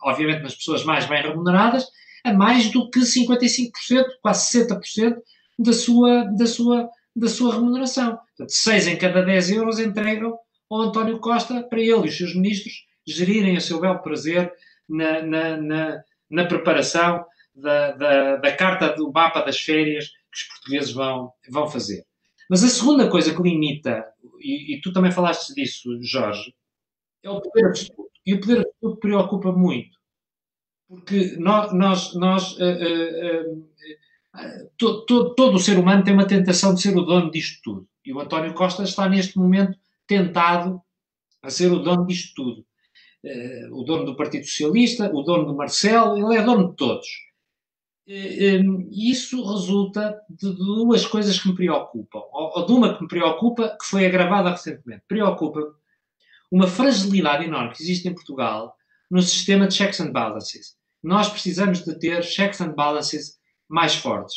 obviamente 0.01 0.41
nas 0.41 0.55
pessoas 0.55 0.85
mais 0.85 1.05
bem 1.05 1.21
remuneradas, 1.21 1.85
a 2.23 2.31
mais 2.31 2.71
do 2.71 2.89
que 2.89 3.01
55%, 3.01 3.69
quase 4.21 4.65
60% 4.65 5.17
da 5.59 5.73
sua, 5.73 6.23
da 6.23 6.47
sua, 6.47 6.89
da 7.13 7.27
sua 7.27 7.55
remuneração. 7.55 8.17
Portanto, 8.17 8.53
6 8.53 8.87
em 8.87 8.97
cada 8.97 9.21
10 9.21 9.51
euros 9.51 9.77
entregam 9.77 10.37
ao 10.69 10.81
António 10.81 11.19
Costa 11.19 11.61
para 11.63 11.81
ele 11.81 12.05
e 12.05 12.09
os 12.09 12.17
seus 12.17 12.33
ministros 12.33 12.85
gerirem 13.05 13.57
a 13.57 13.59
seu 13.59 13.81
belo 13.81 14.01
prazer 14.01 14.53
na, 14.87 15.21
na, 15.21 15.57
na, 15.57 16.03
na 16.29 16.45
preparação 16.45 17.25
da, 17.53 17.91
da, 17.91 18.35
da 18.37 18.55
carta 18.55 18.87
do 18.93 19.11
mapa 19.11 19.41
das 19.41 19.59
férias 19.59 20.07
que 20.07 20.37
os 20.37 20.43
portugueses 20.47 20.91
vão, 20.93 21.33
vão 21.49 21.67
fazer. 21.67 22.05
Mas 22.49 22.63
a 22.63 22.67
segunda 22.67 23.09
coisa 23.09 23.35
que 23.35 23.41
limita, 23.41 24.05
e, 24.39 24.75
e 24.75 24.81
tu 24.81 24.91
também 24.91 25.11
falaste 25.11 25.53
disso, 25.53 25.97
Jorge, 26.01 26.53
é 27.23 27.29
o 27.29 27.41
poder 27.41 27.67
absoluto. 27.67 28.11
E 28.25 28.33
o 28.33 28.39
poder 28.39 28.59
absoluto 28.59 28.99
preocupa 28.99 29.51
muito. 29.51 29.97
Porque 30.87 31.35
nós, 31.37 31.73
nós, 31.73 32.13
nós 32.15 32.57
uh, 32.57 33.49
uh, 33.49 34.69
todo, 34.77 35.05
todo, 35.05 35.35
todo 35.35 35.55
o 35.55 35.59
ser 35.59 35.77
humano 35.77 36.03
tem 36.03 36.13
uma 36.13 36.27
tentação 36.27 36.73
de 36.73 36.81
ser 36.81 36.95
o 36.95 37.01
dono 37.01 37.31
disto 37.31 37.61
tudo. 37.63 37.87
E 38.05 38.13
o 38.13 38.19
António 38.19 38.53
Costa 38.53 38.83
está 38.83 39.07
neste 39.07 39.37
momento 39.37 39.77
tentado 40.05 40.81
a 41.41 41.49
ser 41.49 41.71
o 41.71 41.79
dono 41.79 42.05
disto 42.05 42.33
tudo. 42.35 42.65
Uh, 43.23 43.79
o 43.79 43.83
dono 43.83 44.05
do 44.05 44.15
Partido 44.15 44.45
Socialista, 44.45 45.09
o 45.13 45.23
dono 45.23 45.45
do 45.45 45.55
Marcelo, 45.55 46.17
ele 46.17 46.39
é 46.39 46.43
dono 46.43 46.69
de 46.69 46.75
todos. 46.75 47.07
Uh, 48.05 48.89
isso 48.91 49.41
resulta 49.49 50.19
de 50.29 50.53
duas 50.53 51.05
coisas 51.05 51.39
que 51.39 51.47
me 51.47 51.55
preocupam, 51.55 52.19
ou 52.31 52.65
de 52.65 52.71
uma 52.73 52.95
que 52.95 53.01
me 53.01 53.07
preocupa, 53.07 53.77
que 53.79 53.85
foi 53.85 54.05
agravada 54.05 54.49
recentemente. 54.51 55.03
Preocupa-me 55.07 55.71
uma 56.51 56.67
fragilidade 56.67 57.45
enorme 57.45 57.73
que 57.73 57.81
existe 57.81 58.07
em 58.07 58.13
Portugal 58.13 58.75
no 59.09 59.21
sistema 59.21 59.67
de 59.67 59.75
checks 59.75 59.99
and 59.99 60.11
balances. 60.11 60.75
Nós 61.01 61.29
precisamos 61.29 61.83
de 61.83 61.97
ter 61.97 62.23
checks 62.23 62.59
and 62.61 62.73
balances 62.73 63.39
mais 63.69 63.95
fortes. 63.95 64.35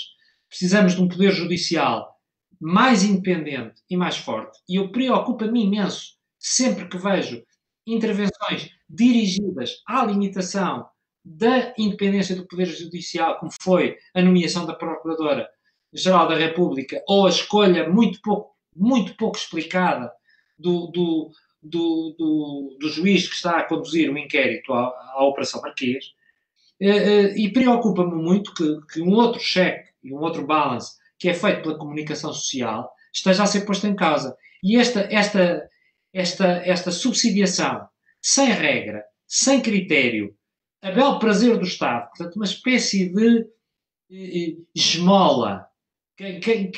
Precisamos 0.49 0.95
de 0.95 1.03
um 1.03 1.09
poder 1.09 1.33
judicial 1.33 2.17
mais 2.61 3.03
independente 3.05 3.83
e 3.91 3.97
mais 3.97 4.17
forte. 4.17 4.59
E 4.69 4.77
eu 4.77 4.91
preocupa-me 4.91 5.65
imenso 5.65 6.17
sempre 6.39 6.89
que 6.89 6.97
vejo 6.97 7.43
intervenções 7.87 8.71
dirigidas 8.89 9.83
à 9.87 10.05
limitação 10.05 10.89
da 11.29 11.75
independência 11.77 12.37
do 12.37 12.47
Poder 12.47 12.67
Judicial, 12.67 13.37
como 13.41 13.51
foi 13.61 13.97
a 14.15 14.23
nomeação 14.23 14.65
da 14.65 14.75
Procuradora-Geral 14.75 16.29
da 16.29 16.37
República, 16.37 17.03
ou 17.09 17.27
a 17.27 17.31
escolha 17.31 17.89
muito 17.89 18.21
pouco, 18.23 18.55
muito 18.75 19.17
pouco 19.17 19.37
explicada 19.37 20.13
do, 20.57 20.87
do, 20.87 21.31
do, 21.61 22.77
do, 22.79 22.89
juiz 22.89 23.27
que 23.27 23.35
está 23.35 23.59
a 23.59 23.65
conduzir 23.65 24.09
o 24.09 24.17
inquérito 24.17 24.73
à, 24.73 24.87
à 25.15 25.25
Operação 25.25 25.61
Marquês, 25.61 26.13
eh, 26.81 26.89
eh, 26.89 27.35
e 27.37 27.53
preocupa-me 27.53 28.15
muito 28.15 28.55
que, 28.55 28.79
que 28.93 29.03
um 29.03 29.13
outro 29.13 29.41
cheque 29.41 29.91
e 30.05 30.13
um 30.13 30.19
outro 30.19 30.47
balance 30.47 30.93
que 31.19 31.29
é 31.29 31.35
feito 31.35 31.63
pela 31.63 31.79
comunicação 31.79 32.33
social 32.33 32.89
esteja 33.13 33.43
a 33.43 33.47
ser 33.47 33.63
posto 33.63 33.87
em 33.89 33.97
causa. 33.97 34.37
E 34.63 34.77
esta, 34.77 35.01
esta, 35.11 35.69
esta, 36.15 36.47
esta 36.65 36.93
subsidiação 36.93 37.89
sem 38.23 38.53
regra, 38.53 39.03
sem 39.27 39.61
critério, 39.61 40.36
a 40.87 40.91
bel 40.93 41.19
prazer 41.19 41.59
do 41.59 41.65
Estado, 41.65 42.09
portanto, 42.11 42.37
uma 42.37 42.45
espécie 42.45 43.13
de 43.13 43.49
esmola. 44.73 45.69
Quem, 46.17 46.39
quem, 46.39 46.71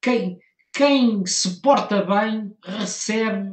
quem, 0.00 0.38
quem 0.72 1.26
se 1.26 1.60
porta 1.60 2.04
bem 2.04 2.56
recebe 2.64 3.52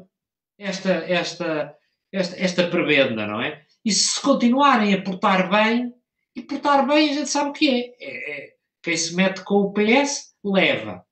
esta, 0.60 0.92
esta, 0.92 1.76
esta, 2.12 2.38
esta 2.38 2.68
prebenda, 2.68 3.26
não 3.26 3.42
é? 3.42 3.66
E 3.84 3.92
se 3.92 4.22
continuarem 4.22 4.94
a 4.94 5.02
portar 5.02 5.50
bem, 5.50 5.92
e 6.36 6.44
portar 6.44 6.86
bem 6.88 7.10
a 7.10 7.14
gente 7.14 7.30
sabe 7.30 7.50
o 7.50 7.54
que 7.54 7.68
é. 7.68 7.96
é, 8.00 8.46
é 8.46 8.54
quem 8.84 8.96
se 8.96 9.16
mete 9.16 9.44
com 9.44 9.56
o 9.56 9.74
PS, 9.74 10.36
leva. 10.44 11.04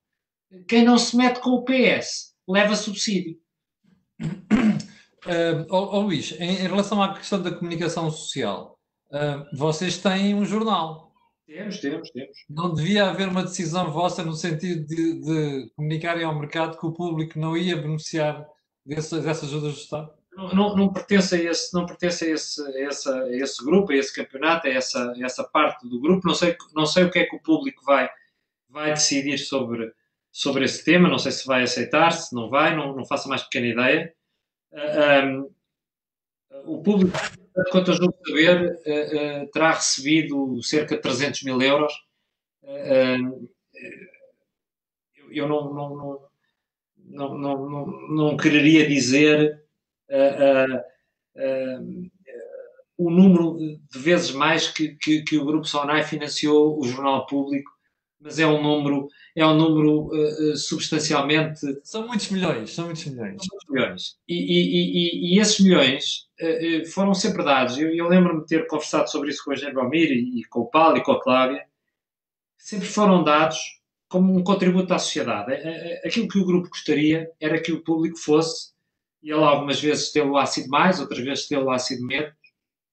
Quem 0.68 0.84
não 0.84 1.00
se 1.00 1.18
mete 1.18 1.40
com 1.40 1.50
o 1.50 1.66
PS, 1.66 2.36
leva 2.48 2.76
subsídio. 2.76 3.38
Uh, 5.28 5.66
oh, 5.70 5.98
oh, 5.98 6.00
Luís, 6.02 6.32
em, 6.40 6.52
em, 6.52 6.68
relação 6.68 7.04
à 7.04 7.14
questão 7.14 7.42
da 7.42 7.52
comunicação 7.52 8.10
social, 8.10 8.80
uh, 9.12 9.58
vocês 9.58 9.98
têm 9.98 10.34
um 10.34 10.46
jornal. 10.46 11.12
Temos, 11.46 11.80
temos, 11.80 12.10
temos. 12.12 12.38
Não 12.50 12.74
devia 12.74 13.10
haver 13.10 13.28
uma 13.28 13.44
decisão 13.44 13.92
vossa 13.92 14.24
no 14.24 14.34
sentido 14.34 14.86
de, 14.86 15.20
de 15.20 15.72
comunicarem 15.76 16.24
ao 16.24 16.38
mercado 16.38 16.78
que 16.78 16.86
o 16.86 16.94
público 16.94 17.38
não 17.38 17.58
ia 17.58 17.76
beneficiar 17.76 18.46
dessas, 18.86 19.24
dessas 19.24 19.50
ajudas 19.50 19.74
do 19.74 19.80
Estado? 19.80 20.10
Não, 20.34 20.50
não, 20.54 20.76
não, 20.76 20.94
pertence 20.94 21.36
a 21.36 21.52
esse, 21.52 21.74
não 21.74 21.86
pertence 21.86 22.24
a 22.24 22.30
esse, 22.30 22.62
a 22.62 22.88
esse, 22.88 23.10
a 23.10 23.30
esse 23.32 23.66
grupo, 23.66 23.92
a 23.92 23.96
esse 23.96 24.14
campeonato, 24.14 24.68
a 24.68 24.70
essa, 24.70 25.12
a 25.12 25.26
essa 25.26 25.44
parte 25.44 25.90
do 25.90 26.00
grupo. 26.00 26.28
Não 26.28 26.36
sei, 26.36 26.56
não 26.74 26.86
sei 26.86 27.04
o 27.04 27.12
que 27.12 27.20
é 27.20 27.26
que 27.26 27.36
o 27.36 27.42
público 27.42 27.84
vai, 27.84 28.10
vai 28.70 28.94
decidir 28.94 29.40
sobre, 29.40 29.92
sobre 30.32 30.64
esse 30.64 30.86
tema. 30.86 31.10
Não 31.10 31.18
sei 31.18 31.32
se 31.34 31.46
vai 31.46 31.64
aceitar, 31.64 32.12
se 32.12 32.34
não 32.34 32.50
vai, 32.50 32.76
não, 32.76 32.96
não 32.96 33.06
faço 33.06 33.28
mais 33.28 33.42
pequena 33.44 33.68
ideia. 33.68 34.14
Uh, 34.72 35.26
um, 35.26 35.50
o 36.66 36.84
público, 36.84 37.18
quanto 37.72 37.92
eu 37.92 37.96
julgo 37.96 38.18
saber, 38.28 38.72
uh, 38.86 39.44
uh, 39.44 39.52
terá 39.52 39.72
recebido 39.72 40.62
cerca 40.62 40.96
de 40.96 41.02
300 41.02 41.44
mil 41.44 41.62
euros. 41.62 41.94
eu, 45.16 45.32
eu 45.32 45.48
não, 45.48 45.74
não, 45.74 45.96
não, 46.98 47.38
não, 47.38 47.70
não, 47.70 47.86
não, 48.10 48.38
quereria 48.38 48.88
dizer 48.88 49.64
o 52.98 53.12
número 53.12 53.58
de 53.58 54.00
vezes 54.00 54.32
mais 54.32 54.68
que, 54.68 54.96
que, 54.96 55.22
que, 55.22 55.38
o 55.38 55.46
Grupo 55.46 55.66
Sonai 55.66 56.04
financiou 56.04 56.80
o 56.80 56.84
jornal 56.84 57.28
público, 57.28 57.72
mas 58.20 58.40
é 58.40 58.48
um 58.48 58.62
número, 58.62 59.08
é 59.36 59.46
um 59.46 59.56
número 59.56 60.08
uh, 60.08 60.58
substancialmente. 60.58 61.60
São 61.84 62.08
muitos 62.08 62.30
milhões, 62.30 62.74
são 62.74 62.86
muitos 62.86 63.06
milhões. 63.06 63.38
São 63.44 63.48
muitos 63.52 63.70
milhões. 63.70 64.18
E, 64.28 64.36
e, 64.36 65.34
e, 65.34 65.36
e 65.36 65.40
esses 65.40 65.60
milhões 65.60 66.28
uh, 66.42 66.86
foram 66.92 67.14
sempre 67.14 67.44
dados. 67.44 67.78
Eu, 67.78 67.94
eu 67.94 68.08
lembro-me 68.08 68.42
de 68.42 68.48
ter 68.48 68.68
conversado 68.68 69.10
sobre 69.10 69.30
isso 69.30 69.44
com 69.44 69.52
o 69.52 69.54
Eugênio 69.54 69.76
Balmir 69.76 70.12
e, 70.12 70.42
e 70.42 70.44
com 70.46 70.62
o 70.62 70.70
Paulo 70.70 70.98
e 70.98 71.04
com 71.04 71.12
a 71.12 71.22
Cláudia. 71.22 71.64
Sempre 72.58 72.88
foram 72.88 73.24
dados 73.24 73.58
como 74.10 74.36
um 74.36 74.44
contributo 74.44 74.94
à 74.94 75.00
sociedade. 75.00 75.54
Aquilo 76.06 76.28
que 76.28 76.40
o 76.40 76.46
grupo 76.46 76.70
gostaria 76.70 77.30
era 77.40 77.62
que 77.62 77.72
o 77.72 77.84
público 77.84 78.18
fosse, 78.18 78.72
e 79.22 79.32
ele 79.32 79.44
algumas 79.44 79.82
vezes 79.82 80.12
tê-lo 80.12 80.44
sido 80.46 80.70
mais, 80.70 81.00
outras 81.00 81.20
vezes 81.20 81.48
tê-lo 81.48 81.78
sido 81.78 82.06
menos, 82.06 82.34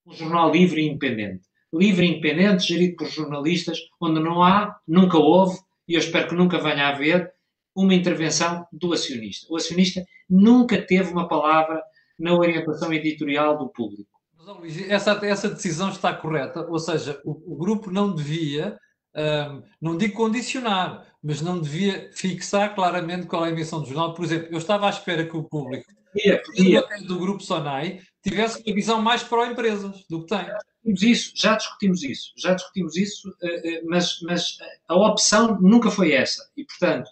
um 0.06 0.12
jornal 0.12 0.50
livre 0.52 0.82
e 0.82 0.88
independente. 0.88 1.44
Livre 1.76 2.06
e 2.06 2.10
independente, 2.10 2.68
gerido 2.68 2.96
por 2.96 3.08
jornalistas, 3.08 3.78
onde 4.00 4.20
não 4.20 4.42
há, 4.42 4.76
nunca 4.86 5.18
houve, 5.18 5.58
e 5.88 5.94
eu 5.94 5.98
espero 5.98 6.28
que 6.28 6.34
nunca 6.34 6.58
venha 6.58 6.86
a 6.86 6.88
haver, 6.90 7.32
uma 7.74 7.94
intervenção 7.94 8.66
do 8.72 8.92
acionista. 8.92 9.46
O 9.50 9.56
acionista 9.56 10.04
nunca 10.30 10.80
teve 10.80 11.10
uma 11.10 11.26
palavra 11.26 11.82
na 12.18 12.32
orientação 12.32 12.92
editorial 12.92 13.58
do 13.58 13.68
público. 13.68 14.08
Mas, 14.36 14.46
Luís, 14.46 14.88
essa, 14.88 15.18
essa 15.26 15.48
decisão 15.48 15.88
está 15.90 16.14
correta, 16.14 16.60
ou 16.68 16.78
seja, 16.78 17.20
o, 17.24 17.54
o 17.54 17.56
grupo 17.56 17.90
não 17.90 18.14
devia 18.14 18.78
um, 19.14 19.62
não 19.80 19.96
digo 19.96 20.14
condicionar, 20.14 21.06
mas 21.22 21.40
não 21.40 21.60
devia 21.60 22.10
fixar 22.12 22.74
claramente 22.74 23.26
qual 23.26 23.46
é 23.46 23.50
a 23.50 23.54
missão 23.54 23.80
do 23.80 23.86
jornal. 23.86 24.12
Por 24.12 24.24
exemplo, 24.24 24.48
eu 24.50 24.58
estava 24.58 24.86
à 24.86 24.90
espera 24.90 25.24
que 25.24 25.36
o 25.36 25.44
público 25.44 25.86
podia, 26.12 26.42
podia. 26.42 26.82
do 27.06 27.18
grupo 27.18 27.42
Sonai 27.42 28.00
tivesse 28.22 28.62
uma 28.66 28.74
visão 28.74 29.00
mais 29.00 29.22
pró-empresas 29.22 30.04
do 30.10 30.24
que 30.24 30.34
tem. 30.34 30.46
Discutimos 30.84 31.02
isso, 31.02 31.32
já 31.34 31.56
discutimos 31.56 32.02
isso, 32.02 32.32
já 32.36 32.54
discutimos 32.54 32.96
isso, 32.96 33.34
eh, 33.42 33.68
eh, 33.68 33.82
mas, 33.86 34.20
mas 34.20 34.58
a 34.86 34.94
opção 34.94 35.58
nunca 35.58 35.90
foi 35.90 36.12
essa. 36.12 36.50
E, 36.54 36.64
portanto, 36.64 37.10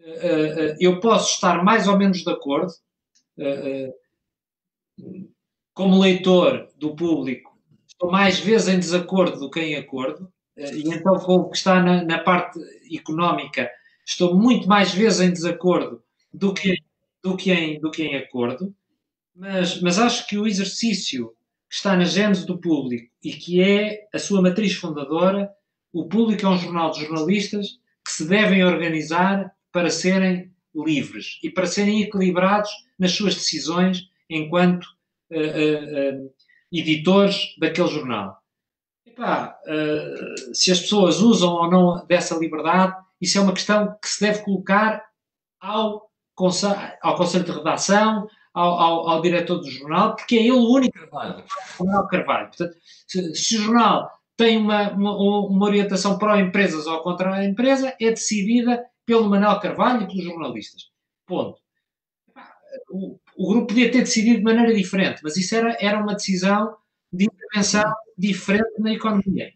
eh, 0.00 0.76
eu 0.80 0.98
posso 0.98 1.34
estar 1.34 1.62
mais 1.62 1.86
ou 1.86 1.96
menos 1.96 2.22
de 2.22 2.30
acordo, 2.30 2.72
como 5.72 6.00
leitor 6.00 6.68
do 6.76 6.96
público, 6.96 7.56
estou 7.86 8.10
mais 8.10 8.40
vezes 8.40 8.68
em 8.68 8.78
desacordo 8.78 9.38
do 9.38 9.50
que 9.50 9.60
em 9.60 9.76
acordo, 9.76 10.32
e 10.56 10.88
então 10.88 11.16
com 11.18 11.36
o 11.36 11.50
que 11.50 11.58
está 11.58 11.80
na, 11.82 12.02
na, 12.02 12.18
parte 12.18 12.58
económica, 12.92 13.70
estou 14.04 14.34
muito 14.34 14.66
mais 14.66 14.92
vezes 14.92 15.20
em 15.20 15.30
desacordo 15.30 16.02
do 16.32 16.54
que, 16.54 16.82
do 17.22 17.36
que, 17.36 17.52
em, 17.52 17.78
do 17.78 17.90
que 17.90 18.02
em 18.04 18.16
acordo, 18.16 18.74
mas, 19.34 19.80
mas 19.82 19.98
acho 19.98 20.26
que 20.26 20.38
o 20.38 20.46
exercício 20.46 21.36
que 21.68 21.76
está 21.76 21.96
na 21.96 22.04
gênese 22.04 22.46
do 22.46 22.58
público 22.58 23.10
e 23.22 23.32
que 23.32 23.60
é 23.60 24.06
a 24.12 24.18
sua 24.18 24.40
matriz 24.40 24.74
fundadora, 24.74 25.50
o 25.92 26.06
público 26.08 26.46
é 26.46 26.48
um 26.48 26.58
jornal 26.58 26.90
de 26.90 27.00
jornalistas 27.00 27.78
que 28.04 28.12
se 28.12 28.28
devem 28.28 28.64
organizar 28.64 29.50
para 29.72 29.90
serem 29.90 30.52
livres 30.74 31.38
e 31.42 31.50
para 31.50 31.66
serem 31.66 32.02
equilibrados 32.02 32.70
nas 32.98 33.12
suas 33.12 33.34
decisões 33.34 34.08
enquanto 34.28 34.84
uh, 35.30 35.36
uh, 35.36 36.24
uh, 36.24 36.34
editores 36.72 37.54
daquele 37.58 37.88
jornal. 37.88 38.38
Epá, 39.06 39.58
se 40.52 40.70
as 40.70 40.80
pessoas 40.80 41.20
usam 41.20 41.50
ou 41.50 41.70
não 41.70 42.06
dessa 42.06 42.36
liberdade, 42.36 42.94
isso 43.18 43.38
é 43.38 43.40
uma 43.40 43.54
questão 43.54 43.96
que 44.02 44.08
se 44.08 44.20
deve 44.20 44.42
colocar 44.42 45.02
ao, 45.58 46.10
ao 47.02 47.16
conselho 47.16 47.44
de 47.44 47.50
redação, 47.50 48.28
ao, 48.56 48.80
ao, 48.80 49.08
ao, 49.10 49.22
diretor 49.22 49.58
do 49.58 49.70
jornal, 49.70 50.16
porque 50.16 50.36
é 50.36 50.40
ele 50.40 50.52
o 50.52 50.70
único 50.70 50.98
Carvalho. 50.98 51.44
O 51.78 52.08
Carvalho. 52.08 52.48
Portanto, 52.48 52.74
se, 53.06 53.34
se, 53.34 53.56
o 53.58 53.60
jornal 53.60 54.10
tem 54.34 54.56
uma, 54.56 54.92
uma, 54.92 55.46
uma 55.46 55.66
orientação 55.66 56.16
pró-empresas 56.16 56.86
ou 56.86 57.02
contra 57.02 57.34
a 57.34 57.44
empresa, 57.44 57.94
é 58.00 58.08
decidida 58.08 58.82
pelo 59.04 59.28
Manuel 59.28 59.60
Carvalho 59.60 60.04
e 60.04 60.06
pelos 60.06 60.24
jornalistas. 60.24 60.90
Ponto. 61.26 61.60
O, 62.88 63.18
o 63.36 63.48
grupo 63.48 63.66
podia 63.66 63.90
ter 63.90 64.00
decidido 64.00 64.38
de 64.38 64.44
maneira 64.44 64.74
diferente, 64.74 65.20
mas 65.22 65.36
isso 65.36 65.54
era, 65.54 65.76
era 65.78 65.98
uma 65.98 66.14
decisão 66.14 66.74
de 67.12 67.26
intervenção 67.26 67.92
diferente 68.16 68.80
na 68.80 68.94
economia. 68.94 69.52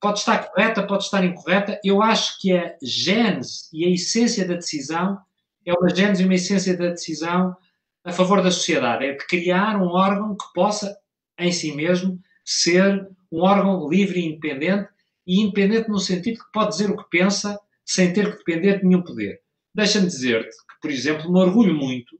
Pode 0.00 0.20
estar 0.20 0.48
correta, 0.48 0.86
pode 0.86 1.02
estar 1.02 1.24
incorreta. 1.24 1.80
Eu 1.84 2.00
acho 2.00 2.40
que 2.40 2.56
a 2.56 2.76
gênese 2.80 3.68
e 3.72 3.84
a 3.84 3.90
essência 3.90 4.46
da 4.46 4.54
decisão 4.54 5.20
é 5.66 5.72
uma 5.72 5.94
gênese 5.94 6.22
e 6.22 6.24
uma 6.24 6.34
essência 6.34 6.76
da 6.76 6.90
decisão 6.90 7.56
a 8.04 8.12
favor 8.12 8.42
da 8.42 8.50
sociedade. 8.50 9.04
É 9.04 9.12
de 9.12 9.26
criar 9.26 9.76
um 9.80 9.88
órgão 9.88 10.36
que 10.36 10.52
possa, 10.54 10.96
em 11.38 11.52
si 11.52 11.72
mesmo, 11.72 12.18
ser 12.44 13.06
um 13.30 13.42
órgão 13.42 13.88
livre 13.88 14.20
e 14.20 14.26
independente, 14.26 14.88
e 15.26 15.40
independente 15.40 15.88
no 15.88 15.98
sentido 15.98 16.38
que 16.38 16.52
pode 16.52 16.70
dizer 16.70 16.90
o 16.90 16.96
que 16.96 17.08
pensa 17.10 17.58
sem 17.84 18.12
ter 18.12 18.30
que 18.30 18.38
depender 18.38 18.78
de 18.78 18.86
nenhum 18.86 19.02
poder. 19.02 19.40
Deixa-me 19.74 20.06
dizer-te 20.06 20.50
que, 20.50 20.80
por 20.80 20.90
exemplo, 20.90 21.32
me 21.32 21.38
orgulho 21.40 21.74
muito 21.74 22.18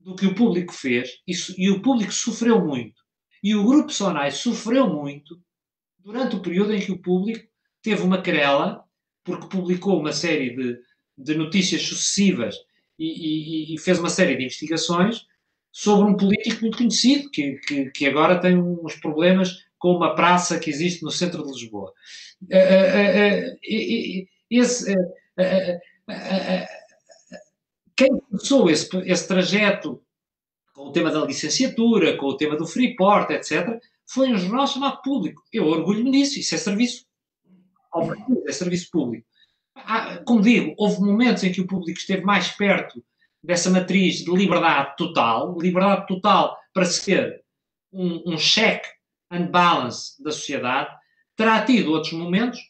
do 0.00 0.16
que 0.16 0.26
o 0.26 0.34
público 0.34 0.72
fez, 0.72 1.10
e, 1.26 1.32
e 1.56 1.70
o 1.70 1.80
público 1.80 2.12
sofreu 2.12 2.60
muito, 2.60 3.00
e 3.42 3.54
o 3.54 3.64
Grupo 3.64 3.92
Sonai 3.92 4.30
sofreu 4.30 4.88
muito 4.88 5.40
durante 5.98 6.34
o 6.34 6.42
período 6.42 6.74
em 6.74 6.80
que 6.80 6.92
o 6.92 7.00
público 7.00 7.46
teve 7.80 8.02
uma 8.02 8.20
querela, 8.20 8.84
porque 9.24 9.46
publicou 9.46 10.00
uma 10.00 10.12
série 10.12 10.56
de, 10.56 10.78
de 11.16 11.34
notícias 11.34 11.82
sucessivas 11.82 12.56
e, 13.02 13.72
e, 13.72 13.74
e, 13.74 13.78
fez 13.78 13.98
uma 13.98 14.08
série 14.08 14.36
de 14.36 14.44
investigações 14.44 15.26
sobre 15.70 16.10
um 16.10 16.16
político 16.16 16.62
muito 16.62 16.78
conhecido, 16.78 17.30
que, 17.30 17.54
que, 17.66 17.90
que, 17.90 18.06
agora 18.06 18.40
tem 18.40 18.56
uns 18.56 18.94
problemas 18.96 19.64
com 19.78 19.96
uma 19.96 20.14
praça 20.14 20.58
que 20.58 20.70
existe 20.70 21.02
no 21.02 21.10
centro 21.10 21.42
de 21.42 21.50
Lisboa. 21.50 21.92
Quem 27.96 28.08
começou 28.08 28.70
esse, 28.70 28.88
esse 29.06 29.28
trajeto 29.28 30.02
com 30.74 30.88
o 30.88 30.92
tema 30.92 31.10
da 31.10 31.24
licenciatura, 31.24 32.16
com 32.16 32.26
o 32.26 32.36
tema 32.36 32.56
do 32.56 32.66
Freeport, 32.66 33.30
etc., 33.30 33.78
foi 34.06 34.30
um 34.30 34.36
jornal 34.36 34.66
chamado 34.66 35.00
Público. 35.02 35.42
Eu 35.52 35.66
orgulho-me 35.66 36.10
disso, 36.10 36.38
isso 36.38 36.54
é 36.54 36.58
serviço 36.58 37.06
ao 37.90 38.10
é 38.46 38.52
serviço 38.52 38.90
público. 38.90 39.26
Como 40.24 40.40
digo, 40.40 40.74
houve 40.76 41.00
momentos 41.00 41.44
em 41.44 41.52
que 41.52 41.60
o 41.60 41.66
público 41.66 41.98
esteve 41.98 42.22
mais 42.22 42.48
perto 42.48 43.02
dessa 43.42 43.70
matriz 43.70 44.24
de 44.24 44.30
liberdade 44.30 44.94
total, 44.96 45.58
liberdade 45.58 46.06
total 46.06 46.56
para 46.72 46.84
ser 46.84 47.42
um, 47.92 48.32
um 48.32 48.36
check 48.36 48.84
and 49.30 49.46
balance 49.46 50.22
da 50.22 50.30
sociedade, 50.30 50.94
terá 51.36 51.64
tido 51.64 51.92
outros 51.92 52.12
momentos 52.12 52.60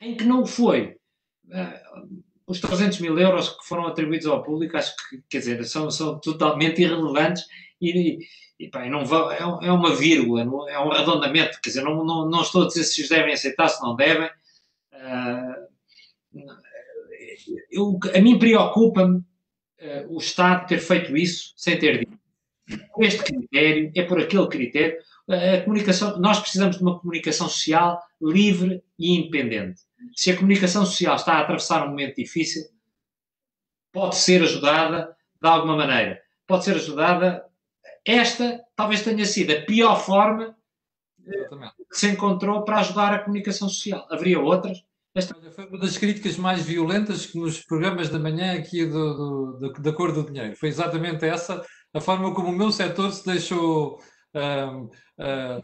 em 0.00 0.16
que 0.16 0.24
não 0.24 0.44
foi. 0.44 0.96
Uh, 1.46 2.22
os 2.46 2.60
300 2.60 2.98
mil 2.98 3.18
euros 3.18 3.48
que 3.48 3.64
foram 3.64 3.86
atribuídos 3.86 4.26
ao 4.26 4.42
público, 4.42 4.76
acho 4.76 4.94
que, 5.08 5.22
quer 5.30 5.38
dizer, 5.38 5.64
são, 5.64 5.90
são 5.90 6.18
totalmente 6.18 6.82
irrelevantes 6.82 7.44
e, 7.80 8.18
e 8.58 8.68
pá, 8.68 8.84
não 8.86 9.04
vão, 9.04 9.30
é, 9.30 9.38
é, 9.38 9.72
uma 9.72 9.94
vírgula, 9.94 10.42
é 10.42 10.78
um 10.78 10.90
arredondamento, 10.90 11.60
quer 11.62 11.70
dizer, 11.70 11.82
não, 11.82 12.04
não, 12.04 12.28
não 12.28 12.42
estou 12.42 12.64
a 12.64 12.66
dizer 12.66 12.82
se 12.82 13.02
os 13.02 13.08
devem 13.08 13.32
aceitar, 13.32 13.68
se 13.68 13.80
não 13.80 13.94
devem. 13.94 14.28
Uh, 14.92 15.69
eu, 17.70 17.98
a 18.14 18.20
mim 18.20 18.38
preocupa-me 18.38 19.18
uh, 19.18 20.14
o 20.14 20.18
Estado 20.18 20.66
ter 20.66 20.78
feito 20.78 21.16
isso 21.16 21.52
sem 21.56 21.78
ter 21.78 22.00
dito. 22.00 22.18
Este 22.98 23.22
critério 23.24 23.90
é 23.96 24.02
por 24.02 24.20
aquele 24.20 24.46
critério. 24.46 24.98
A 25.28 25.60
comunicação, 25.62 26.18
nós 26.18 26.40
precisamos 26.40 26.76
de 26.76 26.82
uma 26.82 26.98
comunicação 26.98 27.48
social 27.48 28.00
livre 28.20 28.82
e 28.98 29.16
independente 29.16 29.82
se 30.14 30.30
a 30.30 30.36
comunicação 30.36 30.84
social 30.84 31.16
está 31.16 31.34
a 31.34 31.40
atravessar 31.40 31.84
um 31.84 31.90
momento 31.90 32.16
difícil, 32.16 32.64
pode 33.92 34.16
ser 34.16 34.42
ajudada 34.42 35.16
de 35.40 35.48
alguma 35.48 35.76
maneira. 35.76 36.22
Pode 36.46 36.64
ser 36.64 36.76
ajudada. 36.76 37.44
Esta 38.04 38.60
talvez 38.74 39.02
tenha 39.02 39.24
sido 39.24 39.52
a 39.52 39.62
pior 39.62 39.96
forma 39.96 40.56
Exatamente. 41.24 41.74
que 41.76 41.96
se 41.96 42.08
encontrou 42.08 42.64
para 42.64 42.80
ajudar 42.80 43.14
a 43.14 43.18
comunicação 43.18 43.68
social. 43.68 44.06
Haveria 44.10 44.40
outras. 44.40 44.82
Esta... 45.14 45.34
Foi 45.52 45.66
uma 45.66 45.78
das 45.78 45.98
críticas 45.98 46.36
mais 46.36 46.64
violentas 46.64 47.26
que 47.26 47.38
nos 47.38 47.60
programas 47.60 48.08
da 48.08 48.18
manhã 48.18 48.54
aqui 48.54 48.86
do, 48.86 49.14
do, 49.14 49.58
do, 49.58 49.82
da 49.82 49.92
cor 49.92 50.12
do 50.12 50.24
dinheiro. 50.24 50.56
Foi 50.56 50.68
exatamente 50.68 51.24
essa 51.24 51.64
a 51.92 52.00
forma 52.00 52.32
como 52.34 52.48
o 52.48 52.56
meu 52.56 52.70
setor 52.70 53.12
se 53.12 53.26
deixou 53.26 53.98
uh, 54.34 54.84
uh, 54.84 55.60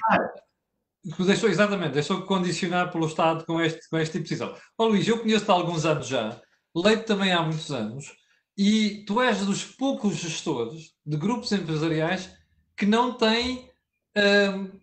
Deixou, 1.25 1.49
exatamente, 1.49 1.93
deixou 1.93 2.23
condicionar 2.23 2.91
pelo 2.91 3.07
Estado 3.07 3.45
com 3.47 3.61
este, 3.61 3.89
com 3.89 3.97
este 3.97 4.15
tipo 4.15 4.25
de 4.25 4.31
decisão. 4.31 4.57
Ó 4.77 4.87
Luís, 4.87 5.07
eu 5.07 5.21
conheço-te 5.21 5.49
há 5.49 5.55
alguns 5.55 5.87
anos 5.87 6.09
já, 6.09 6.41
leio 6.75 7.05
também 7.05 7.33
há 7.33 7.43
muitos 7.43 7.71
anos, 7.71 8.13
e 8.59 9.05
tu 9.07 9.21
és 9.21 9.47
dos 9.47 9.65
poucos 9.65 10.17
gestores 10.17 10.95
de 11.05 11.17
grupos 11.17 11.53
empresariais 11.53 12.29
que 12.77 12.87
não 12.87 13.17
têm 13.17 13.71
um, 14.17 14.81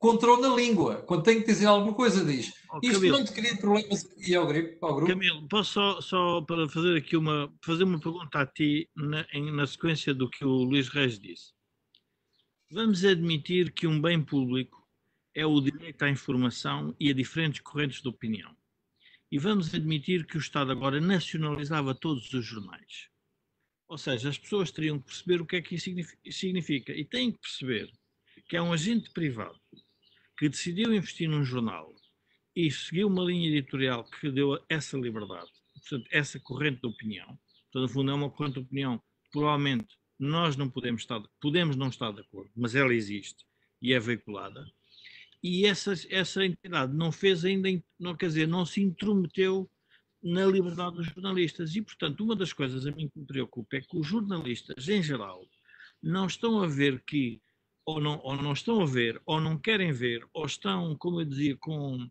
controle 0.00 0.40
na 0.42 0.48
língua. 0.56 1.02
Quando 1.02 1.22
tem 1.22 1.40
que 1.40 1.46
dizer 1.46 1.66
alguma 1.66 1.94
coisa, 1.94 2.24
diz. 2.24 2.52
Oh, 2.72 2.80
Isto 2.82 2.94
Camilo, 2.94 3.18
não 3.18 3.24
te 3.24 3.32
cria 3.32 3.56
problemas 3.56 4.08
e 4.16 4.34
ao 4.34 4.46
grupo, 4.46 4.86
ao 4.86 4.94
grupo. 4.96 5.12
Camilo, 5.12 5.48
posso 5.48 5.72
só, 5.74 6.00
só 6.00 6.40
para 6.40 6.68
fazer 6.68 6.96
aqui 6.96 7.16
uma, 7.16 7.52
fazer 7.62 7.84
uma 7.84 8.00
pergunta 8.00 8.40
a 8.40 8.46
ti 8.46 8.88
na, 8.96 9.26
em, 9.32 9.52
na 9.52 9.66
sequência 9.66 10.14
do 10.14 10.28
que 10.28 10.44
o 10.44 10.64
Luís 10.64 10.88
Reis 10.88 11.20
disse. 11.20 11.52
Vamos 12.72 13.04
admitir 13.04 13.72
que 13.72 13.86
um 13.86 14.00
bem 14.00 14.24
público 14.24 14.88
é 15.34 15.44
o 15.44 15.60
direito 15.60 16.02
à 16.02 16.08
informação 16.08 16.94
e 16.98 17.10
a 17.10 17.14
diferentes 17.14 17.60
correntes 17.60 18.00
de 18.00 18.08
opinião. 18.08 18.56
E 19.30 19.38
vamos 19.38 19.72
admitir 19.74 20.26
que 20.26 20.36
o 20.36 20.40
Estado 20.40 20.72
agora 20.72 21.00
nacionalizava 21.00 21.94
todos 21.94 22.32
os 22.32 22.44
jornais. 22.44 23.08
Ou 23.86 23.98
seja, 23.98 24.28
as 24.28 24.38
pessoas 24.38 24.70
teriam 24.70 24.98
que 24.98 25.06
perceber 25.06 25.40
o 25.40 25.46
que 25.46 25.56
é 25.56 25.62
que 25.62 25.74
isso 25.74 25.90
significa. 26.30 26.92
E 26.92 27.04
têm 27.04 27.32
que 27.32 27.38
perceber 27.38 27.92
que 28.48 28.56
é 28.56 28.62
um 28.62 28.72
agente 28.72 29.10
privado 29.10 29.60
que 30.40 30.48
decidiu 30.48 30.92
investir 30.92 31.28
num 31.28 31.44
jornal 31.44 31.94
e 32.56 32.68
seguiu 32.68 33.06
uma 33.06 33.22
linha 33.22 33.48
editorial 33.48 34.02
que 34.02 34.28
deu 34.28 34.58
essa 34.68 34.96
liberdade, 34.96 35.50
portanto, 35.74 36.08
essa 36.10 36.40
corrente 36.40 36.80
de 36.80 36.88
opinião. 36.88 37.38
Então, 37.68 37.82
no 37.82 37.88
fundo, 37.88 38.10
é 38.10 38.14
uma 38.14 38.30
corrente 38.30 38.54
de 38.54 38.60
opinião 38.60 39.00
provavelmente 39.30 39.96
nós 40.18 40.56
não 40.56 40.68
podemos 40.68 41.02
estar, 41.02 41.22
podemos 41.40 41.76
não 41.76 41.88
estar 41.88 42.10
de 42.10 42.20
acordo, 42.20 42.50
mas 42.56 42.74
ela 42.74 42.92
existe 42.92 43.44
e 43.80 43.92
é 43.92 44.00
veiculada 44.00 44.66
e 45.42 45.64
essa, 45.64 45.94
essa 46.10 46.44
entidade 46.44 46.94
não 46.94 47.10
fez 47.10 47.44
ainda, 47.44 47.68
não, 47.98 48.14
quer 48.14 48.26
dizer, 48.26 48.46
não 48.46 48.66
se 48.66 48.82
intrometeu 48.82 49.70
na 50.22 50.44
liberdade 50.44 50.96
dos 50.96 51.06
jornalistas. 51.06 51.74
E, 51.74 51.80
portanto, 51.80 52.22
uma 52.22 52.36
das 52.36 52.52
coisas 52.52 52.86
a 52.86 52.92
mim 52.92 53.08
que 53.08 53.18
me 53.18 53.26
preocupa 53.26 53.76
é 53.76 53.80
que 53.80 53.96
os 53.96 54.06
jornalistas, 54.06 54.86
em 54.88 55.02
geral, 55.02 55.42
não 56.02 56.26
estão 56.26 56.62
a 56.62 56.66
ver 56.66 57.02
que, 57.06 57.40
ou 57.90 58.00
não, 58.00 58.20
ou 58.22 58.36
não 58.36 58.52
estão 58.52 58.80
a 58.80 58.86
ver, 58.86 59.20
ou 59.26 59.40
não 59.40 59.58
querem 59.58 59.92
ver, 59.92 60.24
ou 60.32 60.46
estão, 60.46 60.96
como 60.96 61.20
eu 61.20 61.24
dizia, 61.24 61.56
com, 61.56 62.08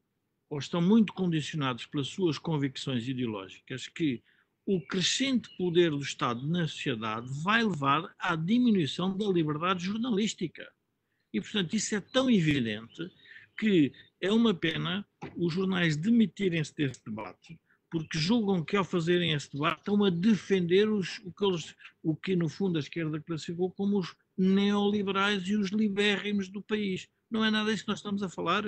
ou 0.49 0.59
estão 0.59 0.81
muito 0.81 1.13
condicionados 1.13 1.85
pelas 1.85 2.07
suas 2.07 2.37
convicções 2.37 3.07
ideológicas, 3.07 3.87
que 3.87 4.21
o 4.65 4.85
crescente 4.85 5.49
poder 5.57 5.91
do 5.91 6.01
Estado 6.01 6.45
na 6.47 6.67
sociedade 6.67 7.27
vai 7.43 7.63
levar 7.63 8.13
à 8.19 8.35
diminuição 8.35 9.17
da 9.17 9.27
liberdade 9.27 9.85
jornalística. 9.85 10.69
E, 11.33 11.39
portanto, 11.39 11.73
isso 11.75 11.95
é 11.95 12.01
tão 12.01 12.29
evidente 12.29 13.09
que 13.57 13.91
é 14.21 14.31
uma 14.31 14.53
pena 14.53 15.07
os 15.35 15.53
jornais 15.53 15.95
demitirem-se 15.95 16.75
desse 16.75 17.03
debate, 17.05 17.59
porque 17.89 18.17
julgam 18.17 18.63
que 18.63 18.75
ao 18.75 18.83
fazerem 18.83 19.33
esse 19.33 19.51
debate 19.51 19.79
estão 19.79 20.03
a 20.03 20.09
defender 20.09 20.89
os, 20.89 21.19
o, 21.19 21.31
que 21.31 21.45
eles, 21.45 21.75
o 22.03 22.15
que, 22.15 22.35
no 22.35 22.49
fundo, 22.49 22.77
a 22.77 22.81
esquerda 22.81 23.21
classificou 23.21 23.71
como 23.71 23.97
os 23.97 24.15
neoliberais 24.39 25.45
e 25.47 25.55
os 25.57 25.69
libérrimos 25.69 26.47
do 26.47 26.61
país. 26.61 27.09
Não 27.29 27.43
é 27.43 27.51
nada 27.51 27.69
disso 27.69 27.83
que 27.83 27.89
nós 27.89 27.99
estamos 27.99 28.23
a 28.23 28.29
falar. 28.29 28.63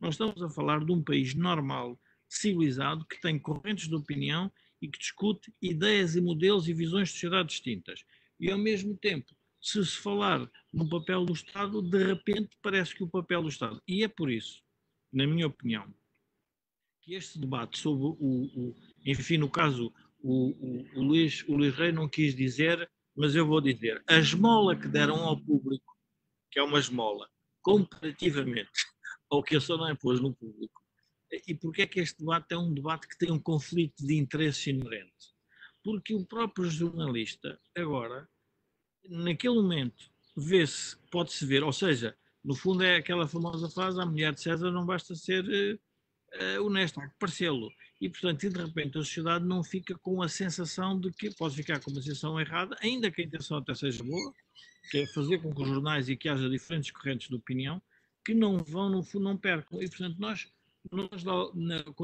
Nós 0.00 0.14
estamos 0.14 0.40
a 0.40 0.48
falar 0.48 0.84
de 0.84 0.92
um 0.92 1.02
país 1.02 1.34
normal, 1.34 1.98
civilizado, 2.28 3.04
que 3.04 3.20
tem 3.20 3.38
correntes 3.38 3.88
de 3.88 3.94
opinião 3.96 4.50
e 4.80 4.88
que 4.88 4.98
discute 4.98 5.52
ideias 5.60 6.14
e 6.14 6.20
modelos 6.20 6.68
e 6.68 6.72
visões 6.72 7.08
de 7.08 7.14
sociedade 7.14 7.48
distintas. 7.48 8.04
E, 8.38 8.50
ao 8.50 8.58
mesmo 8.58 8.96
tempo, 8.96 9.34
se 9.60 9.84
se 9.84 9.96
falar 9.96 10.48
no 10.72 10.88
papel 10.88 11.24
do 11.24 11.32
Estado, 11.32 11.82
de 11.82 12.04
repente 12.04 12.56
parece 12.62 12.94
que 12.94 13.02
o 13.02 13.08
papel 13.08 13.42
do 13.42 13.48
Estado. 13.48 13.82
E 13.88 14.04
é 14.04 14.08
por 14.08 14.30
isso, 14.30 14.62
na 15.12 15.26
minha 15.26 15.48
opinião, 15.48 15.92
que 17.02 17.14
este 17.14 17.38
debate 17.38 17.78
sobre 17.78 18.04
o. 18.06 18.16
o 18.20 18.76
enfim, 19.04 19.38
no 19.38 19.50
caso, 19.50 19.92
o, 20.20 20.50
o, 20.50 20.98
o, 21.00 21.02
Luís, 21.02 21.42
o 21.48 21.56
Luís 21.56 21.74
Rei 21.74 21.90
não 21.90 22.08
quis 22.08 22.34
dizer, 22.34 22.88
mas 23.16 23.34
eu 23.34 23.46
vou 23.46 23.60
dizer: 23.60 24.02
a 24.08 24.18
esmola 24.18 24.76
que 24.76 24.88
deram 24.88 25.24
ao 25.24 25.40
público, 25.40 25.96
que 26.50 26.58
é 26.58 26.62
uma 26.62 26.78
esmola, 26.78 27.28
comparativamente 27.62 28.70
ao 29.30 29.42
que 29.42 29.56
a 29.56 29.60
não 29.68 29.96
pôs 29.96 30.20
no 30.20 30.34
público. 30.34 30.82
E 31.46 31.54
porquê 31.54 31.82
é 31.82 31.86
que 31.86 32.00
este 32.00 32.20
debate 32.20 32.46
é 32.52 32.56
um 32.56 32.72
debate 32.72 33.08
que 33.08 33.18
tem 33.18 33.32
um 33.32 33.40
conflito 33.40 34.06
de 34.06 34.16
interesse 34.16 34.70
inerente? 34.70 35.34
Porque 35.82 36.14
o 36.14 36.24
próprio 36.24 36.70
jornalista, 36.70 37.60
agora, 37.76 38.28
naquele 39.08 39.56
momento, 39.56 40.08
vê-se, 40.36 40.96
pode-se 41.10 41.44
ver, 41.44 41.64
ou 41.64 41.72
seja, 41.72 42.16
no 42.44 42.54
fundo 42.54 42.84
é 42.84 42.96
aquela 42.96 43.26
famosa 43.26 43.68
frase, 43.68 44.00
a 44.00 44.06
mulher 44.06 44.32
de 44.32 44.40
César 44.40 44.70
não 44.70 44.86
basta 44.86 45.16
ser 45.16 45.44
uh, 45.44 46.64
honesta, 46.64 47.02
há 47.02 47.08
que 47.08 47.18
parecê-lo. 47.18 47.72
E, 48.00 48.08
portanto, 48.08 48.44
e 48.44 48.50
de 48.50 48.60
repente 48.60 48.98
a 48.98 49.02
sociedade 49.02 49.44
não 49.44 49.64
fica 49.64 49.96
com 49.98 50.22
a 50.22 50.28
sensação 50.28 50.98
de 51.00 51.10
que, 51.10 51.34
pode 51.34 51.56
ficar 51.56 51.80
com 51.80 51.90
uma 51.90 52.02
sensação 52.02 52.38
errada, 52.38 52.76
ainda 52.80 53.10
que 53.10 53.22
a 53.22 53.24
intenção 53.24 53.58
até 53.58 53.74
seja 53.74 54.02
boa, 54.04 54.34
que 54.90 54.98
é 54.98 55.06
fazer 55.08 55.38
com 55.38 55.54
que 55.54 55.62
os 55.62 55.68
jornais 55.68 56.08
e 56.08 56.16
que 56.16 56.28
haja 56.28 56.48
diferentes 56.48 56.90
correntes 56.90 57.28
de 57.28 57.34
opinião, 57.34 57.80
que 58.24 58.34
não 58.34 58.58
vão, 58.58 58.90
no 58.90 59.02
fundo, 59.02 59.24
não 59.24 59.36
percam. 59.36 59.82
E, 59.82 59.88
portanto, 59.88 60.16
nós, 60.18 60.46
nós 60.92 61.22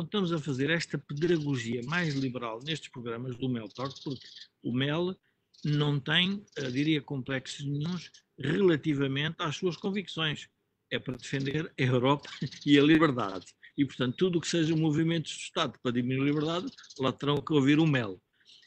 estamos 0.05 0.33
a 0.33 0.39
fazer 0.39 0.71
esta 0.71 0.97
pedagogia 0.97 1.83
mais 1.85 2.15
liberal 2.15 2.61
nestes 2.65 2.89
programas 2.89 3.37
do 3.37 3.49
Mel 3.49 3.69
Talk, 3.69 3.95
porque 4.03 4.27
o 4.63 4.73
Mel 4.73 5.15
não 5.65 6.01
tem, 6.01 6.45
diria, 6.73 7.01
complexos 7.03 7.65
nenhums 7.65 8.11
relativamente 8.39 9.37
às 9.39 9.57
suas 9.57 9.77
convicções. 9.77 10.49
é 10.91 10.99
para 10.99 11.17
defender 11.17 11.73
a 11.79 11.83
Europa 11.83 12.29
e 12.67 12.79
a 12.79 12.83
liberdade. 12.83 13.47
E, 13.77 13.85
portanto, 13.85 14.17
tudo 14.17 14.39
o 14.39 14.41
que 14.41 14.49
seja 14.49 14.77
movimentos 14.77 15.33
do 15.33 15.41
Estado 15.41 15.79
para 15.83 15.93
diminuir 15.93 16.23
a 16.23 16.33
liberdade, 16.33 16.67
lá 16.99 17.13
terão 17.13 17.41
que 17.41 17.53
ouvir 17.53 17.79
o 17.79 17.87
mel. 17.87 18.21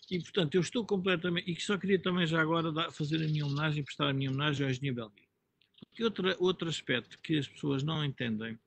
E, 0.10 0.20
portanto, 0.20 0.56
eu 0.56 0.62
estou 0.62 0.86
completamente. 0.86 1.52
E 1.52 1.60
só 1.62 1.78
queria 1.78 2.00
também 2.00 2.26
já 2.26 2.42
agora 2.42 2.72
dar, 2.72 2.92
fazer 2.92 3.18
a 3.18 3.28
minha 3.28 3.46
homenagem, 3.46 3.84
prestar 3.84 4.10
a 4.10 4.14
minha 4.14 4.30
homenagem 4.30 4.66
ao 4.66 4.72
engenheiro 4.72 4.96
Belmiro. 4.96 5.28
Porque 5.88 6.04
outra, 6.04 6.36
outro 6.40 6.70
aspecto 6.70 7.20
que 7.20 7.38
as 7.38 7.48
pessoas 7.48 7.84
não 7.84 8.04
entendem 8.04 8.58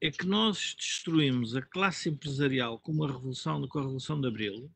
é 0.00 0.10
que 0.10 0.26
nós 0.26 0.74
destruímos 0.78 1.56
a 1.56 1.62
classe 1.62 2.08
empresarial 2.08 2.78
com 2.78 3.02
a 3.02 3.06
revolução, 3.06 3.66
com 3.66 3.78
a 3.78 3.82
Revolução 3.82 4.20
de 4.20 4.28
Abril, 4.28 4.70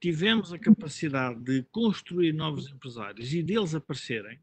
tivemos 0.00 0.52
a 0.52 0.58
capacidade 0.58 1.42
de 1.42 1.62
construir 1.70 2.32
novos 2.32 2.68
empresários 2.68 3.32
e 3.32 3.42
deles 3.42 3.74
aparecerem, 3.74 4.40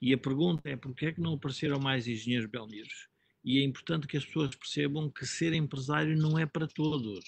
e 0.00 0.12
a 0.12 0.18
pergunta 0.18 0.68
é 0.68 0.76
porquê 0.76 1.06
é 1.06 1.12
que 1.12 1.20
não 1.20 1.34
apareceram 1.34 1.78
mais 1.78 2.08
engenheiros 2.08 2.50
belmiros? 2.50 3.08
E 3.44 3.58
é 3.58 3.64
importante 3.64 4.06
que 4.06 4.16
as 4.16 4.24
pessoas 4.24 4.54
percebam 4.54 5.10
que 5.10 5.26
ser 5.26 5.52
empresário 5.52 6.16
não 6.16 6.38
é 6.38 6.46
para 6.46 6.66
todos. 6.68 7.24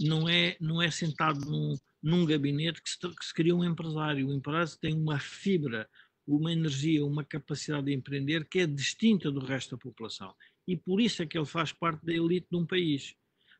Não 0.00 0.28
é, 0.28 0.56
não 0.60 0.80
é 0.80 0.90
sentado 0.90 1.40
num, 1.40 1.76
num 2.02 2.24
gabinete 2.24 2.82
que 2.82 2.88
se, 2.88 2.98
que 2.98 3.24
se 3.24 3.34
cria 3.34 3.54
um 3.54 3.64
empresário. 3.64 4.28
O 4.28 4.32
empresário 4.32 4.80
tem 4.80 4.94
uma 4.94 5.18
fibra, 5.18 5.88
uma 6.26 6.52
energia, 6.52 7.04
uma 7.04 7.24
capacidade 7.24 7.86
de 7.86 7.94
empreender 7.94 8.46
que 8.48 8.60
é 8.60 8.66
distinta 8.66 9.30
do 9.30 9.40
resto 9.40 9.76
da 9.76 9.82
população. 9.82 10.34
E 10.66 10.76
por 10.76 11.00
isso 11.00 11.22
é 11.22 11.26
que 11.26 11.36
ele 11.36 11.46
faz 11.46 11.72
parte 11.72 12.04
da 12.04 12.12
elite 12.12 12.46
de 12.50 12.56
um 12.56 12.66
país. 12.66 13.14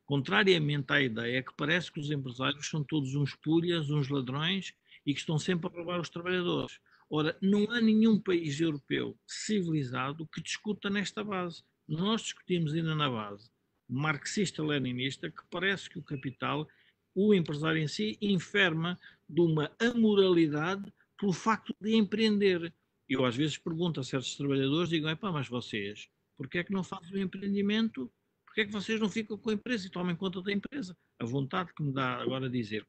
Contrariamente 0.05 0.93
à 0.93 1.03
ideia 1.03 1.43
que 1.43 1.55
parece 1.57 1.93
que 1.93 2.01
os 2.01 2.11
empresários 2.11 2.67
são 2.67 2.83
todos 2.83 3.15
uns 3.15 3.35
pulhas, 3.35 3.91
uns 3.91 4.09
ladrões 4.09 4.73
e 5.05 5.13
que 5.13 5.21
estão 5.21 5.39
sempre 5.39 5.69
a 5.69 5.71
roubar 5.71 6.01
os 6.01 6.09
trabalhadores. 6.09 6.79
Ora, 7.11 7.37
não 7.41 7.71
há 7.71 7.81
nenhum 7.81 8.21
país 8.21 8.61
europeu 8.61 9.19
civilizado 9.27 10.29
que 10.33 10.43
discuta 10.43 10.91
nesta 10.91 11.25
base. 11.25 11.63
Nós 11.87 12.23
discutimos 12.23 12.75
ainda 12.75 12.95
na 12.95 13.09
base 13.09 13.51
marxista-leninista 13.89 15.31
que 15.31 15.43
parece 15.51 15.89
que 15.89 15.99
o 15.99 16.03
capital, 16.03 16.69
o 17.15 17.33
empresário 17.33 17.81
em 17.81 17.89
si, 17.89 18.19
enferma 18.21 18.99
de 19.27 19.41
uma 19.41 19.71
amoralidade 19.81 20.93
pelo 21.19 21.33
facto 21.33 21.75
de 21.81 21.97
empreender. 21.97 22.73
Eu 23.09 23.25
às 23.25 23.35
vezes 23.35 23.57
pergunto 23.57 24.01
a 24.01 24.05
certos 24.05 24.37
trabalhadores, 24.37 24.91
digo, 24.91 25.17
pá, 25.17 25.33
mas 25.33 25.49
vocês, 25.49 26.07
por 26.37 26.49
que 26.49 26.59
é 26.59 26.65
que 26.65 26.73
não 26.73 26.85
fazem 26.85 27.15
o 27.15 27.19
empreendimento 27.19 28.13
porque 28.59 28.63
é 28.63 28.65
que 28.65 28.73
vocês 28.73 28.99
não 28.99 29.09
ficam 29.09 29.39
com 29.39 29.51
a 29.51 29.53
empresa 29.53 29.87
e 29.87 29.91
tomem 29.91 30.17
conta 30.17 30.43
da 30.43 30.51
empresa? 30.51 30.97
A 31.21 31.25
vontade 31.25 31.73
que 31.75 31.83
me 31.83 31.93
dá 31.93 32.15
agora 32.17 32.51
dizer, 32.51 32.85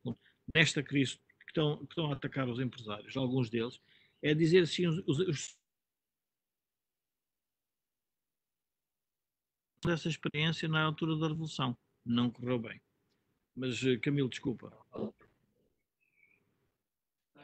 nesta 0.55 0.81
crise 0.81 1.17
que 1.17 1.49
estão, 1.49 1.77
que 1.77 1.91
estão 1.91 2.09
a 2.09 2.13
atacar 2.13 2.49
os 2.49 2.59
empresários, 2.59 3.15
alguns 3.15 3.49
deles, 3.49 3.79
é 4.21 4.33
dizer 4.33 4.63
assim, 4.63 4.87
os, 4.87 5.19
os 5.19 5.59
dessa 9.85 10.09
experiência 10.09 10.67
na 10.67 10.83
altura 10.83 11.17
da 11.17 11.27
Revolução. 11.27 11.77
Não 12.05 12.29
correu 12.29 12.59
bem. 12.59 12.81
Mas, 13.55 13.83
eh, 13.83 13.97
Camilo, 13.97 14.29
desculpa. 14.29 14.71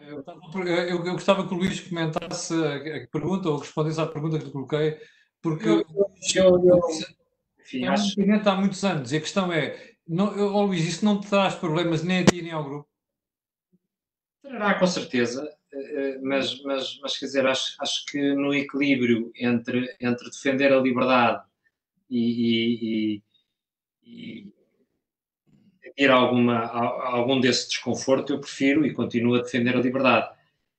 Eu, 0.01 0.23
eu, 0.65 1.05
eu, 1.05 1.13
gostava 1.13 1.47
que 1.47 1.53
o 1.53 1.57
Luís 1.57 1.79
comentasse 1.79 2.53
a 2.53 3.07
pergunta 3.07 3.49
ou 3.49 3.57
respondesse 3.57 3.99
à 3.99 4.05
pergunta 4.05 4.37
que 4.37 4.45
lhe 4.45 4.51
coloquei, 4.51 4.99
porque 5.41 5.67
eu, 5.67 5.79
eu, 5.79 6.79
enfim, 7.59 7.85
é 7.85 7.89
um 7.89 7.93
acho... 7.93 8.49
há 8.49 8.55
muitos 8.55 8.83
anos 8.83 9.11
e 9.11 9.17
a 9.17 9.21
questão 9.21 9.51
é, 9.51 9.95
não, 10.07 10.37
oh, 10.53 10.65
Luís, 10.65 10.85
isso 10.85 11.03
não 11.03 11.19
te 11.19 11.27
traz 11.27 11.55
problemas 11.55 12.03
nem 12.03 12.19
a 12.19 12.25
ti 12.25 12.41
nem 12.41 12.51
ao 12.51 12.63
grupo? 12.63 12.89
Trará, 14.41 14.77
com 14.77 14.85
certeza, 14.85 15.49
mas, 16.21 16.61
mas, 16.63 16.99
mas 17.01 17.17
quer 17.17 17.25
dizer, 17.25 17.45
acho, 17.45 17.75
acho 17.79 18.05
que 18.05 18.33
no 18.33 18.53
equilíbrio 18.53 19.31
entre, 19.35 19.95
entre 19.99 20.29
defender 20.29 20.71
a 20.73 20.79
liberdade 20.79 21.43
e, 22.09 23.21
e, 24.03 24.43
e, 24.43 24.53
ter 25.95 26.11
alguma, 26.11 26.65
algum 26.67 27.39
desse 27.39 27.69
desconforto, 27.69 28.33
eu 28.33 28.39
prefiro 28.39 28.85
e 28.85 28.93
continuo 28.93 29.35
a 29.35 29.41
defender 29.41 29.75
a 29.75 29.81
liberdade. 29.81 30.33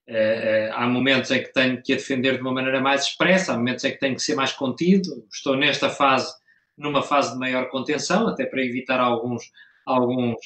Uh, 0.08 0.72
há 0.72 0.86
momentos 0.86 1.30
em 1.32 1.42
que 1.42 1.52
tenho 1.52 1.82
que 1.82 1.92
a 1.92 1.96
defender 1.96 2.36
de 2.36 2.42
uma 2.42 2.52
maneira 2.52 2.80
mais 2.80 3.04
expressa, 3.04 3.52
há 3.52 3.56
momentos 3.56 3.84
em 3.84 3.90
que 3.90 3.98
tenho 3.98 4.14
que 4.14 4.22
ser 4.22 4.34
mais 4.34 4.52
contido. 4.52 5.26
Estou 5.32 5.56
nesta 5.56 5.88
fase 5.88 6.32
numa 6.76 7.02
fase 7.02 7.32
de 7.32 7.38
maior 7.38 7.68
contenção, 7.70 8.28
até 8.28 8.44
para 8.44 8.62
evitar 8.62 9.00
alguns, 9.00 9.50
alguns, 9.84 10.36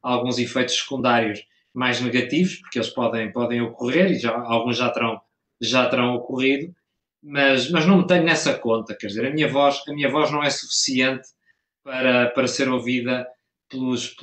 alguns 0.00 0.38
efeitos 0.38 0.76
secundários 0.76 1.44
mais 1.72 2.00
negativos, 2.00 2.56
porque 2.56 2.78
eles 2.78 2.90
podem, 2.90 3.30
podem 3.32 3.60
ocorrer 3.60 4.12
e 4.12 4.18
já, 4.18 4.36
alguns 4.36 4.76
já 4.76 4.90
terão, 4.90 5.20
já 5.60 5.88
terão 5.88 6.14
ocorrido, 6.14 6.74
mas, 7.22 7.70
mas 7.70 7.86
não 7.86 7.98
me 7.98 8.06
tenho 8.06 8.24
nessa 8.24 8.58
conta, 8.58 8.96
quer 8.96 9.08
dizer, 9.08 9.26
a 9.26 9.30
minha 9.30 9.48
voz, 9.48 9.82
a 9.86 9.92
minha 9.92 10.10
voz 10.10 10.30
não 10.30 10.42
é 10.42 10.50
suficiente 10.50 11.28
para, 11.82 12.30
para 12.30 12.46
ser 12.46 12.68
ouvida 12.68 13.26
pelos, 13.68 14.16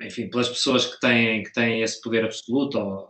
enfim, 0.00 0.28
pelas 0.28 0.48
pessoas 0.48 0.86
que 0.86 1.00
têm, 1.00 1.42
que 1.42 1.52
têm 1.52 1.82
esse 1.82 2.00
poder 2.00 2.24
absoluto. 2.24 2.78
Ou... 2.78 3.08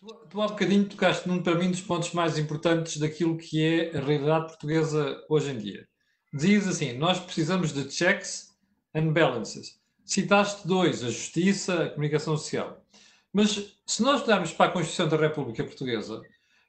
Tu, 0.00 0.14
tu 0.30 0.42
há 0.42 0.48
bocadinho 0.48 0.84
tocaste 0.84 1.28
num, 1.28 1.42
para 1.42 1.54
mim, 1.54 1.70
dos 1.70 1.82
pontos 1.82 2.12
mais 2.12 2.38
importantes 2.38 2.96
daquilo 2.96 3.36
que 3.36 3.62
é 3.62 3.96
a 3.96 4.00
realidade 4.00 4.46
portuguesa 4.46 5.22
hoje 5.28 5.50
em 5.50 5.58
dia 5.58 5.90
diz 6.32 6.66
assim: 6.66 6.96
nós 6.96 7.18
precisamos 7.18 7.72
de 7.72 7.90
checks 7.90 8.50
and 8.94 9.12
balances. 9.12 9.79
Citaste 10.10 10.66
dois, 10.66 11.04
a 11.04 11.08
justiça, 11.08 11.84
a 11.84 11.90
comunicação 11.90 12.36
social. 12.36 12.84
Mas 13.32 13.76
se 13.86 14.02
nós 14.02 14.20
olharmos 14.24 14.52
para 14.52 14.66
a 14.66 14.72
Constituição 14.72 15.08
da 15.08 15.16
República 15.16 15.62
Portuguesa, 15.62 16.20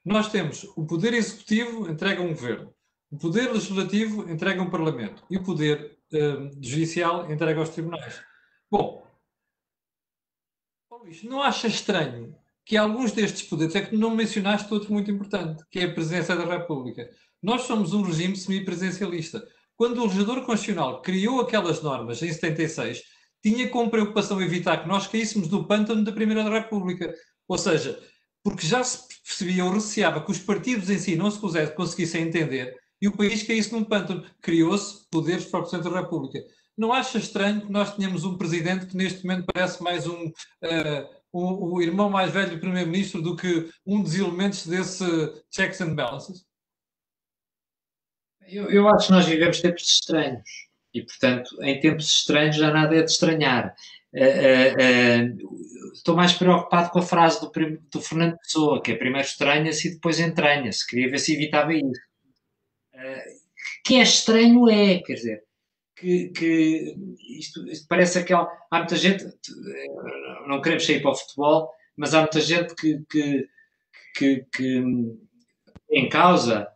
nós 0.05 0.29
temos 0.29 0.63
o 0.75 0.85
poder 0.85 1.15
executivo 1.15 1.89
entrega 1.89 2.21
um 2.21 2.27
governo, 2.27 2.71
o 3.09 3.17
poder 3.17 3.51
legislativo 3.51 4.29
entrega 4.29 4.61
um 4.61 4.69
parlamento 4.69 5.23
e 5.27 5.37
o 5.37 5.43
poder 5.43 5.97
uh, 6.13 6.51
judicial 6.61 7.31
entrega 7.31 7.59
aos 7.59 7.69
tribunais. 7.69 8.21
Bom, 8.69 9.07
Luís, 10.91 11.23
não 11.23 11.41
acha 11.41 11.65
estranho 11.65 12.35
que 12.63 12.77
alguns 12.77 13.11
destes 13.11 13.41
poderes, 13.41 13.75
é 13.75 13.81
que 13.81 13.97
não 13.97 14.15
mencionaste 14.15 14.71
outro 14.71 14.93
muito 14.93 15.09
importante, 15.09 15.63
que 15.71 15.79
é 15.79 15.85
a 15.85 15.91
presidência 15.91 16.35
da 16.35 16.45
República. 16.45 17.09
Nós 17.41 17.63
somos 17.63 17.91
um 17.91 18.03
regime 18.03 18.35
semipresidencialista. 18.35 19.43
Quando 19.75 19.97
o 19.97 20.03
legislador 20.03 20.45
constitucional 20.45 21.01
criou 21.01 21.41
aquelas 21.41 21.81
normas 21.81 22.21
em 22.21 22.31
76, 22.31 23.01
tinha 23.41 23.69
como 23.69 23.89
preocupação 23.89 24.41
evitar 24.41 24.81
que 24.81 24.87
nós 24.87 25.07
caíssemos 25.07 25.47
do 25.47 25.65
pântano 25.65 26.03
da 26.03 26.11
Primeira 26.11 26.47
República. 26.47 27.13
Ou 27.47 27.57
seja, 27.57 27.99
porque 28.43 28.65
já 28.65 28.83
se 28.83 29.07
percebia 29.23 29.65
ou 29.65 29.71
receava 29.71 30.23
que 30.23 30.31
os 30.31 30.39
partidos 30.39 30.89
em 30.89 30.97
si 30.97 31.15
não 31.15 31.29
se 31.29 31.39
conseguissem 31.75 32.23
entender 32.23 32.75
e 33.01 33.07
o 33.07 33.17
país 33.17 33.43
caísse 33.43 33.71
num 33.71 33.83
pântano. 33.83 34.25
Criou-se 34.41 35.07
poderes 35.09 35.45
para 35.45 35.59
o 35.59 35.63
Presidente 35.63 35.91
da 35.91 36.01
República. 36.01 36.39
Não 36.77 36.93
acha 36.93 37.17
estranho 37.17 37.61
que 37.61 37.71
nós 37.71 37.95
tenhamos 37.95 38.23
um 38.23 38.37
presidente 38.37 38.85
que 38.85 38.95
neste 38.95 39.25
momento 39.25 39.47
parece 39.51 39.83
mais 39.83 40.07
um, 40.07 40.27
uh, 40.27 41.09
o, 41.31 41.75
o 41.75 41.81
irmão 41.81 42.09
mais 42.09 42.31
velho 42.31 42.51
do 42.51 42.59
primeiro-ministro 42.59 43.21
do 43.21 43.35
que 43.35 43.69
um 43.85 44.01
dos 44.01 44.15
elementos 44.15 44.65
desse 44.65 45.03
checks 45.51 45.81
and 45.81 45.95
balances? 45.95 46.45
Eu, 48.47 48.69
eu 48.69 48.87
acho 48.89 49.07
que 49.07 49.13
nós 49.13 49.25
vivemos 49.25 49.61
tempos 49.61 49.83
estranhos 49.83 50.70
e, 50.93 51.01
portanto, 51.01 51.55
em 51.63 51.79
tempos 51.79 52.07
estranhos 52.07 52.55
já 52.55 52.71
nada 52.71 52.95
é 52.95 53.01
de 53.01 53.11
estranhar. 53.11 53.73
Uh, 54.13 54.19
uh, 54.19 55.45
uh, 55.53 55.93
estou 55.93 56.15
mais 56.15 56.33
preocupado 56.33 56.89
com 56.89 56.99
a 56.99 57.03
frase 57.03 57.39
do, 57.39 57.49
do, 57.89 58.01
Fernando 58.01 58.37
Pessoa, 58.39 58.81
que 58.81 58.91
é 58.91 58.95
primeiro 58.95 59.25
estranha-se 59.25 59.87
e 59.87 59.93
depois 59.93 60.19
entranha-se. 60.19 60.85
Queria 60.85 61.09
ver 61.09 61.19
se 61.19 61.33
evitava 61.33 61.73
isso. 61.73 62.01
que 63.85 63.95
é 63.95 64.01
estranho 64.01 64.69
é, 64.69 64.99
quer 64.99 65.13
dizer, 65.13 65.43
que, 65.95 66.29
que 66.29 66.95
isto, 67.39 67.65
isto, 67.67 67.87
parece 67.87 68.19
aquela. 68.19 68.51
Há 68.69 68.79
muita 68.79 68.97
gente, 68.97 69.25
não 70.47 70.61
queremos 70.61 70.85
sair 70.85 71.01
para 71.01 71.11
o 71.11 71.15
futebol, 71.15 71.71
mas 71.95 72.13
há 72.13 72.19
muita 72.19 72.41
gente 72.41 72.75
que, 72.75 73.01
que, 73.09 73.47
que, 74.15 74.45
que 74.53 74.83
em 75.89 76.09
causa 76.09 76.67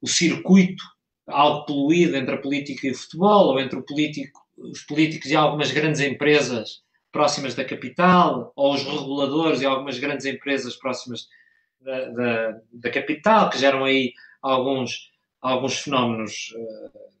o 0.00 0.08
circuito 0.08 0.82
algo 1.32 1.66
poluído 1.66 2.16
entre 2.16 2.34
a 2.34 2.38
política 2.38 2.86
e 2.86 2.90
o 2.90 2.96
futebol, 2.96 3.48
ou 3.48 3.60
entre 3.60 3.80
político, 3.82 4.40
os 4.56 4.82
políticos 4.82 5.30
e 5.30 5.36
algumas 5.36 5.70
grandes 5.70 6.00
empresas 6.00 6.82
próximas 7.10 7.54
da 7.54 7.64
capital, 7.64 8.52
ou 8.56 8.74
os 8.74 8.82
reguladores 8.82 9.60
e 9.60 9.66
algumas 9.66 9.98
grandes 9.98 10.24
empresas 10.24 10.76
próximas 10.76 11.28
da, 11.80 12.08
da, 12.10 12.60
da 12.72 12.90
capital, 12.90 13.50
que 13.50 13.58
geram 13.58 13.84
aí 13.84 14.12
alguns, 14.40 15.10
alguns 15.40 15.78
fenómenos 15.78 16.54
uh, 16.56 17.12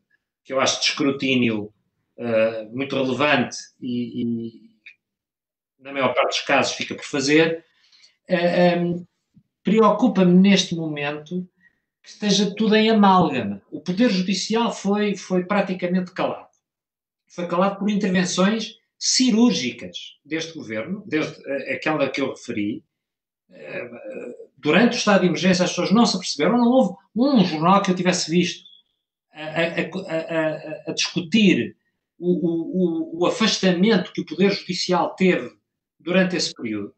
que 0.44 0.52
eu 0.52 0.60
acho 0.60 0.80
de 0.80 0.86
escrutínio 0.86 1.72
uh, 2.16 2.76
muito 2.76 2.96
relevante 2.96 3.56
e, 3.80 4.22
e, 4.22 4.52
na 5.78 5.92
maior 5.92 6.14
parte 6.14 6.38
dos 6.38 6.40
casos, 6.40 6.74
fica 6.74 6.94
por 6.94 7.04
fazer. 7.04 7.64
Uh, 8.28 8.34
eh, 8.34 8.76
um, 8.78 9.06
Preocupa-me 9.64 10.34
neste 10.34 10.74
momento 10.74 11.48
que 12.02 12.08
esteja 12.08 12.54
tudo 12.54 12.74
em 12.74 12.90
amálgama. 12.90 13.62
O 13.70 13.80
Poder 13.80 14.10
Judicial 14.10 14.72
foi, 14.72 15.16
foi 15.16 15.44
praticamente 15.44 16.12
calado. 16.12 16.48
Foi 17.26 17.46
calado 17.46 17.78
por 17.78 17.88
intervenções 17.88 18.76
cirúrgicas 18.98 20.18
deste 20.24 20.54
governo, 20.54 21.02
desde 21.06 21.40
aquela 21.72 22.08
que 22.08 22.20
eu 22.20 22.30
referi, 22.30 22.84
durante 24.56 24.94
o 24.94 24.98
estado 24.98 25.22
de 25.22 25.26
emergência 25.26 25.64
as 25.64 25.70
pessoas 25.70 25.90
não 25.90 26.06
se 26.06 26.16
aperceberam, 26.16 26.58
não 26.58 26.70
houve 26.70 26.94
um 27.14 27.44
jornal 27.44 27.82
que 27.82 27.90
eu 27.90 27.96
tivesse 27.96 28.30
visto 28.30 28.64
a, 29.32 29.42
a, 29.42 30.16
a, 30.16 30.90
a 30.90 30.92
discutir 30.94 31.76
o, 32.18 32.30
o, 32.30 33.22
o, 33.22 33.26
afastamento 33.26 34.12
que 34.12 34.20
o 34.20 34.26
Poder 34.26 34.50
Judicial 34.50 35.14
teve 35.16 35.50
durante 35.98 36.36
esse 36.36 36.54
período. 36.54 36.94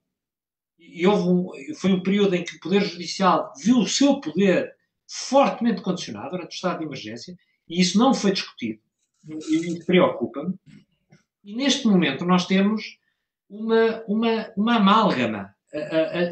E 0.78 1.06
houve 1.06 1.28
um, 1.28 1.74
foi 1.76 1.92
um 1.92 2.02
período 2.02 2.34
em 2.34 2.44
que 2.44 2.56
o 2.56 2.60
Poder 2.60 2.82
Judicial 2.82 3.52
viu 3.56 3.78
o 3.78 3.88
seu 3.88 4.20
poder 4.20 4.73
fortemente 5.08 5.82
condicionado 5.82 6.30
durante 6.30 6.52
o 6.52 6.54
estado 6.54 6.78
de 6.78 6.84
emergência, 6.84 7.36
e 7.68 7.80
isso 7.80 7.98
não 7.98 8.14
foi 8.14 8.32
discutido. 8.32 8.80
E 9.26 9.84
preocupa-me. 9.84 10.54
E 11.44 11.54
neste 11.54 11.86
momento 11.86 12.24
nós 12.24 12.46
temos 12.46 12.98
uma, 13.48 14.02
uma, 14.06 14.52
uma 14.56 14.76
amálgama. 14.76 15.54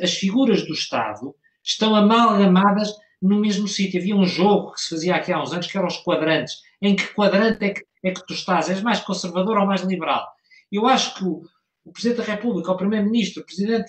as 0.03 0.15
figuras 0.15 0.67
do 0.67 0.73
Estado 0.73 1.35
estão 1.63 1.95
amalgamadas 1.95 2.95
no 3.21 3.39
mesmo 3.39 3.69
sítio. 3.69 4.01
Havia 4.01 4.17
um 4.17 4.27
jogo 4.27 4.73
que 4.73 4.81
se 4.81 4.91
fazia 4.91 5.17
aqui 5.17 5.33
há 5.33 5.41
uns 5.41 5.53
anos 5.53 5.67
que 5.67 5.77
eram 5.77 5.87
os 5.87 5.99
quadrantes. 5.99 6.61
Em 6.81 6.97
que 6.97 7.15
quadrante 7.15 7.65
é 7.65 7.71
que, 7.71 7.85
é 8.05 8.11
que 8.11 8.27
tu 8.27 8.35
estás? 8.35 8.69
És 8.69 8.83
mais 8.83 9.01
conservador 9.01 9.59
ou 9.59 9.67
mais 9.67 9.83
liberal? 9.83 10.27
Eu 10.71 10.87
acho 10.87 11.15
que 11.15 11.25
o, 11.25 11.43
o 11.85 11.93
Presidente 11.93 12.19
da 12.19 12.35
República, 12.35 12.73
o 12.73 12.77
Primeiro-Ministro, 12.77 13.45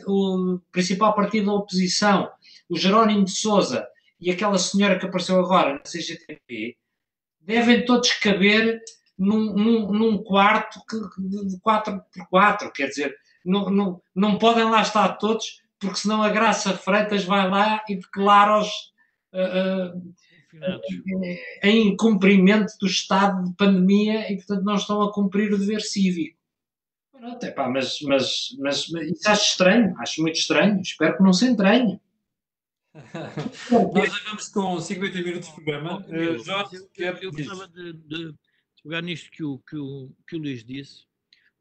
o, 0.06 0.56
o 0.56 0.62
principal 0.72 1.16
partido 1.16 1.48
da 1.48 1.54
oposição, 1.54 2.30
o 2.70 2.78
Jerónimo 2.78 3.26
de 3.26 3.32
Souza 3.32 3.88
e 4.20 4.32
aquela 4.32 4.58
senhora 4.58 4.98
que 4.98 5.06
apareceu 5.06 5.40
agora 5.40 5.74
na 5.74 5.80
CGTP, 5.80 6.78
devem 7.42 7.86
todos 7.86 8.12
caber 8.14 8.82
num, 9.18 9.54
num, 9.54 9.92
num 9.92 10.24
quarto 10.24 10.80
que, 10.90 10.98
de 11.48 11.60
4 11.60 12.02
por 12.14 12.28
4 12.30 12.72
quer 12.72 12.88
dizer, 12.88 13.16
não, 13.46 13.70
não, 13.70 14.02
não 14.16 14.38
podem 14.38 14.66
lá 14.66 14.82
estar 14.82 15.18
todos, 15.18 15.62
porque 15.80 15.98
senão 15.98 16.24
a 16.24 16.30
Graça 16.30 16.74
Freitas 16.74 17.26
vai 17.26 17.50
lá 17.50 17.84
e 17.90 17.96
declara-os 17.96 18.70
uh, 19.34 19.98
uh, 19.98 20.14
em 21.62 21.96
cumprimento 21.98 22.74
do 22.80 22.88
estado 22.88 23.44
de 23.50 23.56
pandemia 23.56 24.32
e, 24.32 24.38
portanto, 24.38 24.64
não 24.64 24.76
estão 24.76 25.02
a 25.02 25.12
cumprir 25.12 25.54
o 25.54 25.58
dever 25.58 25.82
cívico. 25.82 26.38
Pronto, 27.12 27.44
epá, 27.46 27.70
mas, 27.70 28.00
mas, 28.02 28.56
mas, 28.60 28.90
mas 28.90 29.08
isso 29.08 29.30
acho 29.30 29.52
estranho, 29.52 29.96
acho 30.00 30.22
muito 30.22 30.36
estranho, 30.36 30.82
espero 30.82 31.18
que 31.18 31.24
não 31.24 31.34
se 31.34 31.46
entranhe. 31.46 32.00
Nós 32.94 34.14
já 34.14 34.24
vamos 34.26 34.50
com 34.50 34.80
50 34.80 35.22
minutos 35.22 35.50
de 35.50 35.56
programa. 35.56 36.06
Uh, 36.06 36.38
Jorge, 36.44 36.78
eu, 36.96 37.14
eu 37.18 37.32
gostava 37.32 37.68
de, 37.68 37.94
de, 37.94 38.36
pegar 38.84 39.02
nisto 39.02 39.32
que 39.32 39.44
o, 39.44 39.58
que, 39.60 39.76
o, 39.76 40.12
que 40.28 40.36
o 40.36 40.40
Luís 40.40 40.64
disse. 40.64 41.06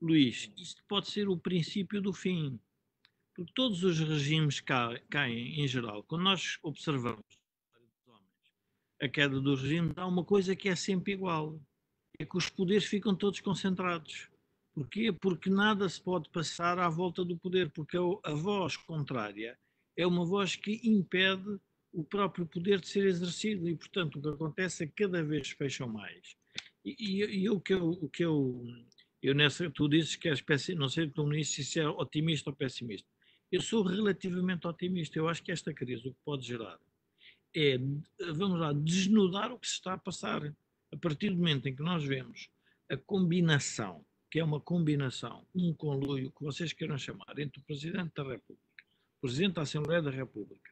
Luís, 0.01 0.53
isto 0.59 0.83
pode 0.87 1.09
ser 1.11 1.29
o 1.29 1.39
princípio 1.39 2.03
do 2.03 2.13
fim, 2.13 2.61
porque 3.35 3.53
todos 3.55 3.83
os 3.83 3.99
regimes 3.99 4.61
caem, 4.61 5.01
caem 5.09 5.61
em 5.61 5.67
geral. 5.67 6.03
Quando 6.03 6.23
nós 6.23 6.59
observamos 6.63 7.25
a 9.01 9.09
queda 9.09 9.41
dos 9.41 9.63
regimes, 9.63 9.97
há 9.97 10.07
uma 10.07 10.25
coisa 10.25 10.55
que 10.55 10.69
é 10.69 10.77
sempre 10.77 11.15
igual: 11.15 11.59
é 12.19 12.27
que 12.27 12.37
os 12.37 12.51
poderes 12.51 12.85
ficam 12.85 13.15
todos 13.15 13.41
concentrados. 13.41 14.29
Porquê? 14.75 15.13
Porque 15.13 15.49
nada 15.49 15.89
se 15.89 16.01
pode 16.01 16.29
passar 16.31 16.79
à 16.79 16.89
volta 16.89 17.25
do 17.25 17.39
poder, 17.39 17.71
porque 17.71 17.97
a 17.97 18.35
voz 18.35 18.77
contrária 18.77 19.59
é 19.97 20.07
uma 20.07 20.25
voz 20.25 20.57
que 20.57 20.81
impede 20.85 21.59
o 21.93 22.03
próprio 22.03 22.47
poder 22.47 22.81
de 22.81 22.89
ser 22.89 23.07
exercido 23.07 23.69
e, 23.69 23.77
portanto, 23.77 24.19
o 24.19 24.23
que 24.23 24.29
acontece 24.29 24.85
é 24.85 24.87
que 24.87 25.05
cada 25.05 25.23
vez 25.23 25.51
fecham 25.51 25.89
mais. 25.89 26.37
E, 26.85 27.23
e, 27.23 27.51
o 27.51 27.61
que 27.61 27.75
eu, 27.75 27.91
o 27.91 28.09
que 28.09 28.25
eu, 28.25 28.65
eu 29.23 29.35
nessa, 29.35 29.71
tu 29.71 29.89
dizes 29.89 30.17
que 30.17 30.29
és 30.29 30.41
pessimista, 30.41 30.81
não 30.81 30.89
sei 30.89 31.11
como 31.11 31.33
disse 31.33 31.63
se 31.63 31.79
é 31.79 31.89
otimista 31.89 32.51
ou 32.51 32.57
pessimista. 32.57 33.09
Eu 33.51 33.61
sou 33.61 33.83
relativamente 33.83 34.67
otimista. 34.67 35.19
Eu 35.19 35.29
acho 35.29 35.43
que 35.43 35.53
esta 35.53 35.73
crise 35.75 36.09
o 36.09 36.13
que 36.13 36.21
pode 36.25 36.47
gerar 36.47 36.79
é, 37.55 37.79
vamos 38.33 38.59
lá, 38.59 38.73
desnudar 38.73 39.53
o 39.53 39.59
que 39.59 39.67
se 39.67 39.75
está 39.75 39.95
a 39.95 39.99
passar. 39.99 40.43
A 40.93 40.97
partir 40.97 41.31
do 41.31 41.37
momento 41.37 41.69
em 41.69 41.75
que 41.75 41.83
nós 41.83 42.05
vemos 42.05 42.49
a 42.91 42.97
combinação, 42.97 44.05
que 44.31 44.39
é 44.39 44.45
uma 44.45 44.61
combinação, 44.61 45.47
um 45.55 45.73
conluio, 45.73 46.33
que 46.33 46.43
vocês 46.43 46.73
queiram 46.73 46.99
chamar, 46.99 47.39
entre 47.39 47.61
o 47.61 47.65
Presidente 47.65 48.13
da 48.15 48.25
República, 48.25 48.72
Presidente 49.23 49.55
da 49.55 49.63
Assembleia 49.63 50.03
da 50.03 50.11
República, 50.11 50.69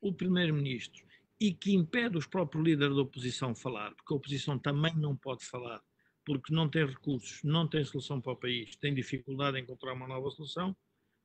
o 0.00 0.14
Primeiro-Ministro 0.14 1.04
e 1.38 1.52
que 1.52 1.74
impede 1.74 2.16
os 2.16 2.26
próprios 2.26 2.64
líderes 2.64 2.96
da 2.96 3.02
oposição 3.02 3.54
falar, 3.54 3.94
porque 3.94 4.14
a 4.14 4.16
oposição 4.16 4.58
também 4.58 4.96
não 4.96 5.14
pode 5.14 5.44
falar, 5.44 5.82
porque 6.24 6.54
não 6.54 6.70
tem 6.70 6.86
recursos, 6.86 7.42
não 7.42 7.68
tem 7.68 7.84
solução 7.84 8.18
para 8.18 8.32
o 8.32 8.36
país, 8.36 8.74
tem 8.76 8.94
dificuldade 8.94 9.58
em 9.58 9.62
encontrar 9.62 9.92
uma 9.92 10.08
nova 10.08 10.30
solução, 10.30 10.74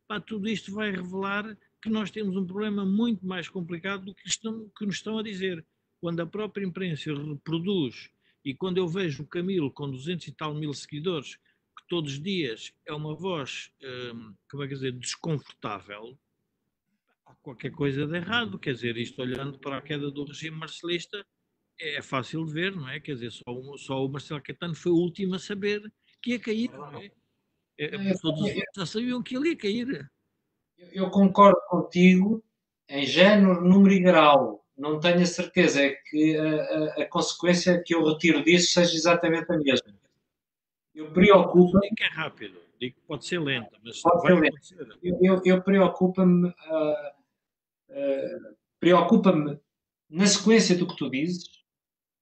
pá, 0.09 0.19
tudo 0.19 0.49
isto 0.49 0.73
vai 0.73 0.91
revelar 0.91 1.57
que 1.81 1.89
nós 1.89 2.11
temos 2.11 2.35
um 2.35 2.45
problema 2.45 2.85
muito 2.85 3.25
mais 3.25 3.47
complicado 3.47 4.03
do 4.03 4.13
que, 4.13 4.27
estão, 4.27 4.69
que 4.77 4.85
nos 4.85 4.95
estão 4.95 5.17
a 5.19 5.23
dizer. 5.23 5.65
Quando 6.01 6.19
a 6.19 6.25
própria 6.25 6.65
imprensa 6.65 7.13
reproduz, 7.13 8.09
e 8.43 8.53
quando 8.53 8.77
eu 8.77 8.89
vejo 8.89 9.23
o 9.23 9.27
Camilo 9.27 9.71
com 9.71 9.89
200 9.89 10.27
e 10.27 10.31
tal 10.33 10.53
mil 10.53 10.73
seguidores, 10.73 11.37
que 11.77 11.87
todos 11.87 12.13
os 12.13 12.21
dias 12.21 12.73
é 12.85 12.93
uma 12.93 13.15
voz, 13.15 13.71
hum, 13.81 14.35
como 14.51 14.63
é 14.63 14.67
que 14.67 14.73
dizer, 14.73 14.91
desconfortável, 14.91 16.19
há 17.27 17.35
qualquer 17.41 17.71
coisa 17.71 18.07
de 18.07 18.15
errado. 18.15 18.57
Quer 18.57 18.73
dizer, 18.73 18.97
isto 18.97 19.21
olhando 19.21 19.59
para 19.59 19.77
a 19.77 19.81
queda 19.81 20.09
do 20.09 20.25
regime 20.25 20.57
marcelista, 20.57 21.25
é 21.79 22.01
fácil 22.01 22.45
de 22.45 22.53
ver, 22.53 22.75
não 22.75 22.89
é? 22.89 22.99
Quer 22.99 23.13
dizer, 23.13 23.31
só, 23.31 23.43
só 23.77 24.05
o 24.05 24.09
Marcelo 24.09 24.41
Caetano 24.41 24.75
foi 24.75 24.91
o 24.91 24.95
último 24.95 25.35
a 25.35 25.39
saber 25.39 25.81
que 26.21 26.31
ia 26.31 26.39
cair, 26.39 26.71
não 26.71 26.97
é? 26.97 27.11
é, 27.77 27.85
é 27.85 28.13
todos 28.19 28.41
os 28.41 28.47
outros 28.47 28.63
já 28.75 28.85
sabiam 28.85 29.21
que 29.21 29.35
ele 29.35 29.49
ia 29.49 29.57
cair. 29.57 30.09
Eu, 30.93 31.09
concordo 31.09 31.59
contigo 31.67 32.43
em 32.89 33.05
género, 33.05 33.61
número 33.61 33.93
e 33.93 33.99
grau. 33.99 34.65
Não 34.75 34.99
tenho 34.99 35.21
a 35.21 35.25
certeza 35.25 35.81
é 35.81 35.89
que 35.89 36.37
a, 36.37 36.61
a, 36.61 36.85
a, 37.01 37.05
consequência 37.07 37.81
que 37.83 37.95
eu 37.95 38.05
retiro 38.05 38.43
disso 38.43 38.73
seja 38.73 38.95
exatamente 38.95 39.51
a 39.51 39.57
mesma. 39.57 39.99
Eu 40.93 41.11
preocupo. 41.11 41.79
Digo 41.79 41.95
que 41.95 42.03
é 42.03 42.09
rápido, 42.09 42.59
digo 42.79 42.95
que 42.95 43.01
pode 43.07 43.25
ser 43.25 43.39
lenta, 43.39 43.75
mas 43.83 44.01
pode 44.01 44.21
vai 44.21 44.51
ser 44.61 44.75
lenta. 44.75 44.99
Eu, 45.01 45.17
eu, 45.21 45.41
eu 45.43 45.63
preocupa-me. 45.63 46.49
Uh, 46.49 47.16
uh, 47.89 48.55
preocupa-me, 48.79 49.59
na 50.09 50.25
sequência 50.25 50.75
do 50.75 50.87
que 50.87 50.95
tu 50.95 51.09
dizes, 51.09 51.45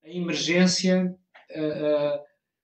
a 0.04 0.10
emergência 0.10 1.16
uh, 1.52 2.20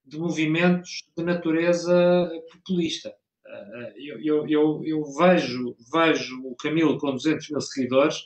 de 0.05 0.17
movimentos 0.17 1.03
de 1.15 1.23
natureza 1.23 2.29
populista. 2.51 3.13
Eu, 3.97 4.21
eu, 4.21 4.47
eu, 4.47 4.81
eu, 4.85 5.03
vejo, 5.13 5.75
vejo 5.91 6.41
o 6.45 6.55
Camilo 6.55 6.97
com 6.97 7.11
200 7.11 7.49
mil 7.49 7.59
seguidores, 7.59 8.17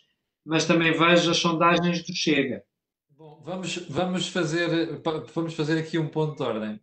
mas 0.45 0.65
também 0.65 0.91
vejo 0.91 1.31
as 1.31 1.37
sondagens 1.37 2.03
do 2.03 2.13
Chega. 2.13 2.63
Bom, 3.09 3.41
vamos, 3.43 3.77
vamos, 3.89 4.27
fazer, 4.27 5.01
vamos 5.33 5.55
fazer 5.55 5.79
aqui 5.79 5.97
um 5.97 6.07
ponto 6.07 6.35
de 6.35 6.43
ordem. 6.43 6.79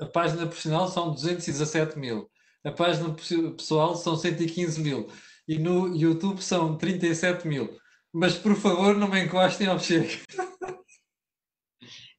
a 0.00 0.06
página 0.06 0.46
profissional 0.46 0.88
são 0.88 1.12
217 1.12 1.96
mil, 1.96 2.28
a 2.64 2.72
página 2.72 3.14
pessoal 3.14 3.94
são 3.94 4.16
115 4.16 4.80
mil 4.80 5.08
e 5.46 5.58
no 5.58 5.94
YouTube 5.94 6.42
são 6.42 6.76
37 6.76 7.46
mil. 7.46 7.78
Mas 8.12 8.36
por 8.36 8.56
favor, 8.56 8.96
não 8.96 9.08
me 9.08 9.24
encostem 9.24 9.66
ao 9.66 9.78
Chega. 9.78 10.18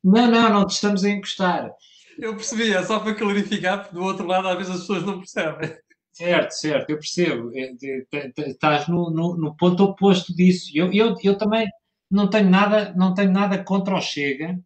Não, 0.03 0.25
não, 0.31 0.49
não 0.49 0.65
te 0.65 0.71
estamos 0.71 1.03
a 1.03 1.11
encostar. 1.11 1.71
Eu 2.17 2.35
percebi, 2.35 2.73
é 2.73 2.83
só 2.83 2.99
para 2.99 3.13
clarificar, 3.13 3.83
porque 3.83 3.93
do 3.93 4.03
outro 4.03 4.25
lado 4.25 4.47
às 4.47 4.57
vezes 4.57 4.73
as 4.73 4.79
pessoas 4.81 5.03
não 5.03 5.19
percebem. 5.19 5.77
Certo, 6.11 6.51
certo, 6.51 6.89
eu 6.89 6.97
percebo. 6.97 7.51
É, 7.55 7.71
estás 8.47 8.87
no, 8.87 9.11
no, 9.11 9.37
no 9.37 9.55
ponto 9.55 9.83
oposto 9.83 10.35
disso. 10.35 10.71
Eu, 10.73 10.91
eu, 10.91 11.15
eu 11.23 11.37
também 11.37 11.67
não 12.09 12.29
tenho, 12.29 12.49
nada, 12.49 12.93
não 12.95 13.13
tenho 13.13 13.31
nada 13.31 13.63
contra 13.63 13.95
o 13.95 14.01
Chega, 14.01 14.59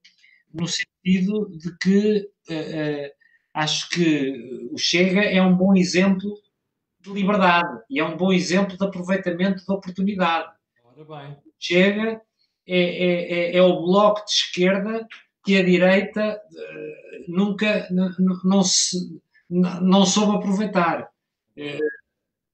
no 0.53 0.67
sentido 0.67 1.49
de 1.51 1.77
que 1.77 2.29
uh, 2.49 2.53
uh, 2.53 3.11
acho 3.53 3.89
que 3.89 4.69
o 4.71 4.77
Chega 4.77 5.21
é 5.21 5.41
um 5.41 5.55
bom 5.55 5.75
exemplo 5.75 6.33
de 7.05 7.13
liberdade 7.13 7.81
e 7.89 7.99
é 7.99 8.03
um 8.03 8.17
bom 8.17 8.33
exemplo 8.33 8.77
de 8.77 8.83
aproveitamento 8.83 9.65
da 9.65 9.73
oportunidade. 9.73 10.49
Chega 11.59 12.21
é, 12.67 12.79
é, 12.79 13.33
é, 13.33 13.57
é 13.57 13.61
o 13.61 13.81
bloco 13.81 14.25
de 14.25 14.31
esquerda 14.31 15.07
que 15.45 15.57
a 15.57 15.63
direita 15.63 16.41
uh, 16.51 17.31
nunca 17.31 17.87
não, 18.43 18.63
se, 18.63 19.21
não 19.49 20.05
soube 20.05 20.37
aproveitar. 20.37 21.03
Uh, 21.55 21.95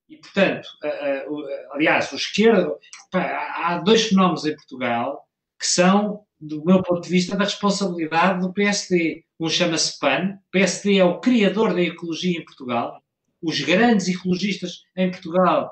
e, 0.09 0.17
portanto, 0.17 0.67
uh, 0.83 1.73
aliás, 1.73 2.11
o 2.11 2.17
esquerdo, 2.17 2.77
pá, 3.09 3.53
há 3.63 3.77
dois 3.77 4.07
fenómenos 4.07 4.45
em 4.45 4.55
Portugal 4.55 5.25
que 5.57 5.67
são, 5.67 6.25
do 6.39 6.65
meu 6.65 6.81
ponto 6.81 7.01
de 7.01 7.09
vista, 7.09 7.37
da 7.37 7.45
responsabilidade 7.45 8.41
do 8.41 8.51
PSD. 8.51 9.23
Um 9.39 9.47
chama-se 9.47 9.97
PAN, 9.99 10.39
o 10.47 10.51
PSD 10.51 10.97
é 10.97 11.05
o 11.05 11.19
criador 11.19 11.73
da 11.73 11.81
ecologia 11.81 12.39
em 12.39 12.43
Portugal, 12.43 13.01
os 13.41 13.59
grandes 13.61 14.07
ecologistas 14.07 14.83
em 14.95 15.09
Portugal 15.09 15.71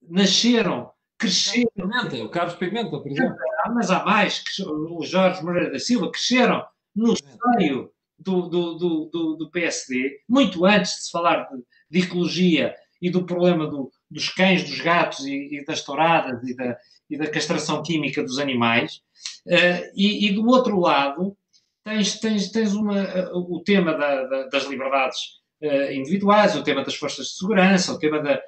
nasceram 0.00 0.90
cresceram. 1.22 1.70
Pimenta, 1.74 2.16
o 2.16 2.28
Carlos 2.28 2.54
Pimenta, 2.54 2.90
por 2.90 3.08
exemplo. 3.08 3.36
Ah, 3.64 3.70
mas 3.70 3.90
há 3.90 4.04
mais, 4.04 4.42
o 4.60 5.04
Jorge 5.04 5.42
Moreira 5.42 5.70
da 5.70 5.78
Silva, 5.78 6.10
cresceram 6.10 6.64
no 6.94 7.14
seio 7.16 7.90
do, 8.18 8.48
do, 8.48 8.74
do, 9.10 9.36
do, 9.36 9.50
PSD, 9.50 10.20
muito 10.28 10.64
antes 10.64 10.92
de 10.92 11.04
se 11.04 11.10
falar 11.10 11.48
de, 11.48 11.62
de 11.90 12.06
ecologia 12.06 12.74
e 13.00 13.10
do 13.10 13.24
problema 13.24 13.66
do, 13.66 13.90
dos 14.10 14.28
cães, 14.28 14.62
dos 14.62 14.80
gatos 14.80 15.24
e, 15.24 15.58
e 15.58 15.64
das 15.64 15.82
touradas 15.82 16.42
e 16.48 16.54
da, 16.54 16.76
e 17.10 17.16
da, 17.16 17.30
castração 17.30 17.82
química 17.82 18.22
dos 18.22 18.38
animais. 18.38 19.00
Uh, 19.46 19.90
e, 19.96 20.28
e, 20.28 20.32
do 20.32 20.46
outro 20.46 20.78
lado, 20.78 21.36
tens, 21.84 22.18
tens, 22.20 22.50
tens 22.50 22.74
uma, 22.74 23.02
uh, 23.02 23.56
o 23.56 23.62
tema 23.62 23.92
da, 23.92 24.24
da, 24.26 24.48
das 24.48 24.64
liberdades 24.64 25.41
uh, 25.62 25.92
individuais, 25.92 26.56
o 26.56 26.62
tema 26.62 26.84
das 26.84 26.94
forças 26.94 27.26
de 27.26 27.36
segurança, 27.36 27.92
o 27.92 27.98
tema 27.98 28.20
da. 28.20 28.42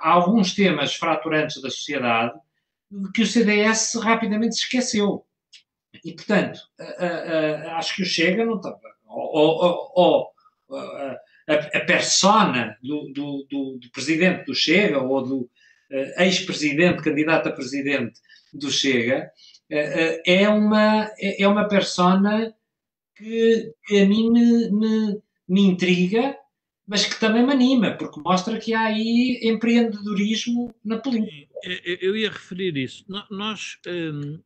Há 0.00 0.10
alguns 0.10 0.54
temas 0.54 0.94
fraturantes 0.94 1.60
da 1.60 1.68
sociedade 1.68 2.32
que 3.14 3.22
o 3.22 3.26
CDS 3.26 3.94
rapidamente 3.96 4.54
esqueceu. 4.54 5.26
E, 6.02 6.12
portanto, 6.12 6.60
acho 7.76 7.94
que 7.94 8.02
o 8.02 8.06
Chega 8.06 8.42
não 8.42 8.56
está. 8.56 8.74
Ou, 9.06 9.92
ou, 9.94 10.34
a, 11.46 11.52
a 11.52 11.80
persona 11.80 12.76
do, 12.82 13.12
do, 13.12 13.46
do, 13.50 13.78
do, 13.78 13.90
presidente 13.90 14.46
do 14.46 14.54
Chega 14.54 15.00
ou 15.00 15.22
do 15.22 15.38
uh, 15.40 16.22
ex-presidente, 16.22 17.02
candidato 17.02 17.48
a 17.48 17.52
presidente 17.52 18.20
do 18.52 18.70
Chega, 18.70 19.30
uh, 19.70 20.22
é, 20.26 20.48
uma, 20.48 21.10
é, 21.18 21.42
é 21.42 21.48
uma 21.48 21.68
persona 21.68 22.54
que, 23.16 23.72
que 23.86 24.00
a 24.00 24.06
mim 24.06 24.30
me, 24.30 24.70
me, 24.70 25.22
me, 25.48 25.62
intriga, 25.62 26.36
mas 26.86 27.06
que 27.06 27.18
também 27.18 27.44
me 27.44 27.52
anima, 27.52 27.96
porque 27.96 28.20
mostra 28.20 28.58
que 28.58 28.74
há 28.74 28.82
aí 28.82 29.40
empreendedorismo 29.42 30.74
na 30.84 30.98
política. 30.98 31.54
Eu 32.00 32.16
ia 32.16 32.30
referir 32.30 32.76
isso. 32.76 33.04
Nós, 33.30 33.78
hum, 33.86 34.38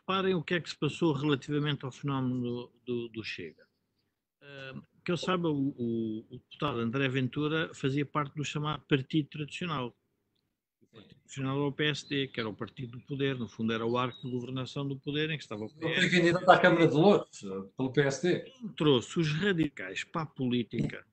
reparem 0.00 0.34
o 0.34 0.42
que 0.42 0.54
é 0.54 0.60
que 0.60 0.70
se 0.70 0.78
passou 0.78 1.12
relativamente 1.12 1.84
ao 1.84 1.90
fenómeno 1.90 2.70
do, 2.84 3.08
do 3.08 3.24
Chega. 3.24 3.66
Hum, 4.42 4.82
que 5.04 5.10
eu 5.10 5.16
saiba, 5.16 5.48
o, 5.48 5.68
o, 5.76 6.26
o, 6.30 6.38
deputado 6.38 6.78
André 6.78 7.08
Ventura 7.08 7.74
fazia 7.74 8.06
parte 8.06 8.36
do 8.36 8.44
chamado 8.44 8.84
Partido 8.88 9.28
Tradicional. 9.28 9.96
O 10.92 10.96
Partido 10.96 11.14
Tradicional 11.20 11.56
era 11.56 11.66
o 11.66 11.72
PSD, 11.72 12.28
que 12.28 12.40
era 12.40 12.48
o 12.48 12.54
partido 12.54 12.98
do 12.98 13.00
poder, 13.00 13.38
no 13.38 13.48
fundo 13.48 13.72
era 13.72 13.86
o 13.86 13.96
arco 13.96 14.20
de 14.20 14.30
governação 14.30 14.86
do 14.86 14.98
poder 14.98 15.30
em 15.30 15.38
que 15.38 15.42
estava 15.42 15.64
o 15.64 15.68
PS. 15.70 15.96
Ele 15.96 16.10
candidato 16.10 16.50
à 16.50 16.58
Câmara 16.58 16.86
de 16.86 16.94
Louros, 16.94 17.40
pelo 17.76 17.92
PSD. 17.92 18.40
Quem 18.40 18.68
trouxe 18.70 19.18
os 19.18 19.32
radicais 19.32 20.04
para 20.04 20.22
a 20.22 20.26
política 20.26 21.06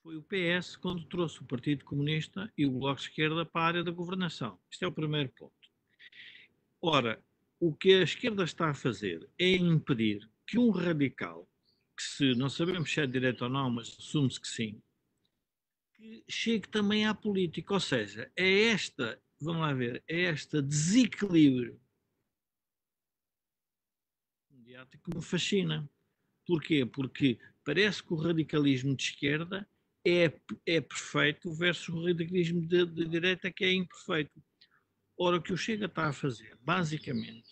foi 0.00 0.16
o 0.16 0.22
PS 0.22 0.76
quando 0.76 1.04
trouxe 1.06 1.40
o 1.40 1.44
Partido 1.44 1.84
Comunista 1.84 2.52
e 2.56 2.66
o 2.66 2.70
Bloco 2.70 3.00
de 3.00 3.08
Esquerda 3.08 3.44
para 3.44 3.62
a 3.62 3.66
área 3.66 3.82
da 3.82 3.90
governação. 3.90 4.58
Este 4.70 4.84
é 4.84 4.86
o 4.86 4.92
primeiro 4.92 5.30
ponto. 5.30 5.52
Ora, 6.80 7.20
o 7.58 7.74
que 7.74 7.94
a 7.94 8.02
esquerda 8.02 8.44
está 8.44 8.70
a 8.70 8.74
fazer 8.74 9.28
é 9.38 9.56
impedir 9.56 10.28
que 10.46 10.58
um 10.58 10.70
radical 10.70 11.48
que 11.96 12.02
se 12.02 12.34
não 12.34 12.48
sabemos 12.48 12.92
se 12.92 13.00
é 13.00 13.06
direito 13.06 13.42
ou 13.42 13.50
não, 13.50 13.70
mas 13.70 13.96
assume-se 13.98 14.40
que 14.40 14.48
sim, 14.48 14.82
que 16.04 16.24
chegue 16.28 16.68
também 16.68 17.06
à 17.06 17.14
política. 17.14 17.72
Ou 17.72 17.80
seja, 17.80 18.30
é 18.36 18.64
esta, 18.64 19.20
vamos 19.40 19.62
lá 19.62 19.72
ver, 19.72 20.04
é 20.06 20.24
esta 20.24 20.60
desequilíbrio 20.60 21.80
mediático 24.50 25.10
que 25.10 25.16
me 25.16 25.22
fascina. 25.22 25.88
Porquê? 26.46 26.84
Porque 26.84 27.38
parece 27.64 28.02
que 28.02 28.12
o 28.12 28.16
radicalismo 28.16 28.94
de 28.94 29.02
esquerda 29.04 29.66
é, 30.06 30.30
é 30.66 30.80
perfeito 30.80 31.50
versus 31.54 31.88
o 31.88 32.04
radicalismo 32.04 32.60
de, 32.66 32.84
de 32.84 33.08
direita 33.08 33.50
que 33.50 33.64
é 33.64 33.72
imperfeito. 33.72 34.42
Ora, 35.16 35.38
o 35.38 35.42
que 35.42 35.54
o 35.54 35.56
Chega 35.56 35.86
está 35.86 36.08
a 36.08 36.12
fazer, 36.12 36.58
basicamente, 36.60 37.48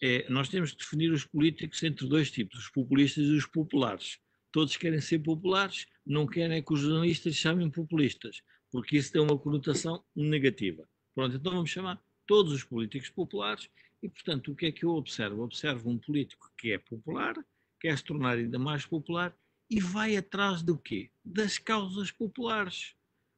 é, 0.00 0.28
nós 0.28 0.48
temos 0.48 0.70
que 0.70 0.78
definir 0.78 1.10
os 1.10 1.24
políticos 1.24 1.82
entre 1.82 2.06
dois 2.06 2.30
tipos, 2.30 2.58
os 2.60 2.70
populistas 2.70 3.24
e 3.24 3.32
os 3.32 3.46
populares. 3.46 4.20
Todos 4.56 4.74
querem 4.78 5.02
ser 5.02 5.18
populares, 5.18 5.86
não 6.06 6.26
querem 6.26 6.62
que 6.62 6.72
os 6.72 6.80
jornalistas 6.80 7.34
chamem 7.34 7.68
populistas, 7.68 8.40
porque 8.70 8.96
isso 8.96 9.12
tem 9.12 9.20
uma 9.20 9.38
conotação 9.38 10.02
negativa. 10.16 10.88
Pronto, 11.14 11.36
então 11.36 11.52
vamos 11.52 11.68
chamar 11.68 12.02
todos 12.26 12.54
os 12.54 12.64
políticos 12.64 13.10
populares 13.10 13.68
e, 14.02 14.08
portanto, 14.08 14.50
o 14.50 14.56
que 14.56 14.64
é 14.64 14.72
que 14.72 14.86
eu 14.86 14.92
observo? 14.92 15.42
Observo 15.42 15.90
um 15.90 15.98
político 15.98 16.50
que 16.56 16.72
é 16.72 16.78
popular, 16.78 17.34
quer 17.78 17.98
se 17.98 18.04
tornar 18.04 18.38
ainda 18.38 18.58
mais 18.58 18.86
popular 18.86 19.36
e 19.68 19.78
vai 19.78 20.16
atrás 20.16 20.62
do 20.62 20.78
quê? 20.78 21.10
Das 21.22 21.58
causas 21.58 22.10
populares, 22.10 22.94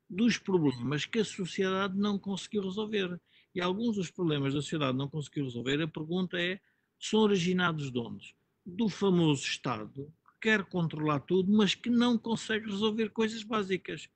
dos 0.09 0.39
problemas 0.39 1.05
que 1.05 1.19
a 1.19 1.25
sociedade 1.25 1.99
não 1.99 2.17
conseguiu 2.17 2.63
resolver. 2.63 3.21
E 3.53 3.61
alguns 3.61 3.97
dos 3.97 4.09
problemas 4.09 4.55
da 4.55 4.63
sociedade 4.63 4.97
não 4.97 5.09
conseguiu 5.09 5.47
resolver, 5.47 5.83
a 5.83 5.89
pergunta 5.89 6.41
é: 6.41 6.61
são 6.97 7.19
originados 7.19 7.91
de 7.91 7.99
onde? 7.99 8.37
Do 8.65 8.89
famoso 8.89 9.43
Estado, 9.43 10.15
quer 10.41 10.65
controlar 10.65 11.21
tudo, 11.21 11.53
mas 11.53 11.75
que 11.75 11.91
não 11.91 12.19
consegue 12.19 12.67
resolver 12.67 13.11
coisas 13.11 13.43
básicas. 13.43 14.09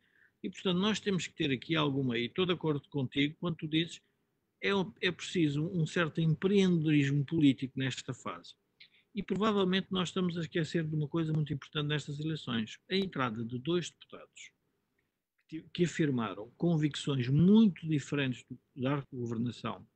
E, 0.43 0.51
portanto, 0.51 0.79
nós 0.79 1.01
temos 1.01 1.27
que 1.27 1.35
ter 1.35 1.53
aqui 1.53 1.77
alguma, 1.77 2.19
e 2.19 2.27
estou 2.27 2.45
de 2.45 2.53
acordo 2.53 2.89
contigo 2.89 3.37
quando 3.39 3.57
tu 3.57 3.69
dizes, 3.69 4.01
é, 4.63 4.71
é 5.01 5.11
preciso 5.11 5.67
um 5.69 5.87
certo 5.87 6.21
empreendedorismo 6.21 7.25
político 7.25 7.79
nesta 7.79 8.15
fase. 8.15 8.55
E 9.15 9.23
provavelmente 9.23 9.89
nós 9.91 10.09
estamos 10.09 10.39
a 10.39 10.41
esquecer 10.41 10.85
de 10.85 10.95
uma 10.95 11.07
coisa 11.07 11.33
muito 11.33 11.53
importante 11.53 11.89
nestas 11.89 12.19
eleições: 12.19 12.79
a 12.91 12.97
entrada 12.97 13.45
de 13.45 13.59
dois 13.59 13.91
deputados 13.91 14.53
que 15.75 15.85
afirmaram 15.85 16.51
convicções 16.57 17.29
muito 17.29 17.87
diferentes 17.87 18.43
da 18.75 19.05
governação, 19.13 19.87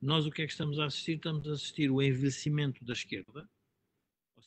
nós 0.00 0.26
o 0.26 0.30
que 0.30 0.42
é 0.42 0.46
que 0.46 0.52
estamos 0.52 0.78
a 0.78 0.86
assistir? 0.86 1.16
Estamos 1.16 1.48
a 1.48 1.52
assistir 1.52 1.90
o 1.90 2.02
envelhecimento 2.02 2.84
da 2.84 2.92
esquerda, 2.92 3.48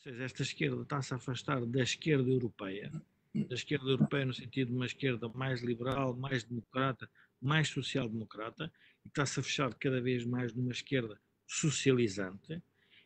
seja, 0.06 0.24
esta 0.24 0.42
esquerda 0.42 0.82
está-se 0.82 1.12
a 1.12 1.16
afastar 1.16 1.66
da 1.66 1.82
esquerda 1.82 2.30
europeia, 2.30 2.92
da 3.34 3.54
esquerda 3.54 3.90
europeia 3.90 4.24
no 4.24 4.32
sentido 4.32 4.68
de 4.68 4.76
uma 4.76 4.86
esquerda 4.86 5.28
mais 5.30 5.62
liberal, 5.62 6.14
mais 6.16 6.44
democrata, 6.44 7.10
mais 7.42 7.68
social-democrata, 7.68 8.72
e 9.04 9.08
está-se 9.08 9.40
a 9.40 9.42
fechar 9.42 9.74
cada 9.74 10.00
vez 10.00 10.24
mais 10.24 10.54
numa 10.54 10.70
esquerda 10.70 11.20
socializante, 11.46 12.62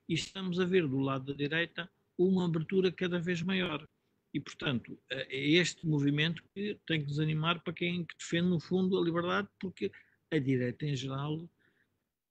e 0.09 0.14
estamos 0.14 0.61
a 0.61 0.64
ver 0.64 0.86
do 0.86 0.98
lado 0.98 1.26
da 1.26 1.32
direita 1.32 1.90
uma 2.18 2.44
abertura 2.44 2.92
cada 2.92 3.18
vez 3.18 3.42
maior. 3.42 3.86
E, 4.32 4.38
portanto, 4.38 4.98
é, 5.11 5.22
é 5.34 5.48
este 5.53 5.86
movimento 5.86 6.42
que 6.55 6.78
tem 6.86 7.01
que 7.01 7.07
desanimar 7.07 7.62
para 7.62 7.72
quem 7.72 8.07
defende, 8.18 8.48
no 8.48 8.61
fundo, 8.61 8.98
a 8.98 9.03
liberdade, 9.03 9.48
porque 9.59 9.90
a 10.30 10.38
direita, 10.38 10.86
em 10.86 10.94
geral, 10.94 11.48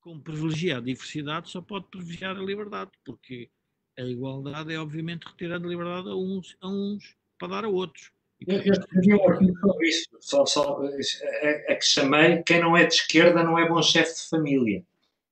como 0.00 0.22
privilegia 0.22 0.78
a 0.78 0.80
diversidade, 0.80 1.50
só 1.50 1.60
pode 1.60 1.88
privilegiar 1.88 2.36
a 2.36 2.42
liberdade, 2.42 2.92
porque 3.04 3.50
a 4.00 4.04
igualdade 4.04 4.72
é, 4.72 4.78
obviamente, 4.78 5.26
retirar 5.26 5.56
a 5.56 5.66
liberdade 5.66 6.08
a 6.08 6.14
uns, 6.14 6.56
a 6.60 6.68
uns 6.68 7.14
para 7.38 7.48
dar 7.48 7.64
a 7.64 7.68
outros. 7.68 8.10
Eu, 8.46 8.58
eu 8.58 8.72
escrevi 8.72 9.14
um 9.14 9.28
artigo 9.28 9.58
sobre 9.58 9.88
isso, 9.88 10.08
só, 10.20 10.46
só, 10.46 10.80
é, 11.22 11.72
é 11.72 11.74
que 11.74 11.84
chamei 11.84 12.42
Quem 12.42 12.60
não 12.60 12.76
é 12.76 12.86
de 12.86 12.94
esquerda 12.94 13.42
não 13.42 13.58
é 13.58 13.68
bom 13.68 13.82
chefe 13.82 14.14
de 14.14 14.28
família. 14.28 14.82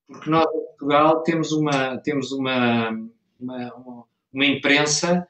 Porque 0.07 0.29
nós, 0.29 0.45
em 0.45 0.65
Portugal, 0.65 1.23
temos 1.23 1.51
uma, 1.51 1.97
temos 1.97 2.31
uma, 2.31 2.89
uma, 3.39 4.05
uma 4.31 4.45
imprensa 4.45 5.27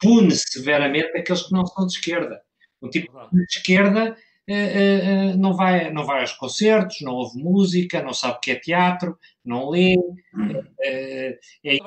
pune 0.00 0.30
severamente 0.34 1.16
aqueles 1.16 1.42
que 1.42 1.52
não 1.52 1.66
são 1.66 1.86
de 1.86 1.92
esquerda. 1.92 2.42
Um 2.80 2.88
tipo 2.88 3.12
de 3.32 3.42
esquerda 3.44 4.16
uh, 4.48 5.32
uh, 5.34 5.36
não, 5.36 5.54
vai, 5.54 5.90
não 5.90 6.04
vai 6.04 6.20
aos 6.20 6.32
concertos, 6.32 7.00
não 7.00 7.14
ouve 7.14 7.38
música, 7.42 8.02
não 8.02 8.12
sabe 8.12 8.36
o 8.36 8.40
que 8.40 8.52
é 8.52 8.56
teatro, 8.56 9.18
não 9.44 9.70
lê, 9.70 9.96
é, 10.80 11.38
é 11.64 11.78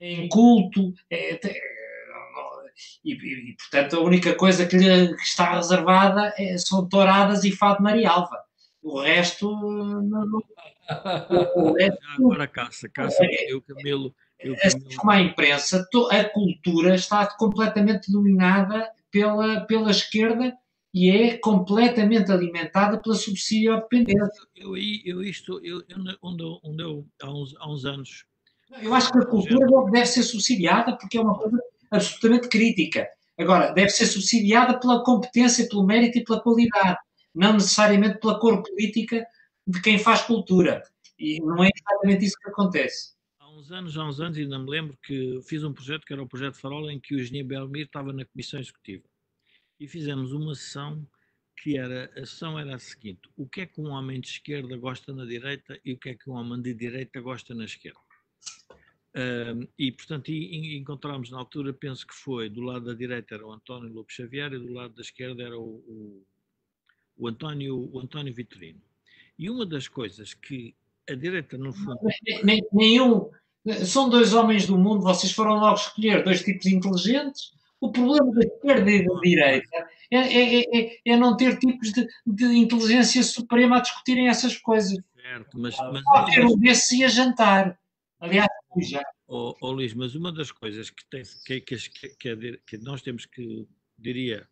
inculto, 0.00 0.92
é, 1.10 1.40
e, 3.04 3.14
e, 3.14 3.50
e, 3.50 3.56
portanto 3.56 3.96
a 3.96 4.00
única 4.00 4.34
coisa 4.34 4.66
que 4.66 4.76
lhe 4.76 5.14
está 5.14 5.54
reservada 5.54 6.34
é, 6.36 6.58
são 6.58 6.86
touradas 6.88 7.44
e 7.44 7.52
fado 7.52 7.82
Marialva. 7.82 8.38
O 8.82 9.00
resto. 9.00 9.50
Não, 9.50 10.26
não, 10.26 10.42
o 11.56 11.72
resto 11.74 11.98
Agora 12.18 12.46
caça, 12.46 12.88
caça, 12.88 13.24
é, 13.24 13.52
eu 13.52 13.62
Camilo 13.62 14.14
assim 14.64 14.96
como 14.96 15.10
a 15.10 15.20
imprensa, 15.20 15.86
a 16.10 16.24
cultura 16.24 16.94
está 16.94 17.26
completamente 17.36 18.10
dominada 18.10 18.90
pela, 19.10 19.62
pela 19.62 19.90
esquerda 19.90 20.56
e 20.92 21.10
é 21.10 21.38
completamente 21.38 22.30
alimentada 22.30 22.98
pela 22.98 23.14
subsídio 23.14 23.74
à 23.74 23.80
dependência. 23.80 24.46
Eu, 24.54 24.76
eu, 24.76 25.00
eu 25.04 25.22
isto, 25.22 25.60
eu, 25.64 25.82
eu, 25.88 25.98
onde, 26.22 26.42
onde 26.62 26.82
eu, 26.82 27.06
há 27.22 27.30
uns, 27.30 27.54
há 27.56 27.70
uns 27.70 27.84
anos... 27.84 28.24
Eu 28.80 28.94
acho 28.94 29.12
que 29.12 29.18
a 29.18 29.26
cultura 29.26 29.66
deve 29.90 30.06
ser 30.06 30.22
subsidiada 30.22 30.96
porque 30.96 31.18
é 31.18 31.20
uma 31.20 31.38
coisa 31.38 31.58
absolutamente 31.90 32.48
crítica. 32.48 33.08
Agora, 33.38 33.72
deve 33.72 33.90
ser 33.90 34.06
subsidiada 34.06 34.78
pela 34.80 35.04
competência, 35.04 35.68
pelo 35.68 35.84
mérito 35.84 36.18
e 36.18 36.24
pela 36.24 36.40
qualidade, 36.40 36.98
não 37.34 37.54
necessariamente 37.54 38.18
pela 38.18 38.38
cor 38.38 38.62
política 38.62 39.26
de 39.66 39.80
quem 39.80 39.98
faz 39.98 40.22
cultura. 40.22 40.82
E 41.18 41.40
não 41.40 41.62
é 41.62 41.70
exatamente 41.74 42.24
isso 42.24 42.36
que 42.42 42.50
acontece 42.50 43.16
uns 43.56 43.72
anos, 43.72 43.96
há 43.96 44.04
uns 44.04 44.20
anos, 44.20 44.36
ainda 44.36 44.58
me 44.58 44.70
lembro 44.70 44.98
que 45.02 45.40
fiz 45.42 45.64
um 45.64 45.72
projeto 45.72 46.04
que 46.04 46.12
era 46.12 46.22
o 46.22 46.28
Projeto 46.28 46.56
Farol, 46.56 46.90
em 46.90 47.00
que 47.00 47.14
o 47.14 47.20
engenheiro 47.20 47.48
Belmir 47.48 47.86
estava 47.86 48.12
na 48.12 48.24
comissão 48.24 48.60
executiva. 48.60 49.04
E 49.80 49.88
fizemos 49.88 50.32
uma 50.32 50.54
sessão 50.54 51.06
que 51.62 51.78
era, 51.78 52.10
a 52.14 52.26
sessão 52.26 52.58
era 52.58 52.74
a 52.74 52.78
seguinte, 52.78 53.22
o 53.34 53.48
que 53.48 53.62
é 53.62 53.66
que 53.66 53.80
um 53.80 53.88
homem 53.88 54.20
de 54.20 54.28
esquerda 54.28 54.76
gosta 54.76 55.12
na 55.12 55.24
direita 55.24 55.80
e 55.84 55.94
o 55.94 55.98
que 55.98 56.10
é 56.10 56.14
que 56.14 56.28
um 56.28 56.34
homem 56.34 56.60
de 56.60 56.74
direita 56.74 57.18
gosta 57.20 57.54
na 57.54 57.64
esquerda. 57.64 57.98
Um, 59.16 59.66
e, 59.78 59.90
portanto, 59.90 60.28
e, 60.28 60.76
encontramos 60.76 61.30
na 61.30 61.38
altura, 61.38 61.72
penso 61.72 62.06
que 62.06 62.14
foi, 62.14 62.50
do 62.50 62.60
lado 62.60 62.84
da 62.84 62.92
direita 62.92 63.34
era 63.34 63.46
o 63.46 63.52
António 63.52 63.90
Lopes 63.90 64.14
Xavier 64.14 64.52
e 64.52 64.58
do 64.58 64.72
lado 64.74 64.94
da 64.94 65.00
esquerda 65.00 65.42
era 65.42 65.58
o, 65.58 65.62
o, 65.62 66.22
o 67.16 67.26
António, 67.26 67.88
o 67.92 67.98
António 67.98 68.34
Vitorino. 68.34 68.82
E 69.38 69.48
uma 69.48 69.64
das 69.64 69.88
coisas 69.88 70.34
que 70.34 70.74
a 71.08 71.14
direita, 71.14 71.56
no 71.56 71.72
fundo. 71.72 71.98
Nenhum. 72.72 73.30
São 73.84 74.08
dois 74.08 74.32
homens 74.32 74.66
do 74.66 74.78
mundo, 74.78 75.02
vocês 75.02 75.32
foram 75.32 75.54
logo 75.54 75.74
escolher 75.74 76.22
dois 76.22 76.42
tipos 76.42 76.66
inteligentes. 76.66 77.52
O 77.80 77.90
problema 77.90 78.32
da 78.32 78.40
esquerda 78.40 78.90
e 78.90 79.04
da 79.04 79.20
direita 79.20 79.88
é, 80.10 80.18
é, 80.18 80.60
é, 80.60 80.98
é 81.04 81.16
não 81.16 81.36
ter 81.36 81.58
tipos 81.58 81.92
de, 81.92 82.06
de, 82.26 82.44
inteligência 82.56 83.22
suprema 83.22 83.78
a 83.78 83.80
discutirem 83.80 84.28
essas 84.28 84.56
coisas. 84.56 84.98
Certo, 85.20 85.58
mas. 85.58 85.76
mas 85.78 86.34
ter 86.34 86.44
um 86.44 86.56
desses 86.56 86.92
e 86.92 87.04
a 87.04 87.08
jantar. 87.08 87.78
Aliás, 88.20 88.48
já. 88.82 89.02
Oh, 89.26 89.54
oh, 89.60 89.70
Luís, 89.72 89.94
mas 89.94 90.14
uma 90.14 90.32
das 90.32 90.50
coisas 90.52 90.90
que, 90.90 91.04
tem, 91.08 91.22
que, 91.44 91.60
que, 91.60 91.78
que, 92.18 92.60
que 92.66 92.78
nós 92.78 93.02
temos 93.02 93.26
que, 93.26 93.66
diria, 93.98 94.48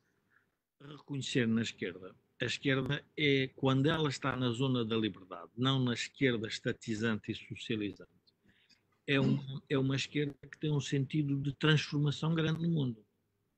reconhecer 0.80 1.46
na 1.46 1.62
esquerda 1.62 2.14
a 2.40 2.46
esquerda 2.46 3.04
é 3.16 3.48
quando 3.56 3.86
ela 3.86 4.08
está 4.08 4.36
na 4.36 4.50
zona 4.50 4.84
da 4.84 4.96
liberdade, 4.96 5.50
não 5.56 5.78
na 5.78 5.94
esquerda 5.94 6.46
estatizante 6.48 7.32
e 7.32 7.34
socializante. 7.34 8.10
É 9.06 9.20
uma, 9.20 9.62
é 9.68 9.78
uma 9.78 9.96
esquerda 9.96 10.34
que 10.50 10.58
tem 10.58 10.72
um 10.72 10.80
sentido 10.80 11.36
de 11.40 11.52
transformação 11.54 12.34
grande 12.34 12.62
no 12.62 12.68
mundo. 12.68 13.04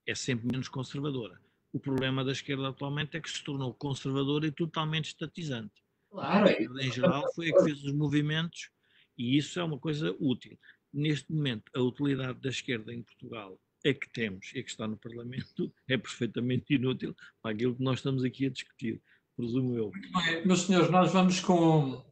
É 0.07 0.15
sempre 0.15 0.47
menos 0.51 0.69
conservadora. 0.69 1.41
O 1.73 1.81
problema 1.81 2.25
da 2.25 2.33
esquerda 2.33 2.69
atualmente 2.69 3.17
é 3.17 3.21
que 3.21 3.31
se 3.31 3.43
tornou 3.43 3.73
conservadora 3.75 4.47
e 4.47 4.53
totalmente 4.53 5.07
estatizante. 5.07 5.83
Claro. 6.11 6.47
A 6.47 6.51
esquerda, 6.51 6.83
em 6.83 6.93
geral, 6.93 7.35
foi 7.35 7.51
a 7.51 7.57
que 7.57 7.65
fez 7.65 7.85
os 7.85 7.93
movimentos 7.93 8.71
e 9.17 9.37
isso 9.37 9.59
é 9.59 9.65
uma 9.65 9.79
coisa 9.79 10.15
útil. 10.19 10.59
Neste 10.93 11.33
momento, 11.33 11.71
a 11.75 11.81
utilidade 11.81 12.41
da 12.41 12.49
esquerda 12.49 12.93
em 12.93 13.03
Portugal 13.03 13.59
é 13.85 13.93
que 13.95 14.09
temos 14.11 14.53
e 14.55 14.59
é 14.59 14.63
que 14.63 14.71
está 14.71 14.87
no 14.87 14.97
Parlamento 14.97 15.73
é 15.89 15.97
perfeitamente 15.97 16.75
inútil 16.75 17.15
para 17.43 17.53
aquilo 17.53 17.75
que 17.75 17.83
nós 17.83 17.99
estamos 17.99 18.25
aqui 18.25 18.47
a 18.47 18.51
discutir, 18.51 19.01
presumo 19.37 19.77
eu. 19.77 19.91
Bem, 19.91 20.47
meus 20.47 20.63
senhores, 20.63 20.91
nós 20.91 21.13
vamos 21.13 21.41
com, 21.41 22.05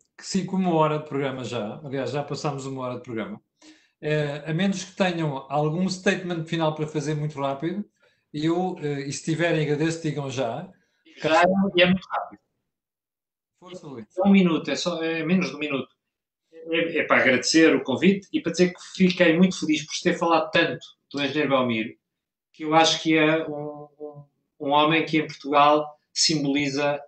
com 0.46 0.56
uma 0.56 0.74
hora 0.74 0.98
de 0.98 1.08
programa 1.08 1.44
já, 1.44 1.80
aliás, 1.84 2.10
já 2.10 2.22
passámos 2.22 2.66
uma 2.66 2.82
hora 2.82 2.96
de 2.96 3.02
programa. 3.02 3.40
É, 4.00 4.50
a 4.50 4.52
menos 4.52 4.84
que 4.84 4.96
tenham 4.96 5.46
algum 5.48 5.88
statement 5.88 6.44
final 6.44 6.74
para 6.74 6.86
fazer 6.86 7.14
muito 7.14 7.40
rápido, 7.40 7.84
eu, 8.34 8.76
eh, 8.80 9.06
e 9.06 9.12
se 9.12 9.24
tiverem, 9.24 9.62
agradeço, 9.62 10.02
digam 10.02 10.28
já. 10.28 10.68
Já 11.22 11.42
é 11.42 11.46
muito 11.46 12.04
rápido. 12.10 12.40
Força, 13.60 13.86
Luís. 13.86 14.06
Um 14.18 14.30
minuto, 14.30 14.68
é, 14.70 14.74
só, 14.74 15.02
é 15.02 15.24
menos 15.24 15.50
de 15.50 15.56
um 15.56 15.58
minuto. 15.58 15.93
É, 16.70 16.98
é, 16.98 17.04
para 17.04 17.20
agradecer 17.20 17.74
o 17.74 17.82
convite 17.82 18.28
e 18.32 18.40
para 18.40 18.52
dizer 18.52 18.72
que 18.72 18.80
fiquei 18.96 19.36
muito 19.36 19.58
feliz 19.58 19.84
por 19.84 19.94
ter 20.02 20.18
falado 20.18 20.50
tanto 20.50 20.86
do 21.12 21.22
engenheiro 21.22 21.50
Belmiro, 21.50 21.94
que 22.52 22.64
eu 22.64 22.74
acho 22.74 23.02
que 23.02 23.16
é 23.16 23.46
um, 23.46 23.88
um, 24.60 24.70
homem 24.70 25.04
que 25.04 25.18
em 25.18 25.26
Portugal 25.26 25.98
simboliza 26.12 27.00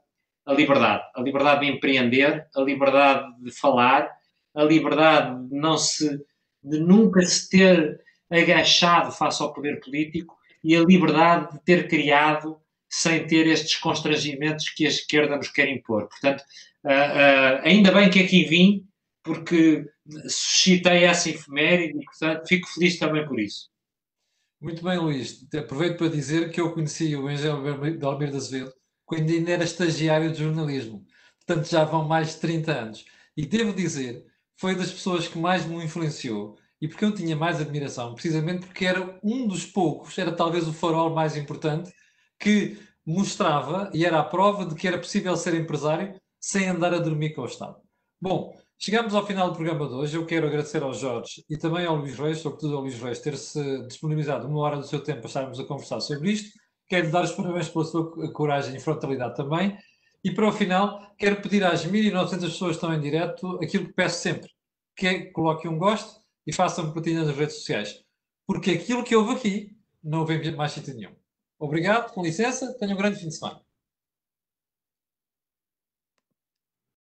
a 0.45 0.53
liberdade. 0.53 1.05
A 1.15 1.23
liberdade 1.23 1.65
de 1.65 1.73
empreender, 1.73 2.47
a 2.55 2.61
liberdade 2.61 3.35
de 3.43 3.51
falar, 3.51 4.11
a 4.55 4.63
liberdade 4.63 5.49
de 5.49 5.55
não 5.55 5.79
se 5.79 6.25
de 6.63 6.81
nunca 6.81 7.23
se 7.23 7.49
ter 7.49 8.01
agachado 8.29 9.13
face 9.13 9.41
ao 9.41 9.53
poder 9.53 9.81
político 9.81 10.37
e 10.63 10.75
a 10.75 10.81
liberdade 10.81 11.53
de 11.53 11.61
ter 11.61 11.89
criado 11.89 12.61
sem 12.89 13.27
ter 13.27 13.47
estes 13.47 13.77
constrangimentos 13.77 14.69
que 14.71 14.85
a 14.85 14.89
esquerda 14.89 15.37
nos 15.37 15.49
quer 15.49 15.69
impor. 15.69 16.09
Portanto, 16.09 16.43
uh, 16.85 16.89
uh, 16.89 17.61
ainda 17.63 17.93
bem 17.93 18.11
que 18.11 18.21
aqui 18.21 18.45
vim, 18.45 18.86
porque 19.27 19.85
suscitei 20.29 21.05
essa 21.05 21.29
efeméride 21.29 21.99
e, 21.99 22.05
portanto, 22.05 22.47
fico 22.47 22.69
feliz 22.69 22.99
também 22.99 23.27
por 23.27 23.39
isso. 23.39 23.69
Muito 24.61 24.83
bem, 24.83 24.97
Luís. 24.97 25.45
Aproveito 25.55 25.99
para 25.99 26.09
dizer 26.09 26.51
que 26.51 26.61
eu 26.61 26.73
conheci 26.73 27.15
o 27.17 27.29
Engenheiro 27.29 27.99
de 27.99 28.37
Azevedo 28.37 28.73
quando 29.05 29.31
ainda 29.31 29.51
era 29.51 29.65
estagiário 29.65 30.33
de 30.33 30.39
jornalismo. 30.39 31.05
Portanto, 31.45 31.69
já 31.69 31.85
vão 31.85 32.07
mais 32.07 32.35
de 32.35 32.41
30 32.41 32.73
anos. 32.73 33.05
E 33.37 33.45
devo 33.45 33.73
dizer, 33.75 34.25
foi 34.57 34.75
das 34.75 34.91
pessoas 34.91 35.29
que 35.29 35.39
mais 35.39 35.67
me 35.67 35.85
influenciou 35.85 36.57
e 36.81 36.89
porque 36.89 37.05
eu 37.05 37.15
tinha 37.15 37.37
mais 37.37 37.61
admiração, 37.61 38.15
precisamente 38.15 38.67
porque 38.67 38.85
era 38.87 39.19
um 39.23 39.47
dos 39.47 39.65
poucos, 39.65 40.17
era 40.19 40.33
talvez 40.33 40.69
o 40.69 40.73
farol 40.73 41.15
mais 41.15 41.37
importante, 41.37 41.93
que 42.39 42.79
mostrava 43.05 43.91
e 43.95 44.05
era 44.05 44.21
a 44.21 44.25
prova 44.25 44.67
de 44.67 44.75
que 44.75 44.87
era 44.87 44.99
possível 44.99 45.37
ser 45.37 45.55
empresário 45.55 46.21
sem 46.41 46.69
andar 46.69 46.93
a 46.95 46.99
dormir 46.99 47.35
com 47.35 47.43
o 47.43 47.47
Estado. 47.47 47.77
Bom, 48.21 48.55
Chegamos 48.79 49.15
ao 49.15 49.27
final 49.27 49.51
do 49.51 49.57
programa 49.57 49.89
de 49.89 49.95
hoje. 49.95 50.17
Eu 50.17 50.27
quero 50.27 50.47
agradecer 50.47 50.83
ao 50.83 50.93
Jorge 50.93 51.43
e 51.49 51.57
também 51.57 51.87
ao 51.87 51.97
Luís 51.97 52.19
Reis, 52.19 52.39
sobretudo 52.39 52.77
ao 52.77 52.83
Luís 52.83 53.01
Reis, 53.01 53.21
ter-se 53.21 53.83
disponibilizado 53.87 54.47
uma 54.47 54.61
hora 54.61 54.77
do 54.77 54.87
seu 54.87 55.03
tempo 55.03 55.21
para 55.21 55.29
estarmos 55.29 55.59
a 55.59 55.65
conversar 55.65 56.01
sobre 56.01 56.33
isto. 56.33 56.59
Quero 56.87 57.11
dar 57.11 57.25
os 57.25 57.33
parabéns 57.33 57.69
pela 57.69 57.85
sua 57.85 58.33
coragem 58.33 58.77
e 58.77 58.81
frontalidade 58.81 59.35
também. 59.35 59.77
E 60.23 60.31
para 60.31 60.47
o 60.47 60.53
final, 60.53 61.15
quero 61.19 61.41
pedir 61.41 61.65
às 61.65 61.87
1.900 61.87 62.41
pessoas 62.41 62.71
que 62.73 62.77
estão 62.77 62.93
em 62.93 63.01
direto 63.01 63.59
aquilo 63.63 63.87
que 63.87 63.95
peço 63.95 64.21
sempre, 64.21 64.51
que 64.95 65.07
é 65.07 65.25
coloquem 65.31 65.71
um 65.71 65.79
gosto 65.79 66.21
e 66.47 66.53
façam 66.53 66.93
partilha 66.93 67.25
nas 67.25 67.35
redes 67.35 67.57
sociais. 67.57 68.05
Porque 68.47 68.73
aquilo 68.73 69.03
que 69.03 69.17
houve 69.17 69.35
aqui 69.35 69.77
não 70.05 70.21
houve 70.21 70.51
mais 70.53 70.73
sítio 70.73 70.95
nenhum. 70.95 71.15
Obrigado, 71.59 72.13
com 72.13 72.23
licença, 72.23 72.77
tenham 72.79 72.95
um 72.95 72.99
grande 72.99 73.19
fim 73.19 73.29
de 73.29 73.37
semana. 73.37 73.66